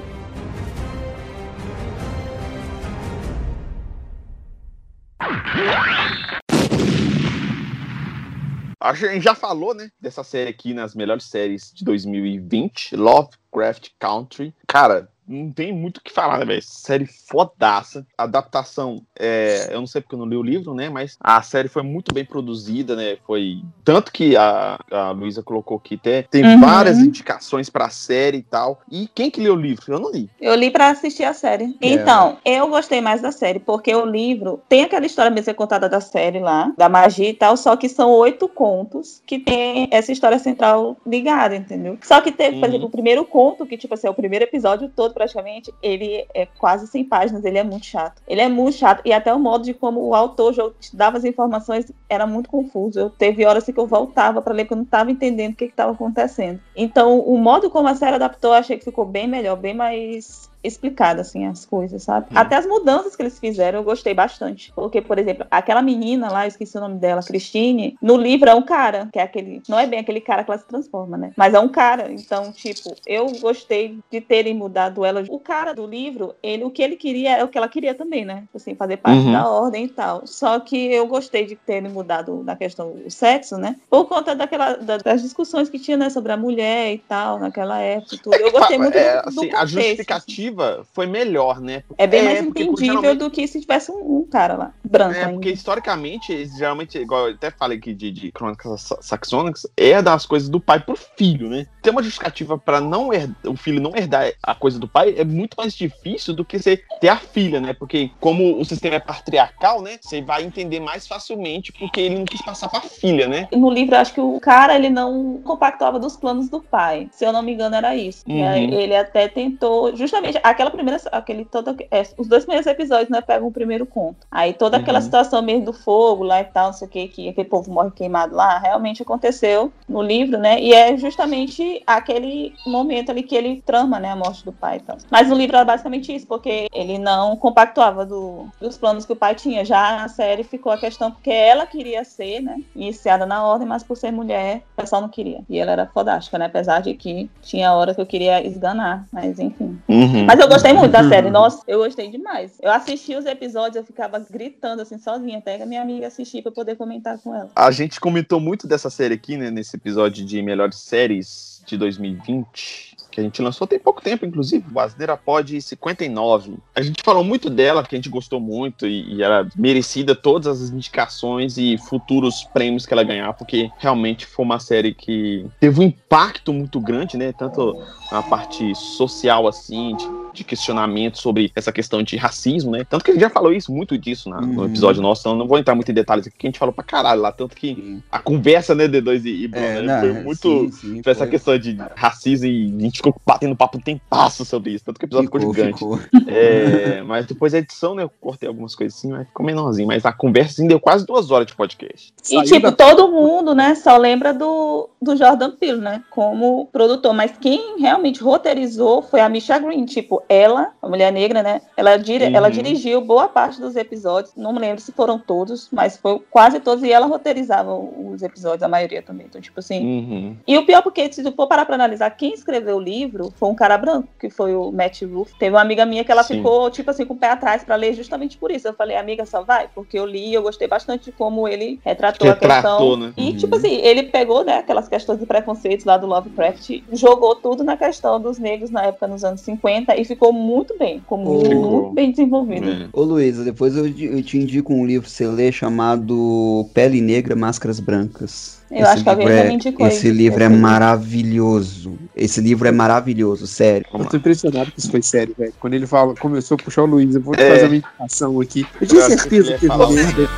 A 8.79 8.93
gente 8.93 9.23
já 9.23 9.33
falou, 9.33 9.73
né, 9.73 9.89
dessa 9.99 10.23
série 10.23 10.49
aqui 10.49 10.73
nas 10.73 10.93
melhores 10.93 11.23
séries 11.23 11.71
de 11.73 11.83
2020, 11.85 12.95
Lovecraft 12.95 13.89
Country. 13.97 14.53
Cara, 14.67 15.09
não 15.27 15.51
tem 15.51 15.71
muito 15.71 15.97
o 15.97 16.01
que 16.01 16.11
falar, 16.11 16.39
né, 16.39 16.45
velho? 16.45 16.61
Série 16.61 17.05
fodaça. 17.05 18.05
Adaptação, 18.17 19.01
é, 19.17 19.69
eu 19.71 19.79
não 19.79 19.87
sei 19.87 20.01
porque 20.01 20.15
eu 20.15 20.19
não 20.19 20.25
li 20.25 20.35
o 20.35 20.43
livro, 20.43 20.73
né? 20.73 20.89
Mas 20.89 21.17
a 21.19 21.41
série 21.41 21.67
foi 21.67 21.83
muito 21.83 22.13
bem 22.13 22.25
produzida, 22.25 22.95
né? 22.95 23.17
Foi. 23.25 23.61
Tanto 23.83 24.11
que 24.11 24.35
a, 24.35 24.79
a 24.91 25.11
Luísa 25.11 25.41
colocou 25.41 25.77
aqui, 25.77 25.97
tem, 25.97 26.23
tem 26.23 26.45
uhum. 26.45 26.59
várias 26.59 26.99
indicações 26.99 27.69
pra 27.69 27.89
série 27.89 28.39
e 28.39 28.43
tal. 28.43 28.81
E 28.91 29.07
quem 29.13 29.29
que 29.29 29.41
leu 29.41 29.53
o 29.53 29.59
livro? 29.59 29.83
Eu 29.87 29.99
não 29.99 30.11
li. 30.11 30.29
Eu 30.39 30.55
li 30.55 30.69
pra 30.69 30.89
assistir 30.89 31.23
a 31.23 31.33
série. 31.33 31.75
É. 31.81 31.87
Então, 31.87 32.37
eu 32.45 32.67
gostei 32.67 33.01
mais 33.01 33.21
da 33.21 33.31
série, 33.31 33.59
porque 33.59 33.93
o 33.93 34.05
livro 34.05 34.61
tem 34.67 34.83
aquela 34.83 35.05
história 35.05 35.31
mesmo 35.31 35.53
contada 35.53 35.87
da 35.87 36.01
série 36.01 36.39
lá, 36.39 36.73
da 36.77 36.89
magia 36.89 37.29
e 37.29 37.33
tal, 37.33 37.55
só 37.57 37.75
que 37.75 37.87
são 37.87 38.11
oito 38.11 38.47
contos 38.47 39.21
que 39.25 39.37
tem 39.37 39.87
essa 39.91 40.11
história 40.11 40.39
central 40.39 40.97
ligada, 41.05 41.55
entendeu? 41.55 41.97
Só 42.01 42.21
que 42.21 42.31
teve, 42.31 42.55
uhum. 42.55 42.59
por 42.59 42.69
exemplo, 42.69 42.87
o 42.87 42.91
primeiro 42.91 43.25
conto, 43.25 43.65
que, 43.65 43.77
tipo 43.77 43.93
assim, 43.93 44.07
é 44.07 44.09
o 44.09 44.13
primeiro 44.13 44.45
episódio 44.45 44.89
todo 44.95 45.12
praticamente, 45.13 45.73
ele 45.81 46.25
é 46.33 46.45
quase 46.45 46.87
100 46.87 47.05
páginas, 47.05 47.45
ele 47.45 47.57
é 47.57 47.63
muito 47.63 47.85
chato. 47.85 48.21
Ele 48.27 48.41
é 48.41 48.49
muito 48.49 48.77
chato, 48.77 49.01
e 49.05 49.13
até 49.13 49.33
o 49.33 49.39
modo 49.39 49.63
de 49.63 49.73
como 49.73 50.01
o 50.01 50.15
autor 50.15 50.73
dava 50.93 51.17
as 51.17 51.23
informações 51.23 51.91
era 52.09 52.25
muito 52.27 52.49
confuso. 52.49 52.99
Eu 52.99 53.09
teve 53.09 53.45
horas 53.45 53.65
que 53.65 53.77
eu 53.77 53.87
voltava 53.87 54.41
para 54.41 54.53
ler 54.53 54.65
que 54.65 54.73
eu 54.73 54.77
não 54.77 54.83
estava 54.83 55.11
entendendo 55.11 55.53
o 55.53 55.55
que 55.55 55.65
estava 55.65 55.91
acontecendo. 55.91 56.59
Então, 56.75 57.19
o 57.19 57.37
modo 57.37 57.69
como 57.69 57.87
a 57.87 57.95
série 57.95 58.15
adaptou, 58.15 58.53
achei 58.53 58.77
que 58.77 58.85
ficou 58.85 59.05
bem 59.05 59.27
melhor, 59.27 59.55
bem 59.55 59.73
mais 59.73 60.51
explicado, 60.63 61.21
assim, 61.21 61.45
as 61.45 61.65
coisas, 61.65 62.03
sabe? 62.03 62.27
Hum. 62.31 62.37
Até 62.37 62.55
as 62.55 62.65
mudanças 62.65 63.15
que 63.15 63.21
eles 63.21 63.37
fizeram, 63.39 63.79
eu 63.79 63.83
gostei 63.83 64.13
bastante. 64.13 64.71
Porque, 64.73 65.01
por 65.01 65.19
exemplo, 65.19 65.45
aquela 65.51 65.81
menina 65.81 66.31
lá, 66.31 66.45
eu 66.45 66.47
esqueci 66.47 66.77
o 66.77 66.81
nome 66.81 66.97
dela, 66.97 67.21
Christine, 67.21 67.97
no 68.01 68.15
livro 68.15 68.49
é 68.49 68.55
um 68.55 68.61
cara, 68.61 69.09
que 69.11 69.19
é 69.19 69.23
aquele. 69.23 69.61
Não 69.67 69.77
é 69.77 69.85
bem 69.85 69.99
aquele 69.99 70.21
cara 70.21 70.43
que 70.43 70.51
ela 70.51 70.57
se 70.57 70.67
transforma, 70.67 71.17
né? 71.17 71.31
Mas 71.35 71.53
é 71.53 71.59
um 71.59 71.67
cara. 71.67 72.11
Então, 72.11 72.51
tipo, 72.51 72.95
eu 73.05 73.27
gostei 73.39 73.99
de 74.11 74.21
terem 74.21 74.53
mudado 74.53 75.03
ela. 75.03 75.23
O 75.29 75.39
cara 75.39 75.73
do 75.73 75.85
livro, 75.85 76.35
ele, 76.41 76.63
o 76.63 76.71
que 76.71 76.81
ele 76.81 76.95
queria 76.95 77.37
é 77.37 77.43
o 77.43 77.47
que 77.47 77.57
ela 77.57 77.67
queria 77.67 77.93
também, 77.93 78.23
né? 78.23 78.43
Assim, 78.55 78.75
fazer 78.75 78.97
parte 78.97 79.25
uhum. 79.25 79.31
da 79.31 79.49
ordem 79.49 79.85
e 79.85 79.89
tal. 79.89 80.25
Só 80.25 80.59
que 80.59 80.91
eu 80.91 81.07
gostei 81.07 81.45
de 81.45 81.55
terem 81.55 81.91
mudado 81.91 82.43
na 82.43 82.55
questão 82.55 82.91
do 82.91 83.11
sexo, 83.11 83.57
né? 83.57 83.75
Por 83.89 84.05
conta 84.05 84.35
daquela, 84.35 84.75
da, 84.75 84.97
das 84.97 85.21
discussões 85.21 85.69
que 85.69 85.79
tinha, 85.79 85.97
né, 85.97 86.09
sobre 86.09 86.31
a 86.31 86.37
mulher 86.37 86.93
e 86.93 86.97
tal, 86.99 87.39
naquela 87.39 87.79
época. 87.79 88.17
Tudo. 88.21 88.35
Eu 88.35 88.51
gostei 88.51 88.77
muito 88.77 88.97
é, 88.97 89.21
do, 89.21 89.29
assim, 89.29 89.35
do 89.35 89.41
contexto, 89.41 89.57
A 89.57 89.65
justificativa 89.65 90.52
foi 90.93 91.05
melhor, 91.05 91.59
né? 91.59 91.83
Porque, 91.87 92.01
é 92.01 92.07
bem 92.07 92.23
mais 92.23 92.37
é, 92.37 92.41
entendível 92.41 92.77
geralmente... 92.77 93.19
do 93.19 93.29
que 93.29 93.47
se 93.47 93.61
tivesse 93.61 93.91
um, 93.91 94.19
um, 94.19 94.27
cara 94.29 94.55
lá. 94.55 94.73
branco. 94.83 95.15
É, 95.15 95.27
porque 95.27 95.51
historicamente, 95.51 96.45
geralmente, 96.57 96.97
igual 96.97 97.29
eu 97.29 97.35
até 97.35 97.51
falei 97.51 97.77
aqui 97.77 97.93
de, 97.93 98.11
de 98.11 98.31
crônicas 98.31 98.89
saxônicas, 99.01 99.67
é 99.77 100.01
das 100.01 100.25
coisas 100.25 100.49
do 100.49 100.59
pai 100.59 100.79
pro 100.79 100.95
filho, 100.95 101.49
né? 101.49 101.65
Ter 101.81 101.89
uma 101.89 102.03
justificativa 102.03 102.57
para 102.57 102.79
não 102.79 103.13
herdar, 103.13 103.35
o 103.45 103.55
filho 103.55 103.81
não 103.81 103.95
herdar 103.95 104.31
a 104.41 104.55
coisa 104.55 104.79
do 104.79 104.87
pai 104.87 105.15
é 105.17 105.23
muito 105.23 105.55
mais 105.57 105.73
difícil 105.73 106.33
do 106.33 106.45
que 106.45 106.59
você 106.59 106.81
ter 106.99 107.09
a 107.09 107.17
filha, 107.17 107.59
né? 107.59 107.73
Porque 107.73 108.11
como 108.19 108.59
o 108.59 108.65
sistema 108.65 108.95
é 108.95 108.99
patriarcal, 108.99 109.81
né? 109.81 109.97
Você 110.01 110.21
vai 110.21 110.43
entender 110.43 110.79
mais 110.79 111.07
facilmente 111.07 111.71
porque 111.71 112.01
ele 112.01 112.15
não 112.15 112.25
quis 112.25 112.41
passar 112.41 112.69
pra 112.69 112.81
filha, 112.81 113.27
né? 113.27 113.47
No 113.51 113.69
livro, 113.69 113.95
acho 113.95 114.13
que 114.13 114.21
o 114.21 114.39
cara, 114.39 114.75
ele 114.75 114.89
não 114.89 115.41
compactuava 115.43 115.99
dos 115.99 116.15
planos 116.15 116.49
do 116.49 116.61
pai. 116.61 117.09
Se 117.11 117.25
eu 117.25 117.33
não 117.33 117.41
me 117.41 117.53
engano, 117.53 117.75
era 117.75 117.95
isso. 117.95 118.23
Uhum. 118.27 118.73
ele 118.73 118.95
até 118.95 119.27
tentou, 119.27 119.95
justamente, 119.95 120.39
aquela 120.43 120.69
primeira, 120.69 120.99
aquele 121.11 121.45
todo, 121.45 121.75
é, 121.89 122.03
os 122.17 122.27
dois 122.27 122.43
primeiros 122.43 122.67
episódios, 122.67 123.09
né? 123.09 123.21
Pegam 123.21 123.47
o 123.47 123.51
primeiro 123.51 123.85
conto. 123.85 124.27
Aí 124.29 124.53
toda 124.53 124.77
aquela 124.77 124.99
uhum. 124.99 125.05
situação 125.05 125.41
mesmo 125.41 125.65
do 125.65 125.73
fogo 125.73 126.23
lá 126.23 126.41
e 126.41 126.45
tal, 126.45 126.67
não 126.67 126.73
sei 126.73 126.87
o 126.87 126.91
que, 126.91 127.07
que 127.07 127.29
aquele 127.29 127.47
povo 127.47 127.71
morre 127.71 127.91
queimado 127.91 128.35
lá, 128.35 128.59
realmente 128.59 129.01
aconteceu 129.01 129.71
no 129.87 130.01
livro, 130.01 130.37
né? 130.37 130.59
E 130.59 130.73
é 130.73 130.95
justamente 130.97 131.81
aquele 131.87 132.53
momento 132.65 133.09
ali 133.09 133.23
que 133.23 133.35
ele 133.35 133.63
trama, 133.65 133.99
né? 133.99 134.11
A 134.11 134.15
morte 134.15 134.43
do 134.43 134.51
pai 134.51 134.77
e 134.77 134.79
tal. 134.81 134.97
Mas 135.09 135.29
no 135.29 135.35
livro 135.35 135.55
era 135.55 135.65
basicamente 135.65 136.13
isso, 136.13 136.27
porque 136.27 136.67
ele 136.73 136.97
não 136.97 137.35
compactuava 137.37 138.05
do, 138.05 138.47
dos 138.59 138.77
planos 138.77 139.05
que 139.05 139.13
o 139.13 139.15
pai 139.15 139.35
tinha. 139.35 139.63
Já 139.63 139.97
na 139.97 140.07
série 140.07 140.43
ficou 140.43 140.71
a 140.71 140.77
questão 140.77 141.11
porque 141.11 141.31
ela 141.31 141.65
queria 141.65 142.03
ser, 142.03 142.41
né? 142.41 142.61
Iniciada 142.75 143.25
na 143.25 143.45
ordem, 143.45 143.67
mas 143.67 143.83
por 143.83 143.95
ser 143.95 144.11
mulher, 144.11 144.63
o 144.73 144.81
pessoal 144.81 145.01
não 145.01 145.09
queria. 145.09 145.41
E 145.49 145.57
ela 145.57 145.71
era 145.71 145.87
fodástica, 145.87 146.37
né? 146.37 146.45
Apesar 146.45 146.81
de 146.81 146.93
que 146.93 147.29
tinha 147.41 147.73
hora 147.73 147.93
que 147.93 148.01
eu 148.01 148.05
queria 148.05 148.45
esganar, 148.45 149.05
mas 149.11 149.39
enfim. 149.39 149.79
Uhum. 149.87 150.25
Mas 150.25 150.32
eu 150.39 150.47
gostei 150.47 150.73
muito 150.73 150.91
da 150.91 151.07
série. 151.07 151.29
Nossa, 151.29 151.63
eu 151.67 151.79
gostei 151.79 152.09
demais. 152.09 152.51
Eu 152.61 152.71
assisti 152.71 153.15
os 153.15 153.25
episódios, 153.25 153.75
eu 153.75 153.83
ficava 153.83 154.19
gritando 154.29 154.81
assim, 154.81 154.97
sozinha, 154.97 155.37
até 155.37 155.57
que 155.57 155.63
a 155.63 155.65
minha 155.65 155.81
amiga 155.81 156.07
assistir 156.07 156.41
pra 156.41 156.51
poder 156.51 156.75
comentar 156.75 157.17
com 157.19 157.33
ela. 157.35 157.49
A 157.55 157.71
gente 157.71 157.99
comentou 157.99 158.39
muito 158.39 158.67
dessa 158.67 158.89
série 158.89 159.13
aqui, 159.13 159.37
né? 159.37 159.49
Nesse 159.49 159.75
episódio 159.75 160.25
de 160.25 160.41
melhores 160.41 160.77
séries 160.77 161.61
de 161.65 161.77
2020 161.77 162.93
que 163.13 163.19
a 163.19 163.23
gente 163.23 163.41
lançou 163.43 163.67
tem 163.67 163.77
pouco 163.77 164.01
tempo, 164.01 164.25
inclusive, 164.25 164.65
o 164.73 164.79
Asneira 164.79 165.15
Pod 165.15 165.61
59. 165.61 166.57
A 166.75 166.81
gente 166.81 167.03
falou 167.03 167.23
muito 167.23 167.47
dela, 167.47 167.83
porque 167.83 167.95
a 167.95 167.99
gente 167.99 168.09
gostou 168.09 168.39
muito 168.39 168.87
e, 168.87 169.13
e 169.13 169.23
era 169.23 169.47
merecida 169.55 170.15
todas 170.15 170.47
as 170.47 170.71
indicações 170.71 171.55
e 171.55 171.77
futuros 171.77 172.43
prêmios 172.43 172.87
que 172.87 172.93
ela 172.93 173.03
ganhar, 173.03 173.31
porque 173.33 173.69
realmente 173.77 174.25
foi 174.25 174.43
uma 174.43 174.59
série 174.59 174.95
que 174.95 175.45
teve 175.59 175.79
um 175.79 175.83
impacto 175.83 176.51
muito 176.51 176.79
grande, 176.79 177.15
né? 177.15 177.31
Tanto 177.31 177.79
na 178.11 178.23
parte 178.23 178.73
social, 178.73 179.47
assim, 179.47 179.95
de 179.95 180.22
de 180.33 180.43
questionamento 180.43 181.17
sobre 181.19 181.51
essa 181.55 181.71
questão 181.71 182.01
de 182.01 182.17
racismo, 182.17 182.71
né? 182.71 182.83
Tanto 182.89 183.03
que 183.05 183.11
a 183.11 183.13
gente 183.13 183.21
já 183.21 183.29
falou 183.29 183.53
isso, 183.53 183.71
muito 183.71 183.97
disso 183.97 184.29
na, 184.29 184.41
no 184.41 184.61
uhum. 184.61 184.65
episódio 184.65 185.01
nosso, 185.01 185.21
então 185.21 185.35
não 185.35 185.47
vou 185.47 185.57
entrar 185.57 185.75
muito 185.75 185.89
em 185.91 185.93
detalhes 185.93 186.27
aqui, 186.27 186.37
que 186.37 186.47
a 186.47 186.49
gente 186.49 186.59
falou 186.59 186.73
pra 186.73 186.83
caralho 186.83 187.21
lá, 187.21 187.31
tanto 187.31 187.55
que 187.55 188.01
a 188.11 188.19
conversa, 188.19 188.73
né, 188.73 188.87
D2 188.87 189.25
e, 189.25 189.43
e 189.43 189.47
Bruno, 189.47 189.65
é, 189.65 189.81
né, 189.81 189.99
foi 189.99 190.13
muito 190.13 190.71
sim, 190.71 190.71
sim, 190.71 191.01
essa 191.05 191.19
foi. 191.19 191.29
questão 191.29 191.57
de 191.57 191.77
racismo 191.95 192.47
e 192.47 192.75
a 192.77 192.81
gente 192.81 192.97
ficou 192.97 193.15
batendo 193.25 193.55
papo 193.55 193.79
tem 193.83 194.01
passo 194.09 194.43
sobre 194.45 194.71
isso, 194.71 194.85
tanto 194.85 194.99
que 194.99 195.05
o 195.05 195.07
episódio 195.07 195.27
ficou, 195.27 195.39
ficou 195.41 195.53
gigante. 195.53 195.79
Ficou. 195.79 195.99
É, 196.27 197.01
mas 197.03 197.25
depois 197.25 197.53
a 197.53 197.59
edição, 197.59 197.95
né, 197.95 198.03
eu 198.03 198.11
cortei 198.19 198.47
algumas 198.47 198.75
coisas 198.75 198.97
assim, 198.97 199.11
mas 199.11 199.27
ficou 199.27 199.45
menorzinho, 199.45 199.87
mas 199.87 200.05
a 200.05 200.11
conversa 200.11 200.53
assim, 200.53 200.67
deu 200.67 200.79
quase 200.79 201.05
duas 201.05 201.29
horas 201.31 201.47
de 201.47 201.55
podcast. 201.55 202.13
E 202.23 202.27
Saiu 202.27 202.43
tipo, 202.43 202.61
da... 202.61 202.71
todo 202.71 203.11
mundo, 203.11 203.53
né, 203.53 203.75
só 203.75 203.97
lembra 203.97 204.33
do, 204.33 204.89
do 205.01 205.15
Jordan 205.15 205.51
Peele, 205.51 205.81
né, 205.81 206.03
como 206.09 206.67
produtor, 206.67 207.13
mas 207.13 207.33
quem 207.39 207.79
realmente 207.79 208.21
roteirizou 208.21 209.01
foi 209.01 209.21
a 209.21 209.29
Misha 209.29 209.59
Green, 209.59 209.85
tipo, 209.85 210.22
ela, 210.27 210.71
a 210.81 210.89
mulher 210.89 211.11
negra, 211.11 211.41
né? 211.41 211.61
Ela, 211.77 211.97
dir 211.97 212.21
uhum. 212.21 212.35
ela 212.35 212.49
dirigiu 212.49 213.01
boa 213.01 213.27
parte 213.27 213.59
dos 213.59 213.75
episódios, 213.75 214.33
não 214.35 214.53
me 214.53 214.59
lembro 214.59 214.81
se 214.81 214.91
foram 214.91 215.17
todos, 215.17 215.69
mas 215.71 215.97
foi 215.97 216.21
quase 216.29 216.59
todos, 216.59 216.83
e 216.83 216.91
ela 216.91 217.05
roteirizava 217.05 217.73
os 217.73 218.21
episódios, 218.21 218.63
a 218.63 218.67
maioria 218.67 219.01
também. 219.01 219.27
Então, 219.27 219.41
tipo 219.41 219.59
assim. 219.59 219.79
Uhum. 219.83 220.37
E 220.47 220.57
o 220.57 220.65
pior, 220.65 220.81
porque 220.81 221.11
se 221.11 221.23
tu 221.23 221.31
for 221.31 221.47
parar 221.47 221.65
pra 221.65 221.75
analisar, 221.75 222.09
quem 222.11 222.33
escreveu 222.33 222.77
o 222.77 222.81
livro 222.81 223.33
foi 223.35 223.49
um 223.49 223.55
cara 223.55 223.77
branco, 223.77 224.09
que 224.19 224.29
foi 224.29 224.55
o 224.55 224.71
Matt 224.71 225.01
Ruff. 225.03 225.33
Teve 225.37 225.55
uma 225.55 225.61
amiga 225.61 225.85
minha 225.85 226.03
que 226.03 226.11
ela 226.11 226.23
Sim. 226.23 226.37
ficou, 226.37 226.69
tipo 226.69 226.89
assim, 226.89 227.05
com 227.05 227.13
o 227.13 227.17
pé 227.17 227.29
atrás 227.29 227.63
pra 227.63 227.75
ler 227.75 227.93
justamente 227.93 228.37
por 228.37 228.51
isso. 228.51 228.67
Eu 228.67 228.73
falei, 228.73 228.97
amiga, 228.97 229.25
só 229.25 229.43
vai, 229.43 229.69
porque 229.73 229.97
eu 229.97 230.05
li 230.05 230.33
eu 230.33 230.41
gostei 230.41 230.67
bastante 230.67 231.05
de 231.05 231.11
como 231.11 231.47
ele 231.47 231.79
retratou, 231.83 232.27
retratou 232.27 232.57
a 232.57 232.61
questão. 232.61 232.97
Né? 232.97 233.13
E, 233.17 233.29
uhum. 233.29 233.37
tipo 233.37 233.55
assim, 233.55 233.75
ele 233.75 234.03
pegou, 234.03 234.43
né, 234.43 234.57
aquelas 234.57 234.87
questões 234.87 235.19
de 235.19 235.25
preconceitos 235.25 235.85
lá 235.85 235.97
do 235.97 236.07
Lovecraft, 236.07 236.83
jogou 236.91 237.35
tudo 237.35 237.63
na 237.63 237.77
questão 237.77 238.19
dos 238.19 238.37
negros 238.37 238.69
na 238.69 238.83
época, 238.83 239.07
nos 239.07 239.23
anos 239.23 239.41
50, 239.41 239.95
e 239.95 240.05
ficou 240.13 240.31
muito 240.31 240.77
bem, 240.77 240.99
ficou 240.99 241.17
muito, 241.17 241.55
muito 241.55 241.89
bem 241.93 242.11
desenvolvido. 242.11 242.69
É. 242.69 242.87
Ô 242.93 243.03
Luísa, 243.03 243.43
depois 243.43 243.75
eu, 243.75 243.85
eu 243.87 244.23
te 244.23 244.37
indico 244.37 244.73
um 244.73 244.85
livro 244.85 245.03
pra 245.03 245.09
você 245.09 245.27
ler 245.27 245.51
chamado 245.51 246.67
Pele 246.73 247.01
Negra, 247.01 247.35
Máscaras 247.35 247.79
Brancas. 247.79 248.61
Eu 248.71 248.79
esse 248.79 248.87
acho 248.87 249.03
que 249.03 249.09
alguém 249.09 249.27
é, 249.27 249.37
já 249.37 249.43
me 249.49 249.53
indicou 249.53 249.87
Esse 249.87 250.09
livro 250.09 250.43
é 250.43 250.49
maravilhoso. 250.49 251.97
Esse 252.15 252.41
livro 252.41 252.67
é 252.67 252.71
maravilhoso, 252.71 253.45
sério. 253.45 253.85
Eu 253.93 254.05
tô 254.05 254.17
impressionado 254.17 254.71
que 254.71 254.79
isso 254.79 254.89
foi 254.89 255.01
sério, 255.01 255.35
velho. 255.37 255.53
Quando 255.59 255.73
ele 255.73 255.85
fala, 255.85 256.15
começou 256.15 256.55
a 256.55 256.63
puxar 256.63 256.83
o 256.83 256.87
Luiz, 256.87 257.13
eu 257.13 257.21
vou 257.21 257.35
é. 257.35 257.49
fazer 257.49 257.65
uma 257.65 257.75
indicação 257.75 258.39
aqui. 258.41 258.65
Eu 258.81 258.87
tinha 258.87 259.01
certeza 259.01 259.57
que 259.57 259.65
ele 259.65 259.73
ia 259.73 260.29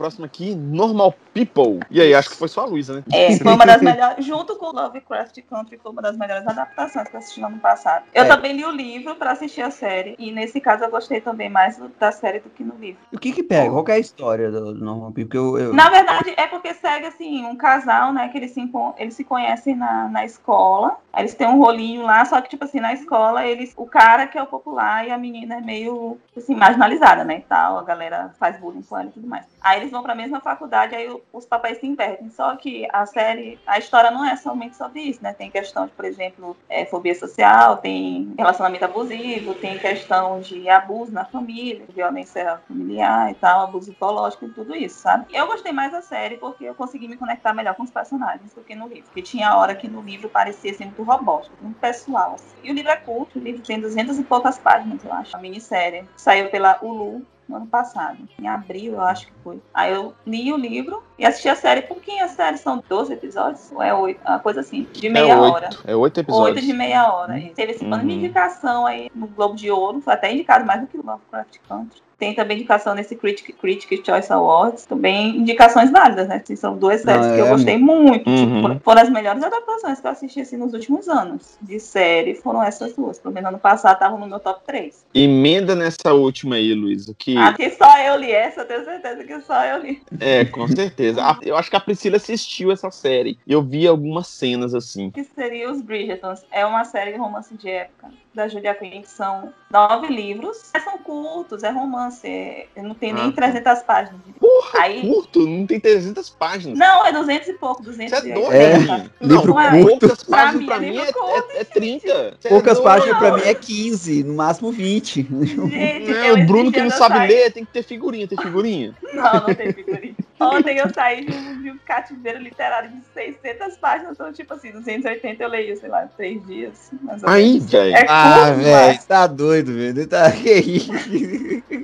próximo 0.00 0.24
aqui, 0.24 0.54
Normal 0.54 1.14
People. 1.34 1.86
E 1.90 2.00
aí, 2.00 2.14
acho 2.14 2.30
que 2.30 2.36
foi 2.36 2.48
só 2.48 2.62
a 2.62 2.64
Luísa, 2.64 2.94
né? 2.94 3.04
É, 3.12 3.36
foi 3.38 3.52
uma 3.52 3.66
das 3.66 3.82
melhores, 3.82 4.24
junto 4.24 4.56
com 4.56 4.72
Lovecraft 4.72 5.38
Country, 5.42 5.78
foi 5.82 5.92
uma 5.92 6.00
das 6.00 6.16
melhores 6.16 6.46
adaptações 6.46 7.06
que 7.06 7.16
eu 7.16 7.18
assisti 7.18 7.40
no 7.40 7.48
ano 7.48 7.58
passado. 7.58 8.04
Eu 8.14 8.24
é. 8.24 8.26
também 8.26 8.54
li 8.54 8.64
o 8.64 8.70
livro 8.70 9.14
para 9.16 9.32
assistir 9.32 9.60
a 9.60 9.70
série, 9.70 10.16
e 10.18 10.32
nesse 10.32 10.58
caso 10.58 10.84
eu 10.84 10.90
gostei 10.90 11.20
também 11.20 11.50
mais 11.50 11.78
da 11.98 12.10
série 12.12 12.40
do 12.40 12.48
que 12.48 12.64
no 12.64 12.74
livro. 12.76 12.98
O 13.12 13.18
que 13.18 13.30
que 13.30 13.42
pega? 13.42 13.70
Qual 13.70 13.84
que 13.84 13.92
é 13.92 13.96
a 13.96 13.98
história 13.98 14.50
do 14.50 14.74
Normal 14.74 15.12
People? 15.12 15.36
Eu, 15.36 15.58
eu... 15.58 15.74
Na 15.74 15.90
verdade, 15.90 16.32
é 16.34 16.46
porque 16.46 16.72
segue, 16.72 17.06
assim, 17.06 17.44
um 17.44 17.54
casal, 17.54 18.10
né, 18.14 18.28
que 18.28 18.38
eles 18.38 18.52
se, 18.52 18.70
eles 18.96 19.14
se 19.14 19.22
conhecem 19.22 19.76
na, 19.76 20.08
na 20.08 20.24
escola, 20.24 20.96
aí 21.12 21.24
eles 21.24 21.34
têm 21.34 21.46
um 21.46 21.58
rolinho 21.58 22.04
lá, 22.04 22.24
só 22.24 22.40
que, 22.40 22.48
tipo 22.48 22.64
assim, 22.64 22.80
na 22.80 22.94
escola, 22.94 23.46
eles, 23.46 23.74
o 23.76 23.84
cara 23.84 24.26
que 24.26 24.38
é 24.38 24.42
o 24.42 24.46
popular 24.46 25.06
e 25.06 25.10
a 25.10 25.18
menina 25.18 25.56
é 25.56 25.60
meio, 25.60 26.16
assim, 26.34 26.54
marginalizada, 26.54 27.22
né, 27.22 27.36
e 27.36 27.42
tal, 27.42 27.78
a 27.78 27.82
galera 27.82 28.34
faz 28.40 28.58
bullying 28.58 28.82
com 28.82 28.96
ela 28.96 29.08
e 29.08 29.12
tudo 29.12 29.26
mais. 29.26 29.44
Aí 29.60 29.80
eles 29.80 29.89
vão 29.90 30.02
para 30.02 30.12
a 30.12 30.16
mesma 30.16 30.40
faculdade, 30.40 30.94
aí 30.94 31.08
os 31.32 31.46
papéis 31.46 31.78
se 31.78 31.86
invertem. 31.86 32.30
Só 32.30 32.56
que 32.56 32.86
a 32.92 33.06
série, 33.06 33.58
a 33.66 33.78
história 33.78 34.10
não 34.10 34.24
é 34.24 34.36
somente 34.36 34.76
sobre 34.76 35.00
isso, 35.00 35.22
né? 35.22 35.32
Tem 35.32 35.50
questão 35.50 35.86
de, 35.86 35.92
por 35.92 36.04
exemplo, 36.04 36.56
é, 36.68 36.84
fobia 36.84 37.14
social, 37.14 37.78
tem 37.78 38.32
relacionamento 38.36 38.84
abusivo, 38.84 39.54
tem 39.54 39.78
questão 39.78 40.40
de 40.40 40.68
abuso 40.68 41.12
na 41.12 41.24
família, 41.24 41.84
violência 41.88 42.60
familiar 42.66 43.30
e 43.30 43.34
tal, 43.34 43.64
abuso 43.64 43.90
psicológico 43.90 44.46
e 44.46 44.50
tudo 44.50 44.74
isso, 44.74 45.00
sabe? 45.00 45.26
Eu 45.32 45.46
gostei 45.46 45.72
mais 45.72 45.92
da 45.92 46.02
série 46.02 46.36
porque 46.36 46.64
eu 46.64 46.74
consegui 46.74 47.08
me 47.08 47.16
conectar 47.16 47.52
melhor 47.52 47.74
com 47.74 47.82
os 47.82 47.90
personagens 47.90 48.52
do 48.54 48.62
que 48.62 48.74
no 48.74 48.88
livro. 48.88 49.04
Porque 49.04 49.22
tinha 49.22 49.56
hora 49.56 49.74
que 49.74 49.88
no 49.88 50.00
livro 50.00 50.28
parecia 50.28 50.72
ser 50.72 50.84
muito 50.84 51.02
robótico, 51.02 51.54
muito 51.60 51.78
pessoal. 51.78 52.34
Assim. 52.34 52.56
E 52.62 52.70
o 52.70 52.74
livro 52.74 52.90
é 52.90 52.96
curto, 52.96 53.38
o 53.38 53.42
livro 53.42 53.62
tem 53.62 53.80
duzentas 53.80 54.18
e 54.18 54.22
poucas 54.22 54.58
páginas, 54.58 55.04
eu 55.04 55.12
acho. 55.12 55.36
A 55.36 55.40
minissérie 55.40 56.04
saiu 56.16 56.50
pela 56.50 56.78
Hulu 56.82 57.24
no 57.50 57.56
ano 57.56 57.66
passado, 57.66 58.16
em 58.38 58.46
abril, 58.46 58.94
eu 58.94 59.00
acho 59.00 59.26
que 59.26 59.32
foi. 59.42 59.60
Aí 59.74 59.92
eu 59.92 60.14
li 60.24 60.52
o 60.52 60.56
livro 60.56 61.02
e 61.18 61.26
assisti 61.26 61.48
a 61.48 61.56
série. 61.56 61.82
Pouquinho 61.82 62.24
a 62.24 62.28
série 62.28 62.56
são 62.56 62.82
12 62.88 63.12
episódios, 63.12 63.72
ou 63.72 63.82
é 63.82 63.92
8, 63.92 64.20
uma 64.24 64.38
coisa 64.38 64.60
assim, 64.60 64.86
de 64.92 65.08
é 65.08 65.10
meia 65.10 65.32
é 65.32 65.36
oito, 65.36 65.54
hora. 65.54 65.70
É 65.84 65.96
8 65.96 66.20
episódios. 66.20 66.56
8 66.56 66.66
de 66.66 66.72
meia 66.72 67.12
hora. 67.12 67.34
Uhum. 67.34 67.52
Teve 67.54 67.72
esse 67.72 67.84
plano 67.84 68.02
uhum. 68.04 68.08
de 68.08 68.14
indicação 68.14 68.86
aí 68.86 69.10
no 69.14 69.26
Globo 69.26 69.56
de 69.56 69.70
Ouro, 69.70 70.00
foi 70.00 70.14
até 70.14 70.32
indicado 70.32 70.64
mais 70.64 70.80
do 70.80 70.86
que 70.86 70.96
o 70.96 71.04
Lovecraft 71.04 71.58
Country. 71.68 72.00
Tem 72.20 72.34
também 72.34 72.58
indicação 72.58 72.94
nesse 72.94 73.16
Critic, 73.16 73.56
Critic 73.56 74.04
Choice 74.04 74.30
Awards, 74.30 74.84
também 74.84 75.38
indicações 75.38 75.90
válidas, 75.90 76.28
né? 76.28 76.42
São 76.54 76.76
duas 76.76 77.00
séries 77.00 77.26
ah, 77.26 77.34
que 77.34 77.40
eu 77.40 77.46
é, 77.46 77.48
gostei 77.48 77.78
muito. 77.78 78.28
Uhum. 78.28 78.62
Tipo, 78.62 78.84
foram 78.84 79.00
as 79.00 79.08
melhores 79.08 79.42
adaptações 79.42 80.00
que 80.00 80.06
eu 80.06 80.10
assisti 80.10 80.40
assim, 80.42 80.58
nos 80.58 80.74
últimos 80.74 81.08
anos 81.08 81.56
de 81.62 81.80
série, 81.80 82.34
foram 82.34 82.62
essas 82.62 82.92
duas. 82.92 83.18
Pelo 83.18 83.32
menos 83.32 83.48
ano 83.48 83.58
passado 83.58 83.94
estavam 83.94 84.18
no 84.18 84.26
meu 84.26 84.38
top 84.38 84.60
3. 84.66 85.06
Emenda 85.14 85.74
nessa 85.74 86.12
última 86.12 86.56
aí, 86.56 86.74
Luísa. 86.74 87.14
Que... 87.18 87.38
Ah, 87.38 87.54
que 87.54 87.70
só 87.70 87.98
eu 88.00 88.16
li 88.16 88.30
essa, 88.30 88.60
eu 88.60 88.66
tenho 88.66 88.84
certeza 88.84 89.24
que 89.24 89.40
só 89.40 89.64
eu 89.64 89.82
li. 89.82 90.02
É, 90.20 90.44
com 90.44 90.68
certeza. 90.68 91.22
eu 91.40 91.56
acho 91.56 91.70
que 91.70 91.76
a 91.76 91.80
Priscila 91.80 92.18
assistiu 92.18 92.70
essa 92.70 92.90
série. 92.90 93.38
Eu 93.48 93.62
vi 93.62 93.86
algumas 93.86 94.28
cenas 94.28 94.74
assim. 94.74 95.10
Que 95.10 95.24
seria 95.24 95.70
os 95.70 95.80
Bridgertons. 95.80 96.44
É 96.50 96.66
uma 96.66 96.84
série 96.84 97.12
de 97.12 97.18
romance 97.18 97.56
de 97.56 97.70
época 97.70 98.10
da 98.34 98.48
Julia 98.48 98.74
Quinn, 98.74 99.02
que 99.02 99.08
são 99.08 99.52
nove 99.70 100.08
livros. 100.08 100.70
São 100.82 100.98
curtos, 100.98 101.62
é 101.62 101.70
romance, 101.70 102.09
é, 102.24 102.66
não 102.76 102.94
tem 102.94 103.12
nem 103.12 103.28
ah, 103.28 103.32
300 103.32 103.62
tá. 103.62 103.76
páginas. 103.84 104.20
Porra, 104.38 104.80
Aí... 104.80 105.00
curto? 105.02 105.46
Não 105.46 105.66
tem 105.66 105.78
300 105.78 106.30
páginas. 106.30 106.78
Não, 106.78 107.06
é 107.06 107.12
200 107.12 107.48
e 107.48 107.52
pouco, 107.54 107.82
200 107.82 108.18
Você 108.18 108.30
é 108.30 108.34
doido? 108.34 108.52
É, 108.52 108.78
não, 108.78 109.10
livro 109.20 109.54
não, 109.54 109.70
curto. 109.70 109.98
Poucas 110.00 110.24
páginas 110.24 110.66
pra, 110.66 110.78
mim, 110.78 110.98
é, 110.98 111.02
é, 111.02 111.60
é 111.60 111.64
30. 111.64 112.36
Você 112.40 112.48
poucas 112.48 112.78
é 112.78 112.82
páginas 112.82 113.18
pra 113.18 113.36
mim 113.36 113.42
é 113.44 113.54
15, 113.54 114.24
no 114.24 114.34
máximo 114.34 114.72
20. 114.72 115.28
Gente, 115.70 116.12
é, 116.12 116.32
o 116.32 116.46
Bruno 116.46 116.72
que 116.72 116.80
não 116.80 116.90
sabe 116.90 117.18
ler 117.26 117.52
tem 117.52 117.64
que 117.64 117.72
ter 117.72 117.82
figurinha. 117.82 118.26
Tem 118.26 118.38
figurinha? 118.38 118.94
Não, 119.12 119.32
não 119.32 119.54
tem 119.54 119.72
figurinha. 119.72 120.14
Ontem 120.40 120.78
eu 120.78 120.88
saí 120.92 121.26
de 121.26 121.36
um, 121.36 121.62
de 121.62 121.70
um 121.70 121.78
cativeiro 121.78 122.38
literário 122.38 122.90
de 122.90 123.02
600 123.12 123.76
páginas, 123.76 124.12
então, 124.12 124.32
tipo 124.32 124.54
assim, 124.54 124.72
280 124.72 125.42
eu 125.42 125.48
leio, 125.48 125.76
sei 125.76 125.90
lá, 125.90 126.06
três 126.16 126.44
dias. 126.46 126.90
Aí, 127.26 127.58
velho. 127.60 127.94
É 127.94 128.06
ah, 128.08 128.50
velho, 128.52 129.02
tá 129.06 129.26
doido, 129.26 129.74
velho. 129.74 130.06
Tá... 130.06 130.30
Que 130.40 130.52
isso? 130.52 130.92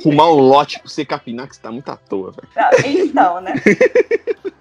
Fumar 0.03 0.29
um 0.29 0.41
lote 0.41 0.79
pra 0.81 0.89
você 0.89 1.05
capinar, 1.05 1.47
que 1.49 1.57
você 1.57 1.63
tá 1.63 1.71
muito 1.71 1.91
à 1.91 1.97
toa, 1.97 2.33
velho. 2.33 2.49
Então, 2.87 3.41
né? 3.41 3.55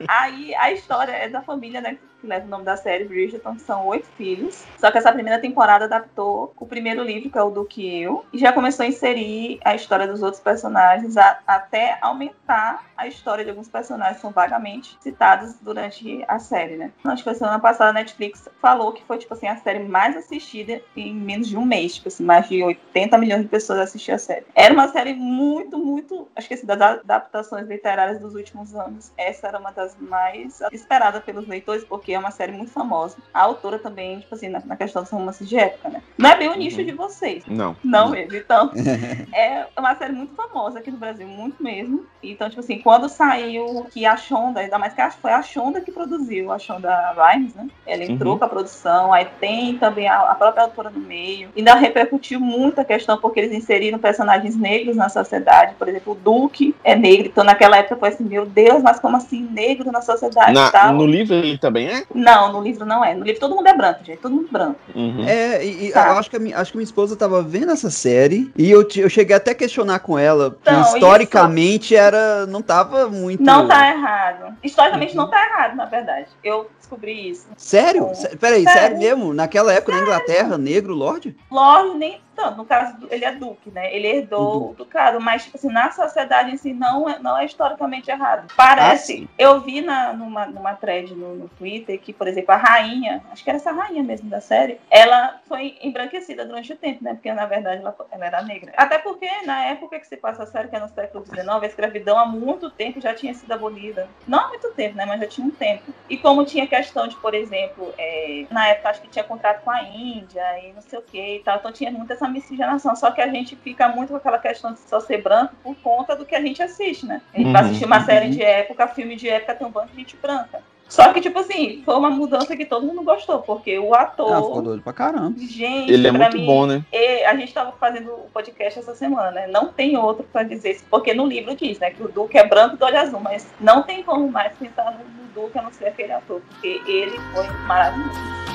Aí 0.08 0.54
a 0.56 0.72
história 0.72 1.14
é 1.14 1.30
da 1.30 1.42
família, 1.42 1.80
né? 1.80 1.98
Que 2.26 2.30
leva 2.30 2.48
o 2.48 2.50
nome 2.50 2.66
da 2.66 2.76
série, 2.76 3.06
Bridgerton, 3.06 3.54
que 3.54 3.62
são 3.62 3.86
oito 3.86 4.08
filhos. 4.18 4.66
Só 4.80 4.90
que 4.90 4.98
essa 4.98 5.14
primeira 5.14 5.40
temporada 5.40 5.86
adaptou 5.86 6.52
o 6.58 6.66
primeiro 6.66 7.04
livro, 7.04 7.30
que 7.30 7.38
é 7.38 7.44
o 7.44 7.52
do 7.52 7.64
que 7.64 8.02
eu, 8.02 8.26
e 8.34 8.40
já 8.40 8.52
começou 8.52 8.84
a 8.84 8.88
inserir 8.88 9.60
a 9.64 9.76
história 9.76 10.08
dos 10.08 10.24
outros 10.24 10.42
personagens 10.42 11.16
a, 11.18 11.40
até 11.46 12.00
aumentar 12.02 12.84
a 12.98 13.08
história 13.08 13.44
de 13.44 13.52
alguns 13.52 13.70
personagens 13.70 14.16
que 14.16 14.22
são 14.22 14.32
vagamente 14.32 14.98
citados 15.02 15.54
durante 15.62 16.26
a 16.28 16.40
série, 16.40 16.78
né? 16.78 16.92
Acho 17.04 17.24
que 17.24 17.30
a 17.30 17.36
semana 17.36 17.60
passada 17.60 17.92
a 17.92 17.94
Netflix 17.94 18.50
falou 18.60 18.92
que 18.92 19.04
foi, 19.04 19.20
tipo 19.20 19.34
assim, 19.34 19.48
a 19.48 19.58
série 19.58 19.80
mais 19.80 20.18
assistida 20.18 20.82
em 20.96 21.14
menos 21.14 21.48
de 21.48 21.58
um 21.58 21.66
mês. 21.66 21.96
Tipo 21.96 22.08
assim, 22.08 22.24
mais 22.24 22.50
de 22.50 22.64
80 22.64 23.18
milhões 23.20 23.44
de 23.44 23.48
pessoas 23.48 23.80
assistiram 23.80 24.16
a 24.16 24.20
série. 24.20 24.46
Era 24.56 24.74
uma 24.74 24.88
série 24.88 25.14
muito, 25.14 25.78
muito. 25.78 26.28
Acho 26.36 26.48
que 26.48 26.56
assim, 26.56 26.66
das 26.66 26.82
adaptações 26.82 27.68
literárias 27.68 28.20
dos 28.20 28.34
últimos 28.34 28.74
anos, 28.74 29.12
essa 29.16 29.48
era 29.48 29.60
uma 29.60 29.72
das 29.72 29.96
mais 30.00 30.62
esperadas 30.72 31.24
pelos 31.24 31.48
leitores, 31.48 31.84
porque 31.84 32.15
é 32.16 32.20
uma 32.20 32.32
série 32.32 32.52
muito 32.52 32.72
famosa. 32.72 33.18
A 33.34 33.42
autora 33.42 33.80
também, 33.80 34.20
tipo 34.20 34.34
assim, 34.36 34.50
na, 34.50 34.62
na 34.66 34.76
questão 34.76 35.04
dos 35.04 35.12
romances 35.12 35.48
de 35.48 35.58
época, 35.58 35.90
né? 35.90 36.02
Não 36.18 36.30
é 36.30 36.38
bem 36.38 36.48
o 36.48 36.52
uhum. 36.52 36.58
nicho 36.58 36.84
de 36.84 36.92
vocês. 36.92 37.44
Não. 37.48 37.76
Não 37.84 38.10
mesmo. 38.10 38.36
Então, 38.36 38.72
é 39.34 39.68
uma 39.78 39.96
série 39.96 40.14
muito 40.14 40.34
famosa 40.36 40.80
aqui 40.80 40.92
no 40.92 40.98
Brasil, 40.98 41.28
muito 41.28 41.62
mesmo. 41.62 42.06
Então, 42.24 42.50
tipo 42.50 42.62
assim, 42.62 42.80
quando 42.80 43.08
saiu 43.08 43.86
que 43.92 44.06
a 44.06 44.18
Shonda, 44.18 44.62
ainda 44.62 44.80
mais 44.80 44.94
que 44.94 45.02
foi 45.22 45.32
a 45.32 45.42
Shonda 45.42 45.82
que 45.82 45.92
produziu, 45.92 46.52
a 46.52 46.58
Shonda 46.58 47.14
Rhimes, 47.14 47.54
né? 47.54 47.68
Ela 47.86 48.04
entrou 48.04 48.34
uhum. 48.34 48.40
com 48.40 48.46
a 48.46 48.50
produção, 48.50 49.14
aí 49.14 49.26
tem 49.40 49.78
também 49.78 50.08
a, 50.08 50.32
a, 50.32 50.36
própria 50.36 50.64
autora 50.64 50.90
no 50.90 51.00
meio. 51.00 51.50
Ainda 51.56 51.76
repercutiu 51.76 52.40
muito 52.40 52.80
a 52.80 52.86
questão 52.86 53.18
porque 53.18 53.40
eles 53.40 53.52
inseriram 53.52 54.00
personagens 54.00 54.56
negros 54.56 54.96
na 54.96 55.10
sociedade. 55.10 55.76
Por 55.76 55.88
exemplo, 55.88 56.14
o 56.14 56.16
Duque 56.16 56.76
é 56.84 56.96
negro. 56.96 57.28
Então, 57.28 57.44
naquela 57.44 57.78
época 57.78 57.98
foi 57.98 58.10
assim, 58.10 58.24
meu 58.24 58.46
Deus, 58.46 58.82
mas 58.82 59.00
como 59.00 59.18
assim 59.18 59.48
negro 59.52 59.92
na 59.92 60.02
sociedade 60.02 60.54
na? 60.54 60.92
No 60.92 61.06
livro 61.06 61.36
ele 61.36 61.58
também 61.58 61.88
é? 61.88 62.05
Não, 62.14 62.52
no 62.52 62.62
livro 62.62 62.86
não 62.86 63.04
é. 63.04 63.14
No 63.14 63.24
livro 63.24 63.40
todo 63.40 63.56
mundo 63.56 63.68
é 63.68 63.76
branco, 63.76 64.04
gente. 64.04 64.20
Todo 64.20 64.34
mundo 64.34 64.48
branco. 64.52 64.80
Uhum. 64.94 65.26
É, 65.28 65.66
e, 65.66 65.88
e 65.88 65.92
tá. 65.92 66.08
eu 66.10 66.18
acho 66.18 66.30
que, 66.30 66.36
a 66.36 66.40
minha, 66.40 66.58
acho 66.58 66.72
que 66.72 66.78
minha 66.78 66.86
esposa 66.86 67.16
tava 67.16 67.42
vendo 67.42 67.72
essa 67.72 67.90
série 67.90 68.52
e 68.58 68.70
eu, 68.70 68.88
eu 68.96 69.10
cheguei 69.10 69.36
até 69.36 69.52
a 69.52 69.56
questionar 69.56 70.00
com 70.00 70.18
ela. 70.18 70.58
Então, 70.62 70.82
historicamente 70.82 71.94
isso... 71.94 72.04
era. 72.04 72.46
não 72.46 72.62
tava 72.62 73.08
muito. 73.08 73.44
Não 73.44 73.68
tá 73.68 73.90
errado. 73.90 74.56
Historicamente 74.64 75.16
uhum. 75.16 75.24
não 75.24 75.30
tá 75.30 75.44
errado, 75.46 75.76
na 75.76 75.86
verdade. 75.86 76.28
Eu 76.44 76.70
descobri 76.78 77.30
isso. 77.30 77.48
Sério? 77.58 78.06
Com... 78.06 78.38
Peraí, 78.38 78.64
sério? 78.64 78.80
sério 78.82 78.98
mesmo? 78.98 79.34
Naquela 79.34 79.74
época 79.74 79.94
sério? 79.94 80.08
na 80.08 80.16
Inglaterra, 80.16 80.58
negro, 80.58 80.94
Lorde? 80.94 81.36
Lorde 81.50 81.98
nem 81.98 82.22
tanto. 82.36 82.58
No 82.58 82.66
caso, 82.66 82.96
ele 83.10 83.26
é 83.26 83.32
duque, 83.32 83.72
né? 83.72 83.94
Ele 83.96 84.08
herdou 84.08 84.62
uhum. 84.62 84.72
o 84.72 84.74
ducado, 84.74 85.20
mas, 85.20 85.46
tipo 85.46 85.58
assim, 85.58 85.70
na 85.70 85.92
sociedade 85.92 86.52
em 86.52 86.58
si 86.58 86.74
não 86.74 87.10
é, 87.10 87.20
não 87.20 87.38
é 87.38 87.46
historicamente 87.46 88.12
errado. 88.12 88.52
Parece. 88.56 89.28
Ah, 89.28 89.36
eu 89.38 89.62
vi 89.62 89.82
na, 89.82 90.14
numa, 90.14 90.46
numa 90.46 90.74
thread 90.76 91.14
no, 91.14 91.36
no, 91.36 91.50
Twitter 91.50 92.00
que, 92.00 92.12
por 92.12 92.28
exemplo, 92.28 92.54
a 92.54 92.58
rainha, 92.58 93.24
acho 93.32 93.44
que 93.44 93.50
era 93.50 93.58
essa 93.58 93.72
rainha 93.72 94.04
mesmo 94.04 94.30
da 94.30 94.42
série, 94.42 94.80
ela 94.90 95.40
foi 95.48 95.78
embranquecida 95.82 96.46
durante 96.46 96.74
o 96.74 96.78
tempo, 96.78 97.04
né? 97.04 97.14
Porque, 97.14 97.32
na 97.32 97.46
verdade, 97.46 97.82
ela, 97.82 97.96
ela 98.12 98.26
era 98.26 98.42
negra. 98.42 98.74
Até 98.76 98.98
porque, 98.98 99.30
na 99.46 99.66
época 99.66 100.00
que 100.00 100.08
se 100.08 100.18
passa 100.18 100.44
a 100.44 100.46
série, 100.46 100.68
que 100.68 100.76
é 100.76 100.80
no 100.80 100.90
século 100.90 101.26
XIX, 101.26 101.48
a 101.48 101.66
escravidão 101.66 102.18
há 102.18 102.26
muito 102.26 102.70
tempo 102.70 103.00
já 103.00 103.14
tinha 103.14 103.34
sido 103.34 103.52
abolida. 103.52 104.08
Não 104.28 104.40
há 104.40 104.48
muito 104.50 104.72
tempo, 104.74 104.96
né? 104.96 105.06
Mas 105.06 105.20
já 105.22 105.28
tinha 105.28 105.48
um 105.48 105.52
tempo. 105.52 105.94
E 106.10 106.18
como 106.18 106.46
tinha 106.46 106.68
questão 106.68 107.08
de, 107.08 107.16
por 107.18 107.34
exemplo, 107.34 107.94
é, 107.98 108.46
na 108.52 108.68
época 108.68 108.90
acho 108.90 109.02
que 109.02 109.08
tinha 109.08 109.24
contrato 109.24 109.64
com 109.64 109.72
a 109.72 109.84
Índia 109.84 110.44
e 110.60 110.74
não 110.74 110.82
sei 110.82 111.00
o 111.00 111.02
que 111.02 111.38
e 111.38 111.40
tal, 111.40 111.58
então 111.58 111.72
tinha 111.72 111.92
muita 111.92 112.14
essa 112.14 112.25
miscigenação. 112.28 112.96
Só 112.96 113.12
que 113.12 113.22
a 113.22 113.28
gente 113.28 113.56
fica 113.56 113.88
muito 113.88 114.10
com 114.10 114.18
aquela 114.18 114.40
questão 114.40 114.74
de 114.74 114.80
só 114.80 115.00
ser 115.00 115.22
branco 115.22 115.56
por 115.64 115.76
conta 115.78 116.16
do 116.16 116.26
que 116.26 116.36
a 116.36 116.42
gente 116.42 116.62
assiste, 116.62 117.06
né? 117.06 117.22
A 117.34 117.38
gente 117.38 117.48
uhum, 117.48 117.54
vai 117.54 117.62
assistir 117.64 117.86
uma 117.86 118.02
série 118.02 118.30
de 118.30 118.42
época, 118.42 118.88
filme 118.88 119.16
de 119.16 119.30
época 119.30 119.56
tem 119.56 119.68
um 119.68 119.72
banco 119.72 119.88
de 119.88 119.98
gente 119.98 120.18
branca. 120.18 120.62
Só 120.88 121.12
que, 121.12 121.20
tipo 121.20 121.40
assim, 121.40 121.82
foi 121.84 121.96
uma 121.96 122.12
mudança 122.12 122.56
que 122.56 122.66
todo 122.66 122.86
mundo 122.86 123.02
gostou, 123.02 123.40
porque 123.40 123.78
o 123.80 123.96
ator. 123.96 124.32
Ah, 124.32 124.42
ficou 124.42 124.62
doido 124.62 124.84
pra 124.84 124.94
caramba. 124.94 125.38
Gente, 125.40 125.92
ele 125.92 126.08
é 126.08 126.12
muito 126.12 126.38
mim, 126.38 126.46
bom, 126.46 126.66
né? 126.68 126.86
a 127.28 127.36
gente 127.36 127.54
tava 127.54 127.72
fazendo 127.74 128.12
o 128.12 128.30
podcast 128.32 128.80
essa 128.80 128.94
semana, 128.94 129.32
né? 129.32 129.48
Não 129.48 129.68
tem 129.68 129.98
outro 129.98 130.24
pra 130.32 130.44
dizer 130.44 130.72
isso, 130.72 130.86
porque 130.90 131.14
no 131.14 131.26
livro 131.26 131.56
diz, 131.56 131.80
né? 131.80 131.90
Que 131.90 132.04
o 132.04 132.08
Duque 132.08 132.38
é 132.38 132.48
branco 132.48 132.78
do 132.78 132.86
olho 132.86 133.00
azul, 133.00 133.20
mas 133.20 133.48
não 133.60 133.82
tem 133.82 134.04
como 134.04 134.30
mais 134.30 134.54
pensar 134.58 134.92
no 134.92 135.26
Duque 135.34 135.58
a 135.58 135.64
não 135.64 135.74
ser 135.74 135.88
aquele 135.88 136.14
ator, 136.14 136.40
porque 136.42 136.82
ele 136.88 137.20
foi 137.34 137.48
maravilhoso. 137.66 138.55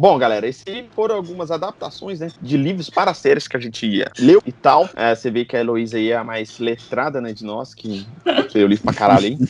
Bom, 0.00 0.18
galera, 0.18 0.46
esses 0.46 0.64
foram 0.94 1.16
algumas 1.16 1.50
adaptações 1.50 2.20
né, 2.20 2.28
de 2.40 2.56
livros 2.56 2.88
para 2.88 3.12
séries 3.12 3.46
que 3.46 3.54
a 3.54 3.60
gente 3.60 4.02
leu 4.18 4.42
e 4.46 4.52
tal. 4.52 4.88
É, 4.96 5.14
você 5.14 5.30
vê 5.30 5.44
que 5.44 5.54
a 5.54 5.60
Heloísa 5.60 5.98
aí 5.98 6.10
é 6.10 6.16
a 6.16 6.24
mais 6.24 6.58
letrada 6.58 7.20
né, 7.20 7.34
de 7.34 7.44
nós, 7.44 7.74
que 7.74 8.06
leu 8.54 8.66
livro 8.66 8.84
pra 8.84 8.94
caralho, 8.94 9.26
hein? 9.26 9.38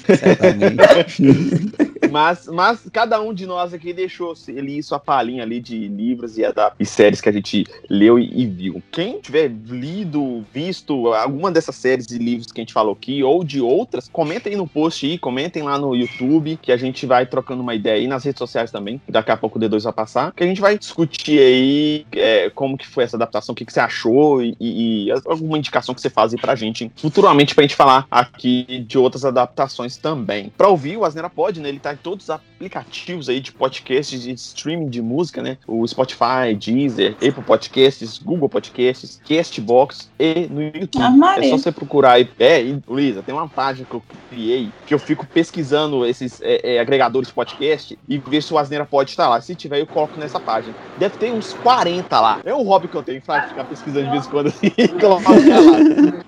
mas, 2.10 2.46
mas 2.46 2.88
cada 2.92 3.20
um 3.20 3.32
de 3.32 3.46
nós 3.46 3.72
aqui 3.72 3.92
deixou 3.92 4.34
ali 4.48 4.82
sua 4.82 4.98
palhinha 4.98 5.42
ali 5.42 5.60
de 5.60 5.88
livros 5.88 6.38
e, 6.38 6.42
e 6.78 6.86
séries 6.86 7.20
que 7.20 7.28
a 7.28 7.32
gente 7.32 7.66
leu 7.88 8.18
e, 8.18 8.42
e, 8.42 8.46
viu. 8.46 8.82
Quem 8.90 9.20
tiver 9.20 9.50
lido, 9.66 10.44
visto 10.52 11.12
alguma 11.14 11.50
dessas 11.50 11.76
séries 11.76 12.10
e 12.10 12.18
livros 12.18 12.52
que 12.52 12.60
a 12.60 12.62
gente 12.62 12.72
falou 12.72 12.92
aqui, 12.92 13.22
ou 13.22 13.44
de 13.44 13.60
outras, 13.60 14.08
comentem 14.12 14.56
no 14.56 14.66
post 14.66 15.06
aí, 15.06 15.18
comentem 15.18 15.62
lá 15.62 15.78
no 15.78 15.94
YouTube, 15.94 16.58
que 16.60 16.72
a 16.72 16.76
gente 16.76 17.06
vai 17.06 17.26
trocando 17.26 17.62
uma 17.62 17.74
ideia 17.74 17.96
aí 17.96 18.06
nas 18.06 18.24
redes 18.24 18.38
sociais 18.38 18.70
também. 18.70 19.00
Daqui 19.08 19.30
a 19.30 19.36
pouco 19.36 19.58
o 19.58 19.62
D2 19.62 19.82
vai 19.82 19.92
passar 19.92 20.32
que 20.40 20.44
a 20.44 20.46
gente 20.46 20.60
vai 20.60 20.78
discutir 20.78 21.38
aí 21.38 22.06
é, 22.12 22.50
como 22.50 22.76
que 22.76 22.86
foi 22.86 23.04
essa 23.04 23.16
adaptação, 23.16 23.52
o 23.52 23.56
que, 23.56 23.64
que 23.64 23.72
você 23.72 23.80
achou 23.80 24.42
e, 24.42 24.56
e, 24.58 25.10
alguma 25.26 25.58
indicação 25.58 25.94
que 25.94 26.00
você 26.00 26.10
faz 26.10 26.32
aí 26.32 26.40
pra 26.40 26.54
gente 26.54 26.90
futuramente 26.96 27.54
pra 27.54 27.62
gente 27.62 27.76
falar 27.76 28.06
aqui 28.10 28.84
de 28.86 28.98
outras 28.98 29.24
adaptações 29.24 29.96
também. 29.96 30.50
Pra 30.56 30.68
ouvir, 30.68 30.96
o 30.96 31.04
Asnera 31.04 31.28
Pod, 31.28 31.60
né, 31.60 31.68
ele 31.68 31.78
tá 31.78 31.90
todos 32.02 32.24
os 32.24 32.30
aplicativos 32.30 33.28
aí 33.28 33.40
de 33.40 33.52
podcasts, 33.52 34.22
de 34.22 34.32
streaming 34.32 34.88
de 34.88 35.00
música, 35.00 35.42
né, 35.42 35.58
o 35.66 35.86
Spotify, 35.86 36.54
Deezer, 36.58 37.12
Apple 37.14 37.42
Podcasts, 37.44 38.18
Google 38.18 38.48
Podcasts, 38.48 39.20
Castbox 39.26 40.10
e 40.18 40.46
no 40.50 40.62
YouTube. 40.62 41.02
Ah, 41.02 41.38
é 41.38 41.48
só 41.48 41.58
você 41.58 41.72
procurar 41.72 42.12
aí. 42.12 42.28
É, 42.38 42.62
e, 42.62 42.82
Luísa, 42.86 43.22
tem 43.22 43.34
uma 43.34 43.48
página 43.48 43.86
que 43.88 43.94
eu 43.94 44.02
criei 44.28 44.70
que 44.86 44.94
eu 44.94 44.98
fico 44.98 45.26
pesquisando 45.26 46.04
esses 46.04 46.40
é, 46.42 46.76
é, 46.76 46.80
agregadores 46.80 47.28
de 47.28 47.34
podcast 47.34 47.98
e 48.08 48.18
ver 48.18 48.42
se 48.42 48.52
o 48.52 48.58
Asneira 48.58 48.84
pode 48.84 49.10
estar 49.10 49.28
lá. 49.28 49.40
Se 49.40 49.54
tiver, 49.54 49.80
eu 49.80 49.86
coloco 49.86 50.18
nessa 50.18 50.40
página. 50.40 50.74
Deve 50.98 51.16
ter 51.16 51.32
uns 51.32 51.52
40 51.54 52.20
lá. 52.20 52.40
É 52.44 52.54
um 52.54 52.62
hobby 52.62 52.88
que 52.88 52.96
eu 52.96 53.02
tenho, 53.02 53.20
Flávio, 53.22 53.50
ficar 53.50 53.64
pesquisando 53.64 54.06
de 54.06 54.10
vez 54.12 54.26
em 54.26 54.30
quando 54.30 54.48
assim 54.60 54.70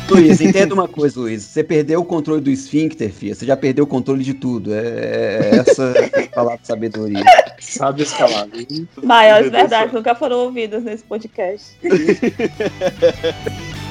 Luiz, 0.09 0.41
entenda 0.41 0.75
uma 0.75 0.89
coisa, 0.89 1.19
Luiz. 1.19 1.43
Você 1.43 1.65
perdeu 1.65 2.01
o 2.01 2.05
controle 2.05 2.41
do 2.41 2.51
esfíncter, 2.51 3.13
filha. 3.13 3.35
Você 3.35 3.45
já 3.45 3.57
perdeu 3.57 3.85
o 3.85 3.87
controle 3.87 4.23
de 4.23 4.35
tudo. 4.35 4.75
É, 4.75 4.79
é 4.79 5.51
essa 5.57 5.95
palavra 6.35 6.59
de 6.59 6.67
sabedoria. 6.67 7.25
Sabe 7.59 8.03
as 8.03 8.13
palavras. 8.13 8.67
Maiores 9.03 9.51
verdades 9.51 9.93
nunca 9.93 10.15
foram 10.15 10.39
ouvidas 10.39 10.83
nesse 10.83 11.05
podcast. 11.05 11.77